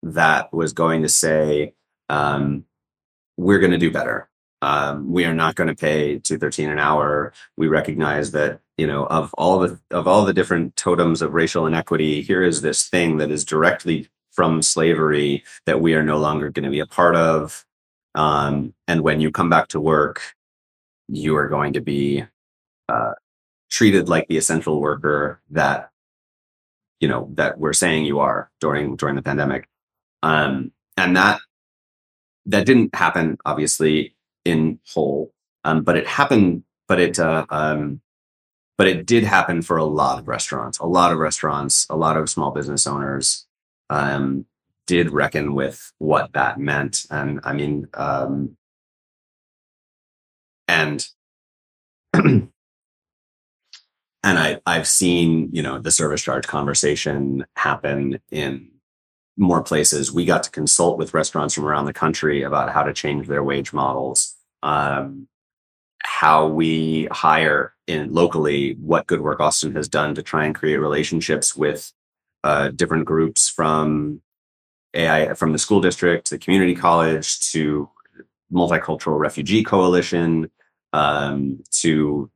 that 0.03 0.53
was 0.53 0.72
going 0.74 1.01
to 1.01 1.09
say, 1.09 1.74
um, 2.09 2.66
we're 3.38 3.59
going 3.59 3.72
to 3.72 3.78
do 3.78 3.91
better. 3.91 4.30
Um, 4.64 5.11
we 5.11 5.26
are 5.26 5.34
not 5.34 5.55
going 5.55 5.68
to 5.68 5.76
pay 5.76 6.20
213 6.20 6.70
an 6.70 6.80
hour. 6.80 7.34
We 7.57 7.68
recognize 7.68 8.32
that, 8.32 8.61
you 8.78 8.88
know, 8.88 9.05
of 9.07 9.34
all 9.34 9.59
the, 9.59 9.78
of 9.91 10.07
all 10.07 10.24
the 10.24 10.34
different 10.34 10.78
totems 10.78 11.22
of 11.22 11.34
racial 11.34 11.68
inequity, 11.68 12.22
here 12.22 12.41
is 12.41 12.61
this 12.61 12.88
thing 12.88 13.18
that 13.18 13.30
is 13.30 13.43
directly 13.43 14.07
from 14.32 14.61
slavery 14.61 15.43
that 15.66 15.82
we 15.82 15.95
are 15.95 16.01
no 16.03 16.18
longer 16.18 16.49
going 16.49 16.64
to 16.64 16.70
be 16.70 16.80
a 16.80 16.88
part 16.88 17.18
of. 17.18 17.66
Um, 18.16 18.74
and 18.88 19.01
when 19.01 19.20
you 19.20 19.32
come 19.32 19.49
back 19.49 19.68
to 19.70 19.82
work, 19.82 20.22
you 21.09 21.36
are 21.36 21.49
going 21.49 21.74
to 21.74 21.82
be 21.82 22.24
uh, 22.88 23.16
treated 23.70 24.07
like 24.07 24.30
the 24.30 24.38
essential 24.38 24.80
worker 24.80 25.41
that 25.49 25.89
you 27.01 27.09
know 27.09 27.28
that 27.34 27.59
we're 27.59 27.74
saying 27.74 28.05
you 28.05 28.20
are 28.20 28.49
during 28.61 28.95
during 28.95 29.16
the 29.16 29.22
pandemic 29.22 29.68
um, 30.22 30.72
and 30.95 31.18
that 31.18 31.41
that 32.45 32.66
didn't 32.66 32.95
happen 32.95 33.38
obviously 33.45 34.16
in 34.45 34.79
whole. 34.93 35.33
Um, 35.63 35.83
but 35.83 35.97
it 35.97 36.07
happened 36.07 36.63
but 36.87 36.99
it 36.99 37.19
uh, 37.19 37.45
um, 37.49 38.01
but 38.77 38.87
it 38.87 39.05
did 39.05 39.23
happen 39.23 39.61
for 39.61 39.77
a 39.77 39.85
lot 39.85 40.19
of 40.19 40.27
restaurants. 40.27 40.79
A 40.79 40.85
lot 40.85 41.11
of 41.11 41.17
restaurants 41.19 41.87
a 41.89 41.95
lot 41.95 42.17
of 42.17 42.29
small 42.29 42.51
business 42.51 42.85
owners 42.87 43.47
um, 43.89 44.45
did 44.87 45.11
reckon 45.11 45.55
with 45.55 45.91
what 45.99 46.33
that 46.33 46.59
meant. 46.59 47.05
And 47.09 47.39
i 47.43 47.53
mean 47.53 47.87
um, 47.93 48.57
and 50.67 51.07
and 52.13 52.49
I, 54.23 54.61
I've 54.65 54.87
seen, 54.87 55.49
you 55.51 55.61
know, 55.61 55.79
the 55.79 55.91
service 55.91 56.21
charge 56.21 56.47
conversation 56.47 57.45
happen 57.55 58.19
in 58.31 58.69
more 59.38 59.63
places. 59.63 60.11
We 60.11 60.25
got 60.25 60.43
to 60.43 60.51
consult 60.51 60.97
with 60.97 61.13
restaurants 61.13 61.53
from 61.53 61.65
around 61.65 61.86
the 61.86 61.93
country 61.93 62.43
about 62.43 62.71
how 62.71 62.84
to 62.84 62.93
change 62.93 63.27
their 63.27 63.43
wage 63.43 63.73
models, 63.73 64.36
um, 64.61 65.27
how 66.03 66.47
we 66.47 67.07
hire 67.11 67.73
in 67.88 68.13
locally, 68.13 68.75
what 68.79 69.07
Good 69.07 69.21
Work 69.21 69.39
Austin 69.39 69.75
has 69.75 69.88
done 69.88 70.15
to 70.15 70.23
try 70.23 70.45
and 70.45 70.55
create 70.55 70.77
relationships 70.77 71.55
with 71.55 71.91
uh, 72.43 72.69
different 72.69 73.05
groups 73.05 73.49
from 73.49 74.21
AI, 74.93 75.34
from 75.34 75.51
the 75.51 75.59
school 75.59 75.81
district 75.81 76.27
to 76.27 76.36
the 76.36 76.39
community 76.39 76.75
college 76.75 77.51
to 77.51 77.89
multicultural 78.51 79.19
refugee 79.19 79.63
coalition 79.63 80.51
um, 80.93 81.63
to 81.71 82.29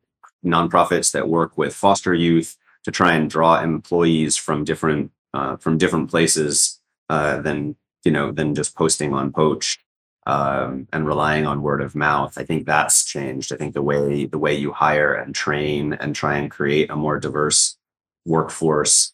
nonprofits 0.44 1.12
that 1.12 1.28
work 1.28 1.58
with 1.58 1.76
foster 1.76 2.14
youth 2.14 2.58
to 2.84 2.92
try 2.92 3.14
and 3.14 3.30
draw 3.30 3.62
employees 3.62 4.36
from 4.36 4.64
different 4.64 5.12
uh, 5.34 5.58
from 5.58 5.78
different 5.78 6.10
places 6.10 6.77
uh, 7.10 7.42
than 7.42 7.76
you 8.04 8.12
know 8.12 8.32
than 8.32 8.56
just 8.56 8.76
posting 8.76 9.14
on 9.14 9.32
Poach 9.32 9.80
um, 10.28 10.88
and 10.92 11.08
relying 11.08 11.48
on 11.48 11.62
word 11.62 11.82
of 11.82 11.96
mouth. 11.96 12.38
I 12.38 12.44
think 12.44 12.66
that's 12.66 13.06
changed. 13.06 13.54
I 13.54 13.56
think 13.56 13.74
the 13.74 13.82
way 13.82 14.26
the 14.26 14.38
way 14.38 14.54
you 14.54 14.74
hire 14.74 15.14
and 15.14 15.34
train 15.34 15.94
and 15.94 16.16
try 16.16 16.38
and 16.38 16.52
create 16.52 16.90
a 16.90 16.96
more 16.96 17.20
diverse 17.20 17.78
workforce 18.26 19.14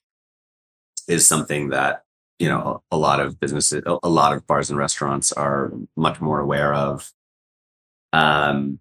is 1.07 1.27
something 1.27 1.69
that 1.69 2.03
you 2.39 2.49
know 2.49 2.81
a 2.91 2.97
lot 2.97 3.19
of 3.19 3.39
businesses, 3.39 3.83
a 3.85 4.09
lot 4.09 4.33
of 4.33 4.47
bars 4.47 4.69
and 4.69 4.79
restaurants 4.79 5.31
are 5.31 5.71
much 5.95 6.19
more 6.19 6.39
aware 6.39 6.73
of. 6.73 7.13
Um, 8.11 8.79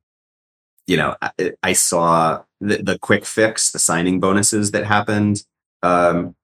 you 0.87 0.97
know, 0.97 1.17
I, 1.23 1.53
I 1.63 1.73
saw 1.75 2.43
the, 2.61 2.79
the, 2.79 2.99
quick 2.99 3.25
fix, 3.25 3.71
the 3.71 3.79
signing 3.79 4.21
bonuses 4.21 4.73
that 4.73 4.85
happened, 4.85 5.45
um, 5.83 6.35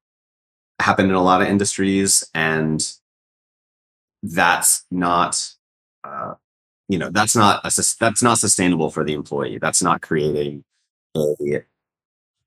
happened 0.80 1.10
in 1.10 1.14
a 1.14 1.22
lot 1.22 1.42
of 1.42 1.48
industries, 1.48 2.28
and 2.34 2.86
that's 4.22 4.84
not, 4.90 5.52
uh, 6.04 6.34
you 6.88 6.98
know, 6.98 7.10
that's 7.10 7.36
not 7.36 7.64
a, 7.64 7.96
that's 8.00 8.22
not 8.22 8.38
sustainable 8.38 8.90
for 8.90 9.04
the 9.04 9.14
employee. 9.14 9.58
That's 9.58 9.82
not 9.82 10.02
creating 10.02 10.64
a 11.16 11.62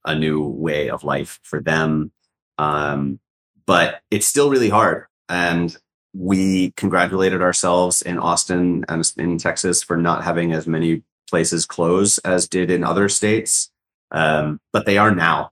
a 0.05 0.15
new 0.15 0.43
way 0.43 0.89
of 0.89 1.03
life 1.03 1.39
for 1.43 1.61
them. 1.61 2.11
Um, 2.57 3.19
but 3.65 4.01
it's 4.09 4.25
still 4.25 4.49
really 4.49 4.69
hard, 4.69 5.05
and 5.29 5.75
we 6.13 6.71
congratulated 6.71 7.41
ourselves 7.41 8.01
in 8.01 8.17
Austin 8.17 8.83
and 8.89 9.09
in 9.17 9.37
Texas 9.37 9.81
for 9.83 9.95
not 9.97 10.23
having 10.23 10.51
as 10.51 10.67
many 10.67 11.03
places 11.29 11.65
close 11.65 12.17
as 12.19 12.47
did 12.47 12.69
in 12.69 12.83
other 12.83 13.07
states, 13.07 13.71
um, 14.11 14.59
but 14.73 14.85
they 14.85 14.97
are 14.97 15.15
now. 15.15 15.50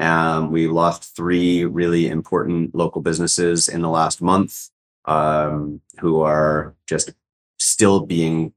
Um, 0.00 0.50
we 0.50 0.66
lost 0.66 1.14
three 1.14 1.64
really 1.64 2.08
important 2.08 2.74
local 2.74 3.02
businesses 3.02 3.68
in 3.68 3.82
the 3.82 3.88
last 3.88 4.22
month 4.22 4.70
um, 5.04 5.82
who 6.00 6.22
are 6.22 6.74
just 6.86 7.12
still 7.58 8.06
being 8.06 8.54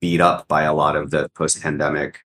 beat 0.00 0.20
up 0.20 0.46
by 0.46 0.62
a 0.62 0.74
lot 0.74 0.94
of 0.94 1.10
the 1.10 1.28
post 1.30 1.62
pandemic 1.62 2.20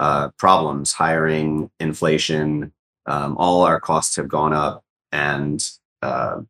uh, 0.00 0.30
problems, 0.38 0.92
hiring, 0.92 1.70
inflation, 1.80 2.72
um, 3.06 3.36
all 3.36 3.62
our 3.62 3.80
costs 3.80 4.16
have 4.16 4.28
gone 4.28 4.52
up, 4.52 4.84
and 5.12 5.70
uh, 6.02 6.40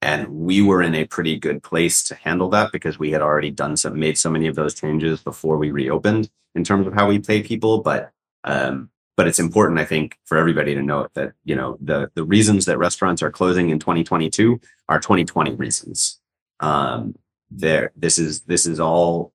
and 0.00 0.28
we 0.28 0.62
were 0.62 0.82
in 0.82 0.94
a 0.94 1.04
pretty 1.04 1.38
good 1.38 1.62
place 1.62 2.02
to 2.04 2.14
handle 2.16 2.48
that 2.48 2.72
because 2.72 2.98
we 2.98 3.12
had 3.12 3.22
already 3.22 3.50
done 3.50 3.76
some 3.76 3.98
made 3.98 4.18
so 4.18 4.30
many 4.30 4.46
of 4.46 4.56
those 4.56 4.74
changes 4.74 5.22
before 5.22 5.58
we 5.58 5.70
reopened 5.70 6.28
in 6.54 6.64
terms 6.64 6.86
of 6.86 6.94
how 6.94 7.06
we 7.06 7.18
pay 7.18 7.42
people. 7.42 7.82
But 7.82 8.10
um, 8.44 8.90
but 9.16 9.26
it's 9.26 9.38
important, 9.38 9.78
I 9.78 9.84
think, 9.84 10.18
for 10.24 10.38
everybody 10.38 10.74
to 10.74 10.82
note 10.82 11.12
that 11.14 11.32
you 11.44 11.54
know 11.54 11.76
the 11.80 12.10
the 12.14 12.24
reasons 12.24 12.64
that 12.66 12.78
restaurants 12.78 13.22
are 13.22 13.30
closing 13.30 13.70
in 13.70 13.78
2022 13.78 14.60
are 14.88 15.00
2020 15.00 15.54
reasons. 15.54 16.20
Um, 16.60 17.14
there, 17.50 17.92
this 17.96 18.18
is 18.18 18.42
this 18.42 18.66
is 18.66 18.80
all 18.80 19.32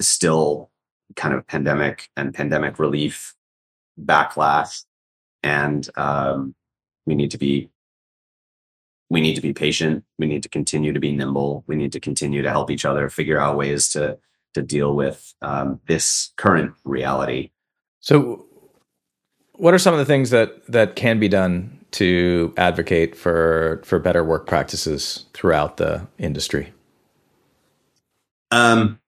still 0.00 0.70
kind 1.16 1.34
of 1.34 1.46
pandemic 1.46 2.08
and 2.16 2.34
pandemic 2.34 2.78
relief 2.78 3.34
backlash, 4.02 4.84
and 5.42 5.88
um, 5.96 6.54
we 7.06 7.14
need 7.14 7.30
to 7.30 7.38
be 7.38 7.70
we 9.10 9.20
need 9.20 9.34
to 9.34 9.42
be 9.42 9.52
patient. 9.52 10.04
We 10.18 10.26
need 10.26 10.42
to 10.44 10.48
continue 10.48 10.92
to 10.92 11.00
be 11.00 11.12
nimble. 11.12 11.64
We 11.66 11.76
need 11.76 11.92
to 11.92 12.00
continue 12.00 12.42
to 12.42 12.50
help 12.50 12.70
each 12.70 12.84
other 12.84 13.08
figure 13.08 13.38
out 13.38 13.56
ways 13.56 13.88
to 13.90 14.18
to 14.54 14.62
deal 14.62 14.94
with 14.94 15.32
um, 15.42 15.80
this 15.86 16.32
current 16.36 16.72
reality. 16.84 17.50
So, 18.00 18.46
what 19.52 19.74
are 19.74 19.78
some 19.78 19.94
of 19.94 19.98
the 19.98 20.06
things 20.06 20.30
that 20.30 20.66
that 20.66 20.96
can 20.96 21.18
be 21.18 21.28
done 21.28 21.84
to 21.92 22.54
advocate 22.56 23.14
for 23.16 23.82
for 23.84 23.98
better 23.98 24.24
work 24.24 24.46
practices 24.46 25.26
throughout 25.34 25.76
the 25.76 26.06
industry? 26.18 26.72
Um, 28.50 29.00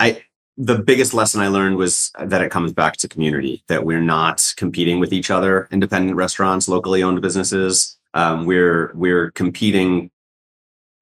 I 0.00 0.24
the 0.56 0.78
biggest 0.78 1.14
lesson 1.14 1.40
I 1.40 1.48
learned 1.48 1.76
was 1.76 2.10
that 2.22 2.42
it 2.42 2.50
comes 2.50 2.72
back 2.72 2.96
to 2.98 3.08
community. 3.08 3.62
That 3.68 3.84
we're 3.84 4.02
not 4.02 4.52
competing 4.56 4.98
with 5.00 5.12
each 5.12 5.30
other, 5.30 5.68
independent 5.70 6.16
restaurants, 6.16 6.68
locally 6.68 7.02
owned 7.02 7.22
businesses. 7.22 7.98
Um, 8.14 8.44
we're 8.46 8.92
we're 8.94 9.30
competing 9.30 10.10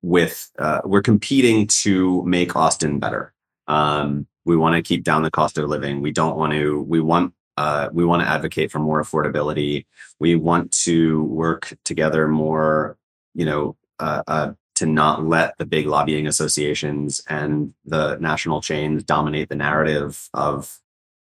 with 0.02 0.50
uh, 0.58 0.82
we're 0.84 1.02
competing 1.02 1.66
to 1.66 2.22
make 2.24 2.54
Austin 2.54 2.98
better. 2.98 3.32
Um, 3.66 4.26
we 4.44 4.56
want 4.56 4.74
to 4.74 4.82
keep 4.82 5.04
down 5.04 5.22
the 5.22 5.30
cost 5.30 5.58
of 5.58 5.68
living. 5.68 6.00
We 6.00 6.12
don't 6.12 6.36
want 6.36 6.52
to. 6.52 6.82
We 6.82 7.00
want 7.00 7.34
uh, 7.56 7.88
we 7.92 8.04
want 8.04 8.22
to 8.22 8.28
advocate 8.28 8.70
for 8.70 8.78
more 8.78 9.02
affordability. 9.02 9.86
We 10.18 10.34
want 10.34 10.72
to 10.84 11.24
work 11.24 11.74
together 11.84 12.28
more. 12.28 12.96
You 13.34 13.44
know, 13.44 13.76
uh, 13.98 14.22
uh, 14.26 14.52
to 14.76 14.86
not 14.86 15.24
let 15.24 15.56
the 15.58 15.66
big 15.66 15.86
lobbying 15.86 16.26
associations 16.26 17.22
and 17.28 17.74
the 17.84 18.16
national 18.16 18.62
chains 18.62 19.04
dominate 19.04 19.50
the 19.50 19.54
narrative 19.54 20.30
of 20.32 20.80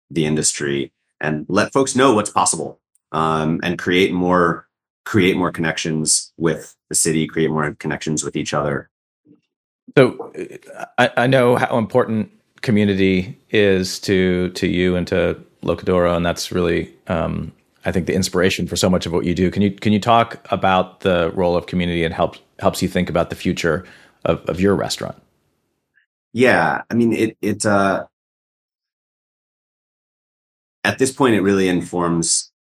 the 0.10 0.26
industry, 0.26 0.92
and 1.22 1.46
let 1.50 1.72
folks 1.72 1.96
know 1.96 2.14
what's 2.14 2.30
possible, 2.30 2.80
um, 3.12 3.60
and 3.64 3.80
create 3.80 4.12
more 4.12 4.68
create 5.06 5.36
more 5.36 5.52
connections 5.52 6.34
with 6.38 6.76
the 6.90 6.96
city, 6.96 7.28
create 7.28 7.50
more 7.50 7.76
connections 7.76 8.24
with 8.24 8.36
each 8.36 8.54
other. 8.54 8.90
So, 9.98 10.32
I, 10.98 11.12
I 11.18 11.28
know 11.28 11.56
how 11.56 11.78
important 11.78 12.32
community 12.64 13.38
is 13.52 14.00
to 14.00 14.50
to 14.52 14.68
you 14.68 14.96
and 14.96 15.06
to 15.08 15.40
L'Oca 15.62 15.86
d'Oro, 15.86 16.16
and 16.16 16.26
that's 16.26 16.52
really, 16.52 16.92
um, 17.08 17.52
I 17.86 17.92
think, 17.92 18.08
the 18.08 18.14
inspiration 18.14 18.68
for 18.68 18.76
so 18.76 18.90
much 18.90 19.06
of 19.06 19.14
what 19.14 19.26
you 19.26 19.36
do. 19.36 19.52
Can 19.52 19.62
you 19.62 19.72
can 19.72 19.94
you 19.94 20.00
talk 20.00 20.46
about 20.52 21.02
the 21.02 21.32
role 21.36 21.56
of 21.56 21.68
community 21.68 22.04
and 22.04 22.14
help 22.14 22.38
helps 22.60 22.82
you 22.82 22.88
think 22.88 23.10
about 23.10 23.30
the 23.30 23.36
future 23.36 23.86
of, 24.26 24.42
of 24.50 24.60
your 24.60 24.76
restaurant? 24.76 25.22
Yeah, 26.34 26.82
I 26.90 26.94
mean, 26.96 27.14
it 27.14 27.38
it 27.42 27.66
uh, 27.66 28.06
at 30.84 30.98
this 30.98 31.12
point 31.12 31.36
it 31.36 31.42
really 31.42 31.68
informs 31.68 32.52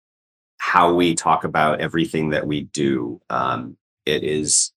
how 0.59 0.95
we 0.95 1.15
talk 1.15 1.45
about 1.45 1.81
everything 1.81 2.31
that 2.31 2.47
we 2.47 2.63
do. 2.63 3.21
Um, 3.31 3.77
it 4.05 4.23
is 4.23 4.72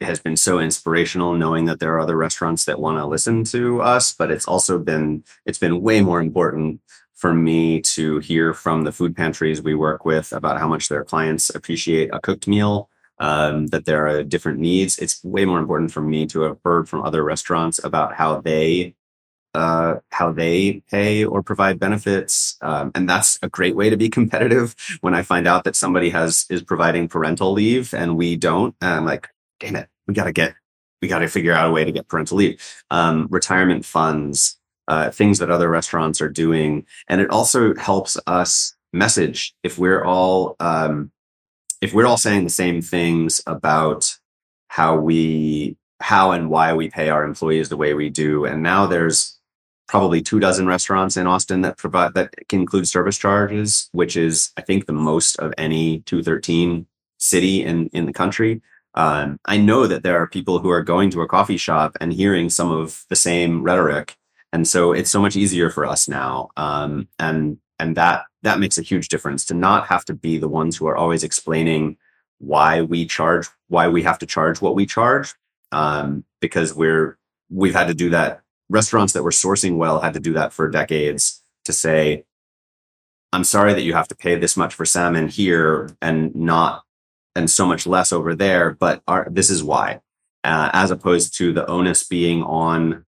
has 0.00 0.20
been 0.20 0.36
so 0.36 0.58
inspirational 0.58 1.34
knowing 1.34 1.64
that 1.66 1.80
there 1.80 1.94
are 1.94 2.00
other 2.00 2.16
restaurants 2.16 2.64
that 2.64 2.80
want 2.80 2.98
to 2.98 3.06
listen 3.06 3.44
to 3.44 3.80
us 3.82 4.12
but 4.12 4.30
it's 4.30 4.46
also 4.46 4.78
been 4.78 5.22
it's 5.46 5.58
been 5.58 5.82
way 5.82 6.00
more 6.00 6.20
important 6.20 6.80
for 7.20 7.34
me 7.34 7.82
to 7.82 8.18
hear 8.20 8.54
from 8.54 8.84
the 8.84 8.92
food 8.92 9.14
pantries 9.14 9.60
we 9.60 9.74
work 9.74 10.06
with 10.06 10.32
about 10.32 10.58
how 10.58 10.66
much 10.66 10.88
their 10.88 11.04
clients 11.04 11.50
appreciate 11.54 12.08
a 12.14 12.18
cooked 12.18 12.48
meal, 12.48 12.88
um, 13.18 13.66
that 13.66 13.84
there 13.84 14.08
are 14.08 14.24
different 14.24 14.58
needs. 14.58 14.98
It's 14.98 15.22
way 15.22 15.44
more 15.44 15.58
important 15.58 15.92
for 15.92 16.00
me 16.00 16.26
to 16.28 16.40
have 16.40 16.56
heard 16.64 16.88
from 16.88 17.02
other 17.02 17.22
restaurants 17.22 17.78
about 17.84 18.14
how 18.14 18.40
they 18.40 18.94
uh, 19.52 19.96
how 20.10 20.30
they 20.32 20.80
pay 20.90 21.24
or 21.24 21.42
provide 21.42 21.80
benefits, 21.80 22.56
um, 22.62 22.92
and 22.94 23.10
that's 23.10 23.36
a 23.42 23.48
great 23.48 23.74
way 23.74 23.90
to 23.90 23.96
be 23.96 24.08
competitive. 24.08 24.76
When 25.00 25.12
I 25.12 25.22
find 25.22 25.46
out 25.46 25.64
that 25.64 25.76
somebody 25.76 26.08
has 26.10 26.46
is 26.48 26.62
providing 26.62 27.08
parental 27.08 27.52
leave 27.52 27.92
and 27.92 28.16
we 28.16 28.36
don't, 28.36 28.74
and 28.80 28.90
I'm 28.94 29.04
like, 29.04 29.28
damn 29.60 29.76
it, 29.76 29.88
we 30.08 30.14
got 30.14 30.24
to 30.24 30.32
get 30.32 30.54
we 31.00 31.08
got 31.08 31.20
to 31.20 31.28
figure 31.28 31.52
out 31.52 31.68
a 31.68 31.72
way 31.72 31.84
to 31.84 31.92
get 31.92 32.08
parental 32.08 32.36
leave. 32.36 32.60
Um, 32.90 33.26
retirement 33.30 33.84
funds, 33.84 34.58
uh, 34.88 35.10
things 35.10 35.38
that 35.38 35.50
other 35.50 35.70
restaurants 35.70 36.20
are 36.20 36.28
doing. 36.28 36.84
And 37.08 37.20
it 37.20 37.30
also 37.30 37.74
helps 37.76 38.18
us 38.26 38.74
message 38.92 39.54
if 39.62 39.78
we're 39.78 40.04
all 40.04 40.56
um, 40.60 41.12
if 41.80 41.94
we're 41.94 42.06
all 42.06 42.16
saying 42.16 42.44
the 42.44 42.50
same 42.50 42.82
things 42.82 43.40
about 43.46 44.18
how 44.68 44.96
we 44.96 45.76
how 46.00 46.32
and 46.32 46.50
why 46.50 46.72
we 46.72 46.90
pay 46.90 47.08
our 47.08 47.24
employees 47.24 47.68
the 47.68 47.76
way 47.76 47.94
we 47.94 48.10
do. 48.10 48.44
And 48.44 48.62
now 48.62 48.86
there's 48.86 49.38
probably 49.86 50.22
two 50.22 50.40
dozen 50.40 50.66
restaurants 50.66 51.16
in 51.16 51.26
Austin 51.26 51.62
that 51.62 51.76
provide 51.76 52.14
that 52.14 52.34
can 52.48 52.60
include 52.60 52.88
service 52.88 53.18
charges, 53.18 53.88
which 53.92 54.16
is 54.16 54.52
I 54.56 54.62
think 54.62 54.86
the 54.86 54.92
most 54.92 55.36
of 55.38 55.54
any 55.56 56.00
213 56.00 56.86
city 57.18 57.62
in 57.62 57.86
in 57.88 58.06
the 58.06 58.12
country. 58.12 58.60
Um, 58.94 59.38
I 59.44 59.56
know 59.56 59.86
that 59.86 60.02
there 60.02 60.20
are 60.20 60.26
people 60.26 60.58
who 60.58 60.70
are 60.70 60.82
going 60.82 61.10
to 61.10 61.22
a 61.22 61.28
coffee 61.28 61.56
shop 61.56 61.96
and 62.00 62.12
hearing 62.12 62.50
some 62.50 62.72
of 62.72 63.04
the 63.08 63.16
same 63.16 63.62
rhetoric 63.62 64.16
and 64.52 64.66
so 64.66 64.92
it's 64.92 65.10
so 65.10 65.20
much 65.20 65.36
easier 65.36 65.70
for 65.70 65.86
us 65.86 66.08
now 66.08 66.50
um, 66.56 67.08
and 67.18 67.58
and 67.78 67.96
that 67.96 68.24
that 68.42 68.58
makes 68.58 68.78
a 68.78 68.82
huge 68.82 69.08
difference 69.08 69.44
to 69.46 69.54
not 69.54 69.86
have 69.86 70.04
to 70.04 70.14
be 70.14 70.38
the 70.38 70.48
ones 70.48 70.76
who 70.76 70.86
are 70.86 70.96
always 70.96 71.24
explaining 71.24 71.96
why 72.38 72.82
we 72.82 73.06
charge 73.06 73.48
why 73.68 73.88
we 73.88 74.02
have 74.02 74.18
to 74.18 74.26
charge 74.26 74.60
what 74.60 74.74
we 74.74 74.86
charge 74.86 75.34
um, 75.72 76.24
because 76.40 76.74
we're 76.74 77.18
we've 77.50 77.74
had 77.74 77.88
to 77.88 77.94
do 77.94 78.10
that 78.10 78.42
restaurants 78.68 79.12
that 79.12 79.22
were 79.22 79.30
sourcing 79.30 79.76
well 79.76 80.00
had 80.00 80.14
to 80.14 80.20
do 80.20 80.32
that 80.32 80.52
for 80.52 80.68
decades 80.68 81.42
to 81.64 81.72
say 81.72 82.24
i'm 83.32 83.44
sorry 83.44 83.72
that 83.74 83.82
you 83.82 83.92
have 83.92 84.08
to 84.08 84.16
pay 84.16 84.36
this 84.36 84.56
much 84.56 84.74
for 84.74 84.84
salmon 84.84 85.28
here 85.28 85.90
and 86.00 86.34
not 86.34 86.82
and 87.40 87.50
so 87.50 87.66
much 87.66 87.86
less 87.86 88.12
over 88.12 88.34
there 88.34 88.70
but 88.78 89.02
our, 89.08 89.26
this 89.30 89.50
is 89.50 89.62
why 89.62 90.00
uh, 90.44 90.70
as 90.72 90.90
opposed 90.90 91.34
to 91.36 91.52
the 91.52 91.66
onus 91.66 92.04
being 92.04 92.42
on 92.42 93.04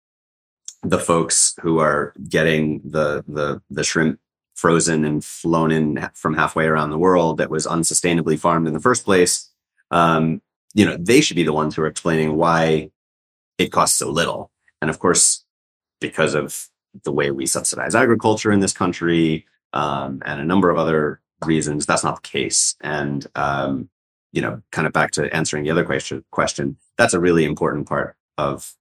the 0.82 0.98
folks 0.98 1.54
who 1.62 1.78
are 1.78 2.14
getting 2.28 2.80
the 2.84 3.24
the 3.26 3.60
the 3.70 3.82
shrimp 3.82 4.20
frozen 4.54 5.04
and 5.04 5.24
flown 5.24 5.70
in 5.70 6.08
from 6.14 6.34
halfway 6.34 6.66
around 6.66 6.90
the 6.90 6.98
world 6.98 7.38
that 7.38 7.50
was 7.50 7.66
unsustainably 7.66 8.38
farmed 8.38 8.66
in 8.66 8.74
the 8.74 8.80
first 8.80 9.04
place 9.04 9.50
um, 9.90 10.40
you 10.74 10.84
know 10.84 10.96
they 10.98 11.20
should 11.20 11.36
be 11.36 11.42
the 11.42 11.52
ones 11.52 11.74
who 11.74 11.82
are 11.82 11.86
explaining 11.86 12.36
why 12.36 12.90
it 13.58 13.72
costs 13.72 13.98
so 13.98 14.10
little. 14.10 14.50
And 14.80 14.90
of 14.90 14.98
course 14.98 15.44
because 16.00 16.34
of 16.34 16.68
the 17.04 17.12
way 17.12 17.30
we 17.30 17.46
subsidize 17.46 17.94
agriculture 17.94 18.52
in 18.52 18.60
this 18.60 18.72
country 18.72 19.46
um, 19.72 20.22
and 20.24 20.40
a 20.40 20.44
number 20.44 20.70
of 20.70 20.78
other 20.78 21.20
reasons 21.44 21.86
that's 21.86 22.04
not 22.04 22.22
the 22.22 22.28
case. 22.28 22.76
And 22.80 23.26
um, 23.34 23.90
you 24.32 24.42
know 24.42 24.60
kind 24.72 24.86
of 24.86 24.92
back 24.92 25.10
to 25.12 25.34
answering 25.34 25.64
the 25.64 25.70
other 25.70 25.84
question 25.84 26.24
question 26.30 26.76
that's 26.96 27.14
a 27.14 27.20
really 27.20 27.44
important 27.44 27.88
part 27.88 28.16
of 28.36 28.74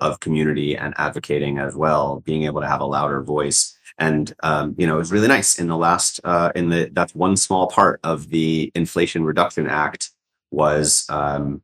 of 0.00 0.20
community 0.20 0.76
and 0.76 0.94
advocating 0.96 1.58
as 1.58 1.76
well, 1.76 2.20
being 2.20 2.44
able 2.44 2.60
to 2.60 2.68
have 2.68 2.80
a 2.80 2.86
louder 2.86 3.22
voice. 3.22 3.76
And 3.98 4.34
um, 4.42 4.74
you 4.78 4.86
know, 4.86 4.94
it 4.94 4.98
was 4.98 5.12
really 5.12 5.28
nice 5.28 5.58
in 5.58 5.68
the 5.68 5.76
last 5.76 6.20
uh, 6.24 6.50
in 6.54 6.70
the 6.70 6.90
that's 6.92 7.14
one 7.14 7.36
small 7.36 7.66
part 7.66 8.00
of 8.02 8.30
the 8.30 8.72
Inflation 8.74 9.24
Reduction 9.24 9.66
Act 9.66 10.10
was 10.50 11.06
um, 11.10 11.62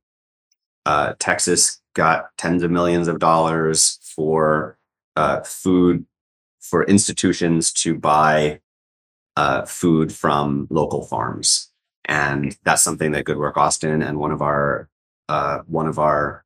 uh, 0.84 1.14
Texas 1.18 1.80
got 1.95 2.36
tens 2.36 2.62
of 2.62 2.70
millions 2.70 3.09
of 3.09 3.18
dollars 3.18 3.99
for 4.03 4.78
uh, 5.16 5.41
food 5.41 6.05
for 6.61 6.84
institutions 6.84 7.72
to 7.72 7.97
buy 7.97 8.61
uh, 9.36 9.64
food 9.64 10.12
from 10.12 10.66
local 10.70 11.07
farms, 11.07 11.70
and 12.05 12.57
that's 12.65 12.83
something 12.83 13.13
that 13.13 13.25
Good 13.25 13.39
Work 13.39 13.57
Austin 13.57 14.03
and 14.03 14.19
one 14.19 14.31
of 14.31 14.43
our 14.43 14.89
uh, 15.29 15.61
one 15.67 15.87
of 15.87 15.99
our 15.99 16.45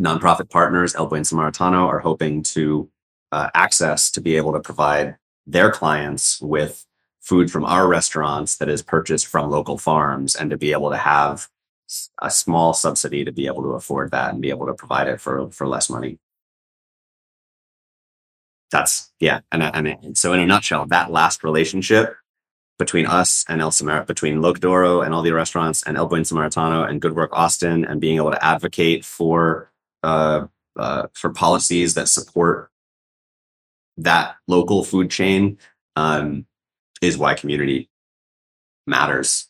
nonprofit 0.00 0.50
partners, 0.50 0.94
El 0.94 1.06
Buen 1.06 1.22
Samaritano, 1.22 1.86
are 1.86 2.00
hoping 2.00 2.42
to 2.42 2.90
uh, 3.32 3.48
access 3.54 4.10
to 4.10 4.20
be 4.20 4.36
able 4.36 4.52
to 4.52 4.60
provide 4.60 5.16
their 5.46 5.70
clients 5.70 6.40
with 6.40 6.86
food 7.20 7.50
from 7.50 7.64
our 7.64 7.86
restaurants 7.86 8.56
that 8.56 8.68
is 8.68 8.82
purchased 8.82 9.26
from 9.26 9.50
local 9.50 9.78
farms 9.78 10.34
and 10.34 10.50
to 10.50 10.56
be 10.56 10.72
able 10.72 10.90
to 10.90 10.96
have 10.96 11.48
a 12.22 12.30
small 12.30 12.72
subsidy 12.72 13.24
to 13.24 13.32
be 13.32 13.46
able 13.46 13.62
to 13.62 13.70
afford 13.70 14.10
that 14.10 14.32
and 14.32 14.42
be 14.42 14.50
able 14.50 14.66
to 14.66 14.74
provide 14.74 15.08
it 15.08 15.20
for, 15.20 15.50
for 15.50 15.66
less 15.66 15.90
money. 15.90 16.18
That's 18.70 19.12
yeah. 19.18 19.40
And, 19.50 19.62
and 19.62 20.16
so 20.16 20.32
in 20.32 20.40
a 20.40 20.46
nutshell, 20.46 20.86
that 20.86 21.10
last 21.10 21.42
relationship 21.42 22.14
between 22.80 23.06
us 23.06 23.44
and 23.48 23.60
El 23.60 23.70
Samar, 23.70 24.04
between 24.04 24.40
L'Oca 24.40 24.58
d'Oro 24.58 25.02
and 25.02 25.14
all 25.14 25.22
the 25.22 25.32
restaurants 25.32 25.84
and 25.84 25.96
El 25.96 26.06
Buen 26.06 26.22
Samaritano 26.22 26.88
and 26.88 27.00
Good 27.00 27.14
Work 27.14 27.30
Austin 27.32 27.84
and 27.84 28.00
being 28.00 28.16
able 28.16 28.32
to 28.32 28.44
advocate 28.44 29.04
for 29.04 29.70
uh, 30.02 30.46
uh, 30.76 31.06
for 31.12 31.30
policies 31.30 31.94
that 31.94 32.08
support 32.08 32.70
that 33.98 34.36
local 34.48 34.82
food 34.82 35.10
chain 35.10 35.58
um, 35.94 36.46
is 37.02 37.18
why 37.18 37.34
community 37.34 37.90
matters. 38.86 39.48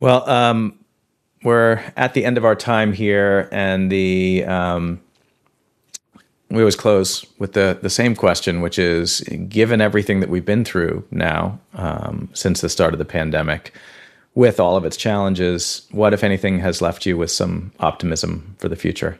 Well, 0.00 0.28
um, 0.28 0.82
we're 1.42 1.84
at 1.96 2.14
the 2.14 2.24
end 2.24 2.38
of 2.38 2.44
our 2.44 2.56
time 2.56 2.92
here, 2.94 3.48
and 3.52 3.92
the 3.92 4.44
um, 4.46 5.00
we 6.50 6.58
always 6.58 6.76
close 6.76 7.26
with 7.38 7.52
the 7.52 7.78
the 7.80 7.90
same 7.90 8.14
question, 8.14 8.60
which 8.60 8.78
is: 8.78 9.20
given 9.48 9.80
everything 9.80 10.20
that 10.20 10.30
we've 10.30 10.44
been 10.44 10.64
through 10.64 11.04
now 11.10 11.58
um, 11.74 12.30
since 12.32 12.60
the 12.60 12.68
start 12.68 12.94
of 12.94 12.98
the 12.98 13.04
pandemic, 13.04 13.74
with 14.34 14.60
all 14.60 14.76
of 14.76 14.84
its 14.84 14.96
challenges, 14.96 15.86
what, 15.90 16.14
if 16.14 16.24
anything, 16.24 16.60
has 16.60 16.80
left 16.80 17.04
you 17.04 17.16
with 17.16 17.30
some 17.30 17.72
optimism 17.80 18.56
for 18.58 18.68
the 18.68 18.76
future? 18.76 19.18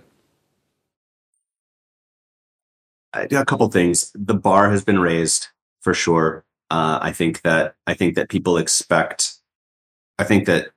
a 3.14 3.44
couple 3.44 3.68
things. 3.68 4.12
The 4.14 4.34
bar 4.34 4.70
has 4.70 4.84
been 4.84 5.00
raised 5.00 5.48
for 5.80 5.92
sure. 5.92 6.44
Uh, 6.70 6.98
I 7.02 7.12
think 7.12 7.42
that 7.42 7.74
I 7.86 7.94
think 7.94 8.14
that 8.14 8.28
people 8.28 8.58
expect. 8.58 9.34
I 10.18 10.24
think 10.24 10.46
that 10.46 10.68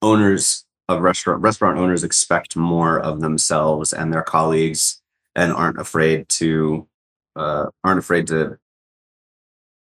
owners 0.00 0.64
of 0.88 1.00
restaurant 1.00 1.42
restaurant 1.42 1.78
owners 1.78 2.04
expect 2.04 2.56
more 2.56 3.00
of 3.00 3.20
themselves 3.20 3.92
and 3.92 4.12
their 4.12 4.22
colleagues, 4.22 5.01
and 5.34 5.52
aren't 5.52 5.78
afraid 5.78 6.28
to 6.28 6.88
uh, 7.36 7.66
aren't 7.84 7.98
afraid 7.98 8.26
to. 8.28 8.58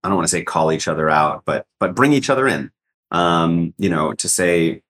I 0.04 0.08
don't 0.08 0.18
want 0.18 0.28
to 0.28 0.32
say 0.32 0.44
call 0.44 0.72
each 0.72 0.88
other 0.88 1.10
out, 1.10 1.44
but 1.46 1.66
but 1.80 1.96
bring 1.96 2.14
each 2.14 2.30
other 2.30 2.48
in. 2.48 2.72
Um, 3.12 3.74
you 3.78 3.90
know, 3.90 4.14
to 4.14 4.30
say 4.30 4.82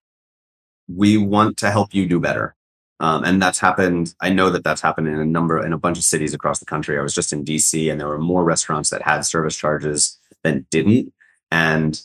we 0.88 1.18
want 1.18 1.58
to 1.58 1.72
help 1.72 1.94
you 1.94 2.08
do 2.08 2.20
better. 2.20 2.56
Um, 3.00 3.24
and 3.24 3.42
that's 3.42 3.58
happened. 3.58 4.14
I 4.22 4.30
know 4.30 4.52
that 4.52 4.64
that's 4.64 4.82
happened 4.82 5.08
in 5.08 5.20
a 5.20 5.26
number, 5.26 5.66
in 5.66 5.74
a 5.74 5.78
bunch 5.78 5.98
of 5.98 6.04
cities 6.04 6.36
across 6.36 6.60
the 6.60 6.66
country. 6.66 7.00
I 7.00 7.02
was 7.02 7.16
just 7.16 7.34
in 7.34 7.44
DC 7.44 7.90
and 7.92 8.00
there 8.00 8.08
were 8.08 8.20
more 8.20 8.44
restaurants 8.44 8.92
that 8.92 9.02
had 9.02 9.22
service 9.22 9.58
charges 9.58 10.20
than 10.44 10.68
didn't. 10.70 11.12
And 11.50 12.00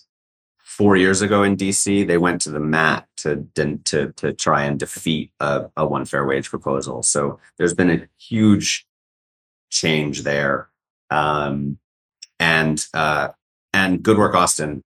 four 0.77 0.95
years 0.95 1.23
ago 1.23 1.43
in 1.43 1.57
DC, 1.57 2.07
they 2.07 2.19
went 2.19 2.43
to 2.43 2.51
the 2.51 2.61
mat 2.61 3.09
to, 3.17 3.49
to, 3.55 4.13
to 4.13 4.33
try 4.35 4.65
and 4.65 4.79
defeat 4.79 5.33
a, 5.41 5.71
a 5.75 5.87
one 5.87 6.05
fair 6.05 6.27
wage 6.27 6.51
proposal. 6.51 7.03
So 7.03 7.39
there's 7.57 7.73
been 7.73 7.91
a 7.91 8.07
huge 8.19 8.87
change 9.71 10.23
there. 10.23 10.69
Um, 11.09 11.79
and, 12.39 12.85
uh, 12.93 13.29
and 13.73 14.03
Good 14.03 14.19
Work 14.19 14.35
Austin, 14.35 14.85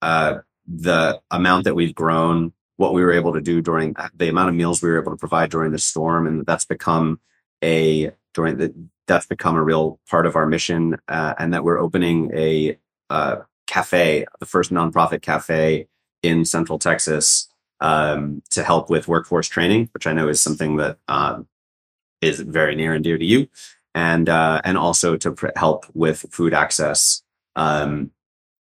uh, 0.00 0.38
the 0.64 1.20
amount 1.32 1.64
that 1.64 1.74
we've 1.74 1.94
grown 1.94 2.52
what 2.76 2.94
we 2.94 3.02
were 3.02 3.12
able 3.12 3.32
to 3.32 3.40
do 3.40 3.60
during 3.60 3.96
the 4.14 4.28
amount 4.28 4.48
of 4.48 4.54
meals 4.54 4.80
we 4.80 4.90
were 4.90 5.00
able 5.00 5.10
to 5.10 5.18
provide 5.18 5.50
during 5.50 5.72
the 5.72 5.78
storm, 5.78 6.28
and 6.28 6.46
that's 6.46 6.64
become 6.64 7.18
a 7.64 8.12
during 8.34 8.58
the 8.58 8.72
that's 9.08 9.26
become 9.26 9.56
a 9.56 9.62
real 9.62 9.98
part 10.08 10.26
of 10.26 10.36
our 10.36 10.46
mission, 10.46 10.96
uh, 11.08 11.34
and 11.38 11.52
that 11.52 11.64
we're 11.64 11.78
opening 11.78 12.30
a 12.32 12.78
uh, 13.10 13.36
cafe, 13.66 14.26
the 14.40 14.46
first 14.46 14.70
nonprofit 14.70 15.22
cafe 15.22 15.88
in 16.22 16.44
Central 16.44 16.78
Texas, 16.78 17.48
um, 17.80 18.42
to 18.50 18.62
help 18.62 18.88
with 18.90 19.08
workforce 19.08 19.48
training, 19.48 19.88
which 19.92 20.06
I 20.06 20.12
know 20.12 20.28
is 20.28 20.40
something 20.40 20.76
that 20.76 20.98
uh, 21.08 21.42
is 22.20 22.40
very 22.40 22.74
near 22.76 22.94
and 22.94 23.02
dear 23.02 23.18
to 23.18 23.24
you, 23.24 23.48
and 23.94 24.28
uh, 24.28 24.60
and 24.64 24.78
also 24.78 25.16
to 25.16 25.32
pr- 25.32 25.48
help 25.56 25.86
with 25.94 26.24
food 26.30 26.54
access. 26.54 27.22
Um, 27.56 28.12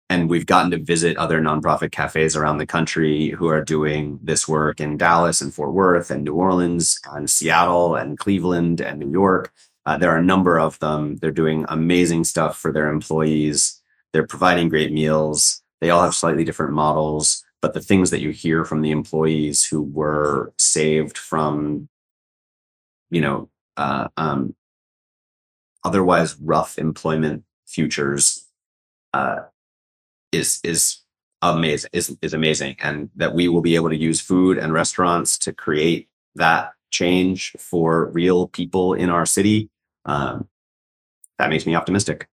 and 0.09 0.29
we've 0.29 0.45
gotten 0.45 0.71
to 0.71 0.77
visit 0.77 1.15
other 1.15 1.39
nonprofit 1.39 1.93
cafes 1.93 2.35
around 2.35 2.57
the 2.57 2.65
country 2.65 3.29
who 3.29 3.47
are 3.47 3.63
doing 3.63 4.19
this 4.21 4.45
work 4.45 4.81
in 4.81 4.97
Dallas 4.97 5.39
and 5.39 5.53
Fort 5.53 5.71
Worth 5.71 6.11
and 6.11 6.25
New 6.25 6.33
Orleans 6.33 6.99
and 7.13 7.29
Seattle 7.29 7.95
and 7.95 8.17
Cleveland 8.17 8.81
and 8.81 8.99
New 8.99 9.09
York. 9.09 9.53
Uh, 9.85 9.97
there 9.97 10.11
are 10.11 10.17
a 10.17 10.23
number 10.23 10.59
of 10.59 10.77
them. 10.79 11.15
They're 11.17 11.31
doing 11.31 11.65
amazing 11.69 12.25
stuff 12.25 12.57
for 12.57 12.73
their 12.73 12.89
employees. 12.89 13.80
They're 14.13 14.27
providing 14.27 14.69
great 14.69 14.91
meals. 14.91 15.61
They 15.79 15.89
all 15.89 16.03
have 16.03 16.15
slightly 16.15 16.43
different 16.43 16.73
models, 16.73 17.43
but 17.61 17.73
the 17.73 17.81
things 17.81 18.09
that 18.11 18.21
you 18.21 18.31
hear 18.31 18.65
from 18.65 18.81
the 18.81 18.91
employees 18.91 19.65
who 19.65 19.81
were 19.81 20.53
saved 20.57 21.17
from, 21.17 21.87
you 23.09 23.21
know, 23.21 23.49
uh, 23.77 24.09
um, 24.17 24.55
otherwise 25.83 26.37
rough 26.39 26.77
employment 26.77 27.43
futures 27.65 28.45
uh, 29.13 29.39
is 30.31 30.59
is 30.63 30.97
amazing 31.41 31.89
is 31.93 32.15
is 32.21 32.33
amazing 32.33 32.75
and 32.79 33.09
that 33.15 33.33
we 33.33 33.47
will 33.47 33.61
be 33.61 33.75
able 33.75 33.89
to 33.89 33.95
use 33.95 34.21
food 34.21 34.57
and 34.57 34.73
restaurants 34.73 35.37
to 35.39 35.51
create 35.51 36.07
that 36.35 36.73
change 36.91 37.53
for 37.57 38.07
real 38.11 38.47
people 38.47 38.93
in 38.93 39.09
our 39.09 39.25
city 39.25 39.69
um, 40.05 40.47
that 41.39 41.49
makes 41.49 41.65
me 41.65 41.75
optimistic 41.75 42.27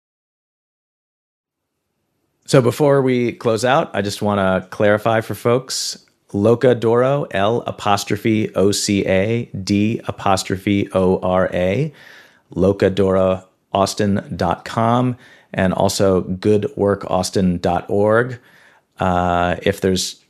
so 2.48 2.60
before 2.60 3.00
we 3.00 3.32
close 3.32 3.64
out 3.64 3.94
i 3.94 4.02
just 4.02 4.20
want 4.20 4.40
to 4.40 4.68
clarify 4.70 5.20
for 5.20 5.36
folks 5.36 6.04
L'Oca 6.32 6.74
d'Oro 6.74 7.26
l 7.30 7.62
apostrophe 7.66 8.54
o 8.54 8.70
c 8.70 9.06
a 9.06 9.46
d 9.46 9.98
apostrophe 10.06 10.86
o 10.92 11.18
r 11.22 11.48
a 11.54 11.90
locadoroaustin.com 12.54 15.16
and 15.54 15.72
also 15.72 16.22
goodworkaustin.org. 16.22 18.38
Uh, 18.98 19.56
if 19.62 19.80
there's 19.80 20.22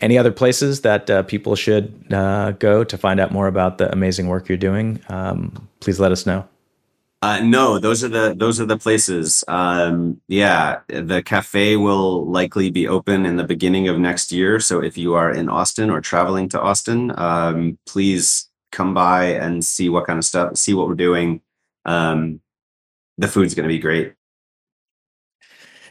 any 0.00 0.18
other 0.18 0.32
places 0.32 0.82
that 0.82 1.08
uh, 1.08 1.22
people 1.22 1.56
should 1.56 2.12
uh, 2.12 2.50
go 2.52 2.84
to 2.84 2.98
find 2.98 3.18
out 3.18 3.32
more 3.32 3.46
about 3.46 3.78
the 3.78 3.90
amazing 3.90 4.28
work 4.28 4.46
you're 4.48 4.58
doing, 4.58 5.00
um, 5.08 5.66
please 5.80 5.98
let 5.98 6.12
us 6.12 6.26
know. 6.26 6.46
Uh, 7.26 7.40
no, 7.40 7.80
those 7.80 8.04
are 8.04 8.08
the 8.08 8.36
those 8.38 8.60
are 8.60 8.66
the 8.66 8.78
places. 8.78 9.42
Um, 9.48 10.20
yeah, 10.28 10.82
the 10.86 11.24
cafe 11.24 11.74
will 11.74 12.24
likely 12.30 12.70
be 12.70 12.86
open 12.86 13.26
in 13.26 13.34
the 13.34 13.42
beginning 13.42 13.88
of 13.88 13.98
next 13.98 14.30
year. 14.30 14.60
So 14.60 14.80
if 14.80 14.96
you 14.96 15.14
are 15.14 15.32
in 15.32 15.48
Austin 15.48 15.90
or 15.90 16.00
traveling 16.00 16.48
to 16.50 16.60
Austin, 16.60 17.12
um, 17.18 17.78
please 17.84 18.48
come 18.70 18.94
by 18.94 19.24
and 19.24 19.64
see 19.64 19.88
what 19.88 20.06
kind 20.06 20.20
of 20.20 20.24
stuff, 20.24 20.56
see 20.56 20.72
what 20.72 20.86
we're 20.86 20.94
doing. 20.94 21.40
Um, 21.84 22.42
the 23.18 23.26
food's 23.26 23.56
going 23.56 23.68
to 23.68 23.74
be 23.74 23.80
great. 23.80 24.14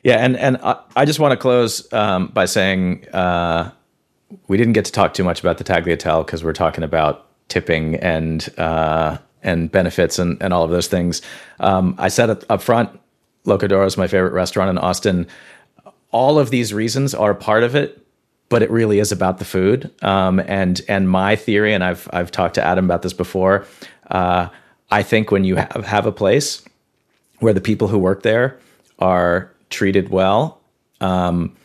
Yeah, 0.03 0.23
and 0.23 0.37
and 0.37 0.57
I, 0.95 1.03
just 1.03 1.19
want 1.19 1.33
to 1.33 1.37
close 1.37 1.91
um, 1.91 2.27
by 2.27 2.45
saying 2.45 3.09
uh, 3.09 3.71
we 4.47 4.55
didn't 4.55 4.71
get 4.71 4.85
to 4.85 4.93
talk 4.93 5.13
too 5.13 5.25
much 5.25 5.41
about 5.41 5.57
the 5.57 5.65
Tagliatelle 5.65 6.25
because 6.25 6.45
we're 6.45 6.53
talking 6.53 6.85
about 6.85 7.27
tipping 7.49 7.95
and 7.95 8.47
uh, 8.57 9.17
and 9.45 9.71
benefits 9.71 10.19
and, 10.19 10.41
and 10.41 10.53
all 10.53 10.63
of 10.63 10.71
those 10.71 10.87
things. 10.87 11.21
Um, 11.59 11.95
I 11.97 12.09
said 12.09 12.29
up 12.49 12.61
front, 12.61 12.89
L'Oca 13.45 13.67
d'Oro 13.67 13.85
is 13.85 13.97
my 13.97 14.07
favorite 14.07 14.33
restaurant 14.33 14.69
in 14.69 14.77
Austin. 14.77 15.27
All 16.11 16.39
of 16.39 16.49
these 16.49 16.73
reasons 16.73 17.13
are 17.13 17.33
part 17.33 17.63
of 17.63 17.75
it, 17.75 18.05
but 18.49 18.61
it 18.61 18.71
really 18.71 18.99
is 18.99 19.11
about 19.11 19.37
the 19.37 19.45
food. 19.45 19.91
Um, 20.01 20.39
and 20.39 20.81
and 20.87 21.09
my 21.09 21.35
theory, 21.35 21.73
and 21.73 21.83
I've 21.83 22.09
I've 22.11 22.31
talked 22.31 22.55
to 22.55 22.63
Adam 22.63 22.85
about 22.85 23.01
this 23.01 23.13
before. 23.13 23.65
Uh, 24.09 24.49
I 24.91 25.03
think 25.03 25.31
when 25.31 25.43
you 25.43 25.55
have, 25.55 25.85
have 25.85 26.05
a 26.05 26.11
place 26.11 26.63
where 27.39 27.53
the 27.53 27.61
people 27.61 27.87
who 27.87 27.97
work 27.97 28.23
there 28.23 28.59
are 28.99 29.51
treated 29.69 30.09
well, 30.09 30.61
um, 31.01 31.55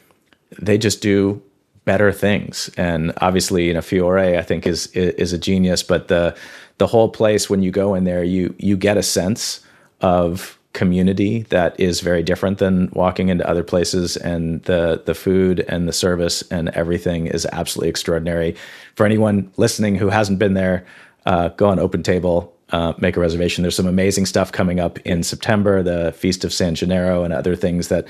they 0.60 0.78
just 0.78 1.00
do 1.00 1.42
better 1.84 2.12
things. 2.12 2.70
And 2.76 3.12
obviously, 3.18 3.66
you 3.66 3.74
know, 3.74 3.82
Fiore, 3.82 4.38
I 4.38 4.42
think 4.42 4.66
is 4.66 4.88
is 4.88 5.32
a 5.32 5.38
genius. 5.38 5.82
But 5.82 6.08
the 6.08 6.36
the 6.80 6.86
whole 6.86 7.10
place, 7.10 7.50
when 7.50 7.62
you 7.62 7.70
go 7.70 7.94
in 7.94 8.04
there, 8.04 8.24
you 8.24 8.54
you 8.58 8.74
get 8.74 8.96
a 8.96 9.02
sense 9.02 9.60
of 10.00 10.58
community 10.72 11.42
that 11.50 11.78
is 11.78 12.00
very 12.00 12.22
different 12.22 12.56
than 12.56 12.88
walking 12.94 13.28
into 13.28 13.46
other 13.46 13.62
places 13.62 14.16
and 14.16 14.62
the 14.62 15.02
the 15.04 15.14
food 15.14 15.60
and 15.68 15.86
the 15.86 15.92
service 15.92 16.42
and 16.50 16.70
everything 16.70 17.26
is 17.26 17.44
absolutely 17.52 17.90
extraordinary 17.90 18.56
for 18.94 19.04
anyone 19.04 19.52
listening 19.56 19.96
who 19.96 20.08
hasn't 20.08 20.38
been 20.38 20.54
there 20.54 20.86
uh, 21.26 21.48
go 21.48 21.68
on 21.68 21.76
OpenTable 21.76 22.48
uh, 22.70 22.94
make 22.98 23.16
a 23.16 23.20
reservation. 23.20 23.62
There's 23.62 23.76
some 23.76 23.88
amazing 23.88 24.26
stuff 24.26 24.52
coming 24.52 24.78
up 24.78 24.98
in 25.00 25.22
September, 25.22 25.82
the 25.82 26.12
Feast 26.12 26.44
of 26.44 26.52
San 26.52 26.76
Gennaro 26.76 27.24
and 27.24 27.32
other 27.34 27.56
things 27.56 27.88
that 27.88 28.06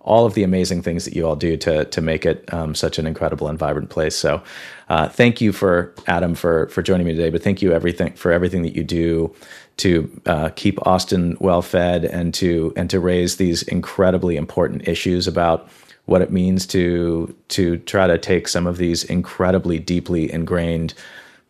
all 0.00 0.26
of 0.26 0.34
the 0.34 0.42
amazing 0.42 0.82
things 0.82 1.04
that 1.04 1.14
you 1.14 1.26
all 1.26 1.36
do 1.36 1.56
to 1.58 1.84
to 1.84 2.00
make 2.00 2.24
it 2.24 2.52
um, 2.52 2.74
such 2.74 2.98
an 2.98 3.06
incredible 3.06 3.48
and 3.48 3.58
vibrant 3.58 3.90
place. 3.90 4.16
So, 4.16 4.42
uh, 4.88 5.08
thank 5.08 5.40
you 5.40 5.52
for 5.52 5.94
Adam 6.06 6.34
for 6.34 6.68
for 6.68 6.82
joining 6.82 7.06
me 7.06 7.14
today. 7.14 7.30
But 7.30 7.42
thank 7.42 7.62
you 7.62 7.72
everything 7.72 8.14
for 8.14 8.32
everything 8.32 8.62
that 8.62 8.74
you 8.74 8.84
do 8.84 9.34
to 9.78 10.20
uh, 10.26 10.50
keep 10.50 10.84
Austin 10.86 11.36
well 11.40 11.62
fed 11.62 12.04
and 12.04 12.34
to 12.34 12.72
and 12.76 12.90
to 12.90 13.00
raise 13.00 13.36
these 13.36 13.62
incredibly 13.62 14.36
important 14.36 14.86
issues 14.88 15.26
about 15.26 15.68
what 16.06 16.22
it 16.22 16.32
means 16.32 16.66
to 16.66 17.34
to 17.48 17.76
try 17.78 18.06
to 18.06 18.18
take 18.18 18.48
some 18.48 18.66
of 18.66 18.78
these 18.78 19.04
incredibly 19.04 19.78
deeply 19.78 20.32
ingrained 20.32 20.94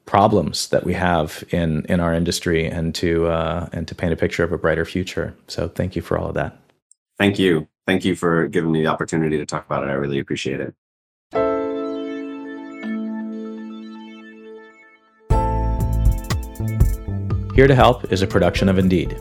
problems 0.07 0.69
that 0.69 0.85
we 0.85 0.93
have 0.93 1.45
in 1.51 1.85
in 1.87 2.01
our 2.01 2.13
industry 2.13 2.67
and 2.67 2.95
to 2.95 3.27
uh, 3.27 3.69
and 3.73 3.89
to 3.89 3.95
paint 3.95 4.13
a 4.13 4.17
picture 4.17 4.45
of 4.45 4.53
a 4.53 4.59
brighter 4.59 4.85
future. 4.85 5.35
So 5.47 5.69
thank 5.69 5.97
you 5.97 6.03
for 6.03 6.19
all 6.19 6.29
of 6.29 6.35
that. 6.35 6.59
Thank 7.17 7.39
you. 7.39 7.70
Thank 7.87 8.05
you 8.05 8.15
for 8.15 8.47
giving 8.49 8.73
me 8.73 8.83
the 8.83 8.89
opportunity 8.89 9.39
to 9.39 9.47
talk 9.47 9.67
about 9.67 9.85
it. 9.85 9.89
I 9.89 9.95
really 9.95 10.19
appreciate 10.19 10.61
it. 10.61 10.75
Here 17.55 17.67
to 17.67 17.75
Help 17.75 18.11
is 18.13 18.23
a 18.23 18.27
production 18.27 18.69
of 18.69 18.79
Indeed. 18.79 19.21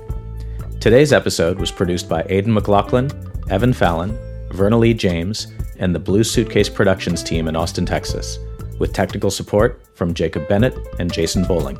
Today's 0.79 1.11
episode 1.11 1.59
was 1.59 1.71
produced 1.71 2.07
by 2.07 2.25
Aidan 2.29 2.53
McLaughlin, 2.53 3.11
Evan 3.49 3.73
Fallon, 3.73 4.17
Verna 4.51 4.77
Lee 4.77 4.93
James, 4.93 5.47
and 5.79 5.93
the 5.93 5.99
Blue 5.99 6.23
Suitcase 6.23 6.69
Productions 6.69 7.21
team 7.23 7.47
in 7.47 7.55
Austin, 7.55 7.85
Texas, 7.85 8.39
with 8.79 8.93
technical 8.93 9.31
support 9.31 9.81
from 9.95 10.13
Jacob 10.13 10.47
Bennett 10.47 10.77
and 10.99 11.11
Jason 11.11 11.43
Bowling. 11.43 11.77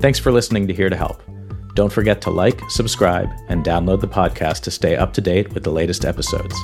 Thanks 0.00 0.18
for 0.18 0.32
listening 0.32 0.66
to 0.66 0.74
Here 0.74 0.90
to 0.90 0.96
Help. 0.96 1.22
Don't 1.74 1.92
forget 1.92 2.20
to 2.22 2.30
like, 2.30 2.60
subscribe, 2.68 3.30
and 3.48 3.64
download 3.64 4.00
the 4.00 4.08
podcast 4.08 4.62
to 4.62 4.70
stay 4.70 4.96
up 4.96 5.12
to 5.14 5.20
date 5.20 5.52
with 5.52 5.64
the 5.64 5.70
latest 5.70 6.04
episodes. 6.04 6.54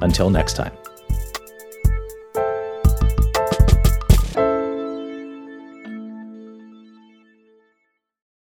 Until 0.00 0.30
next 0.30 0.54
time. 0.54 0.83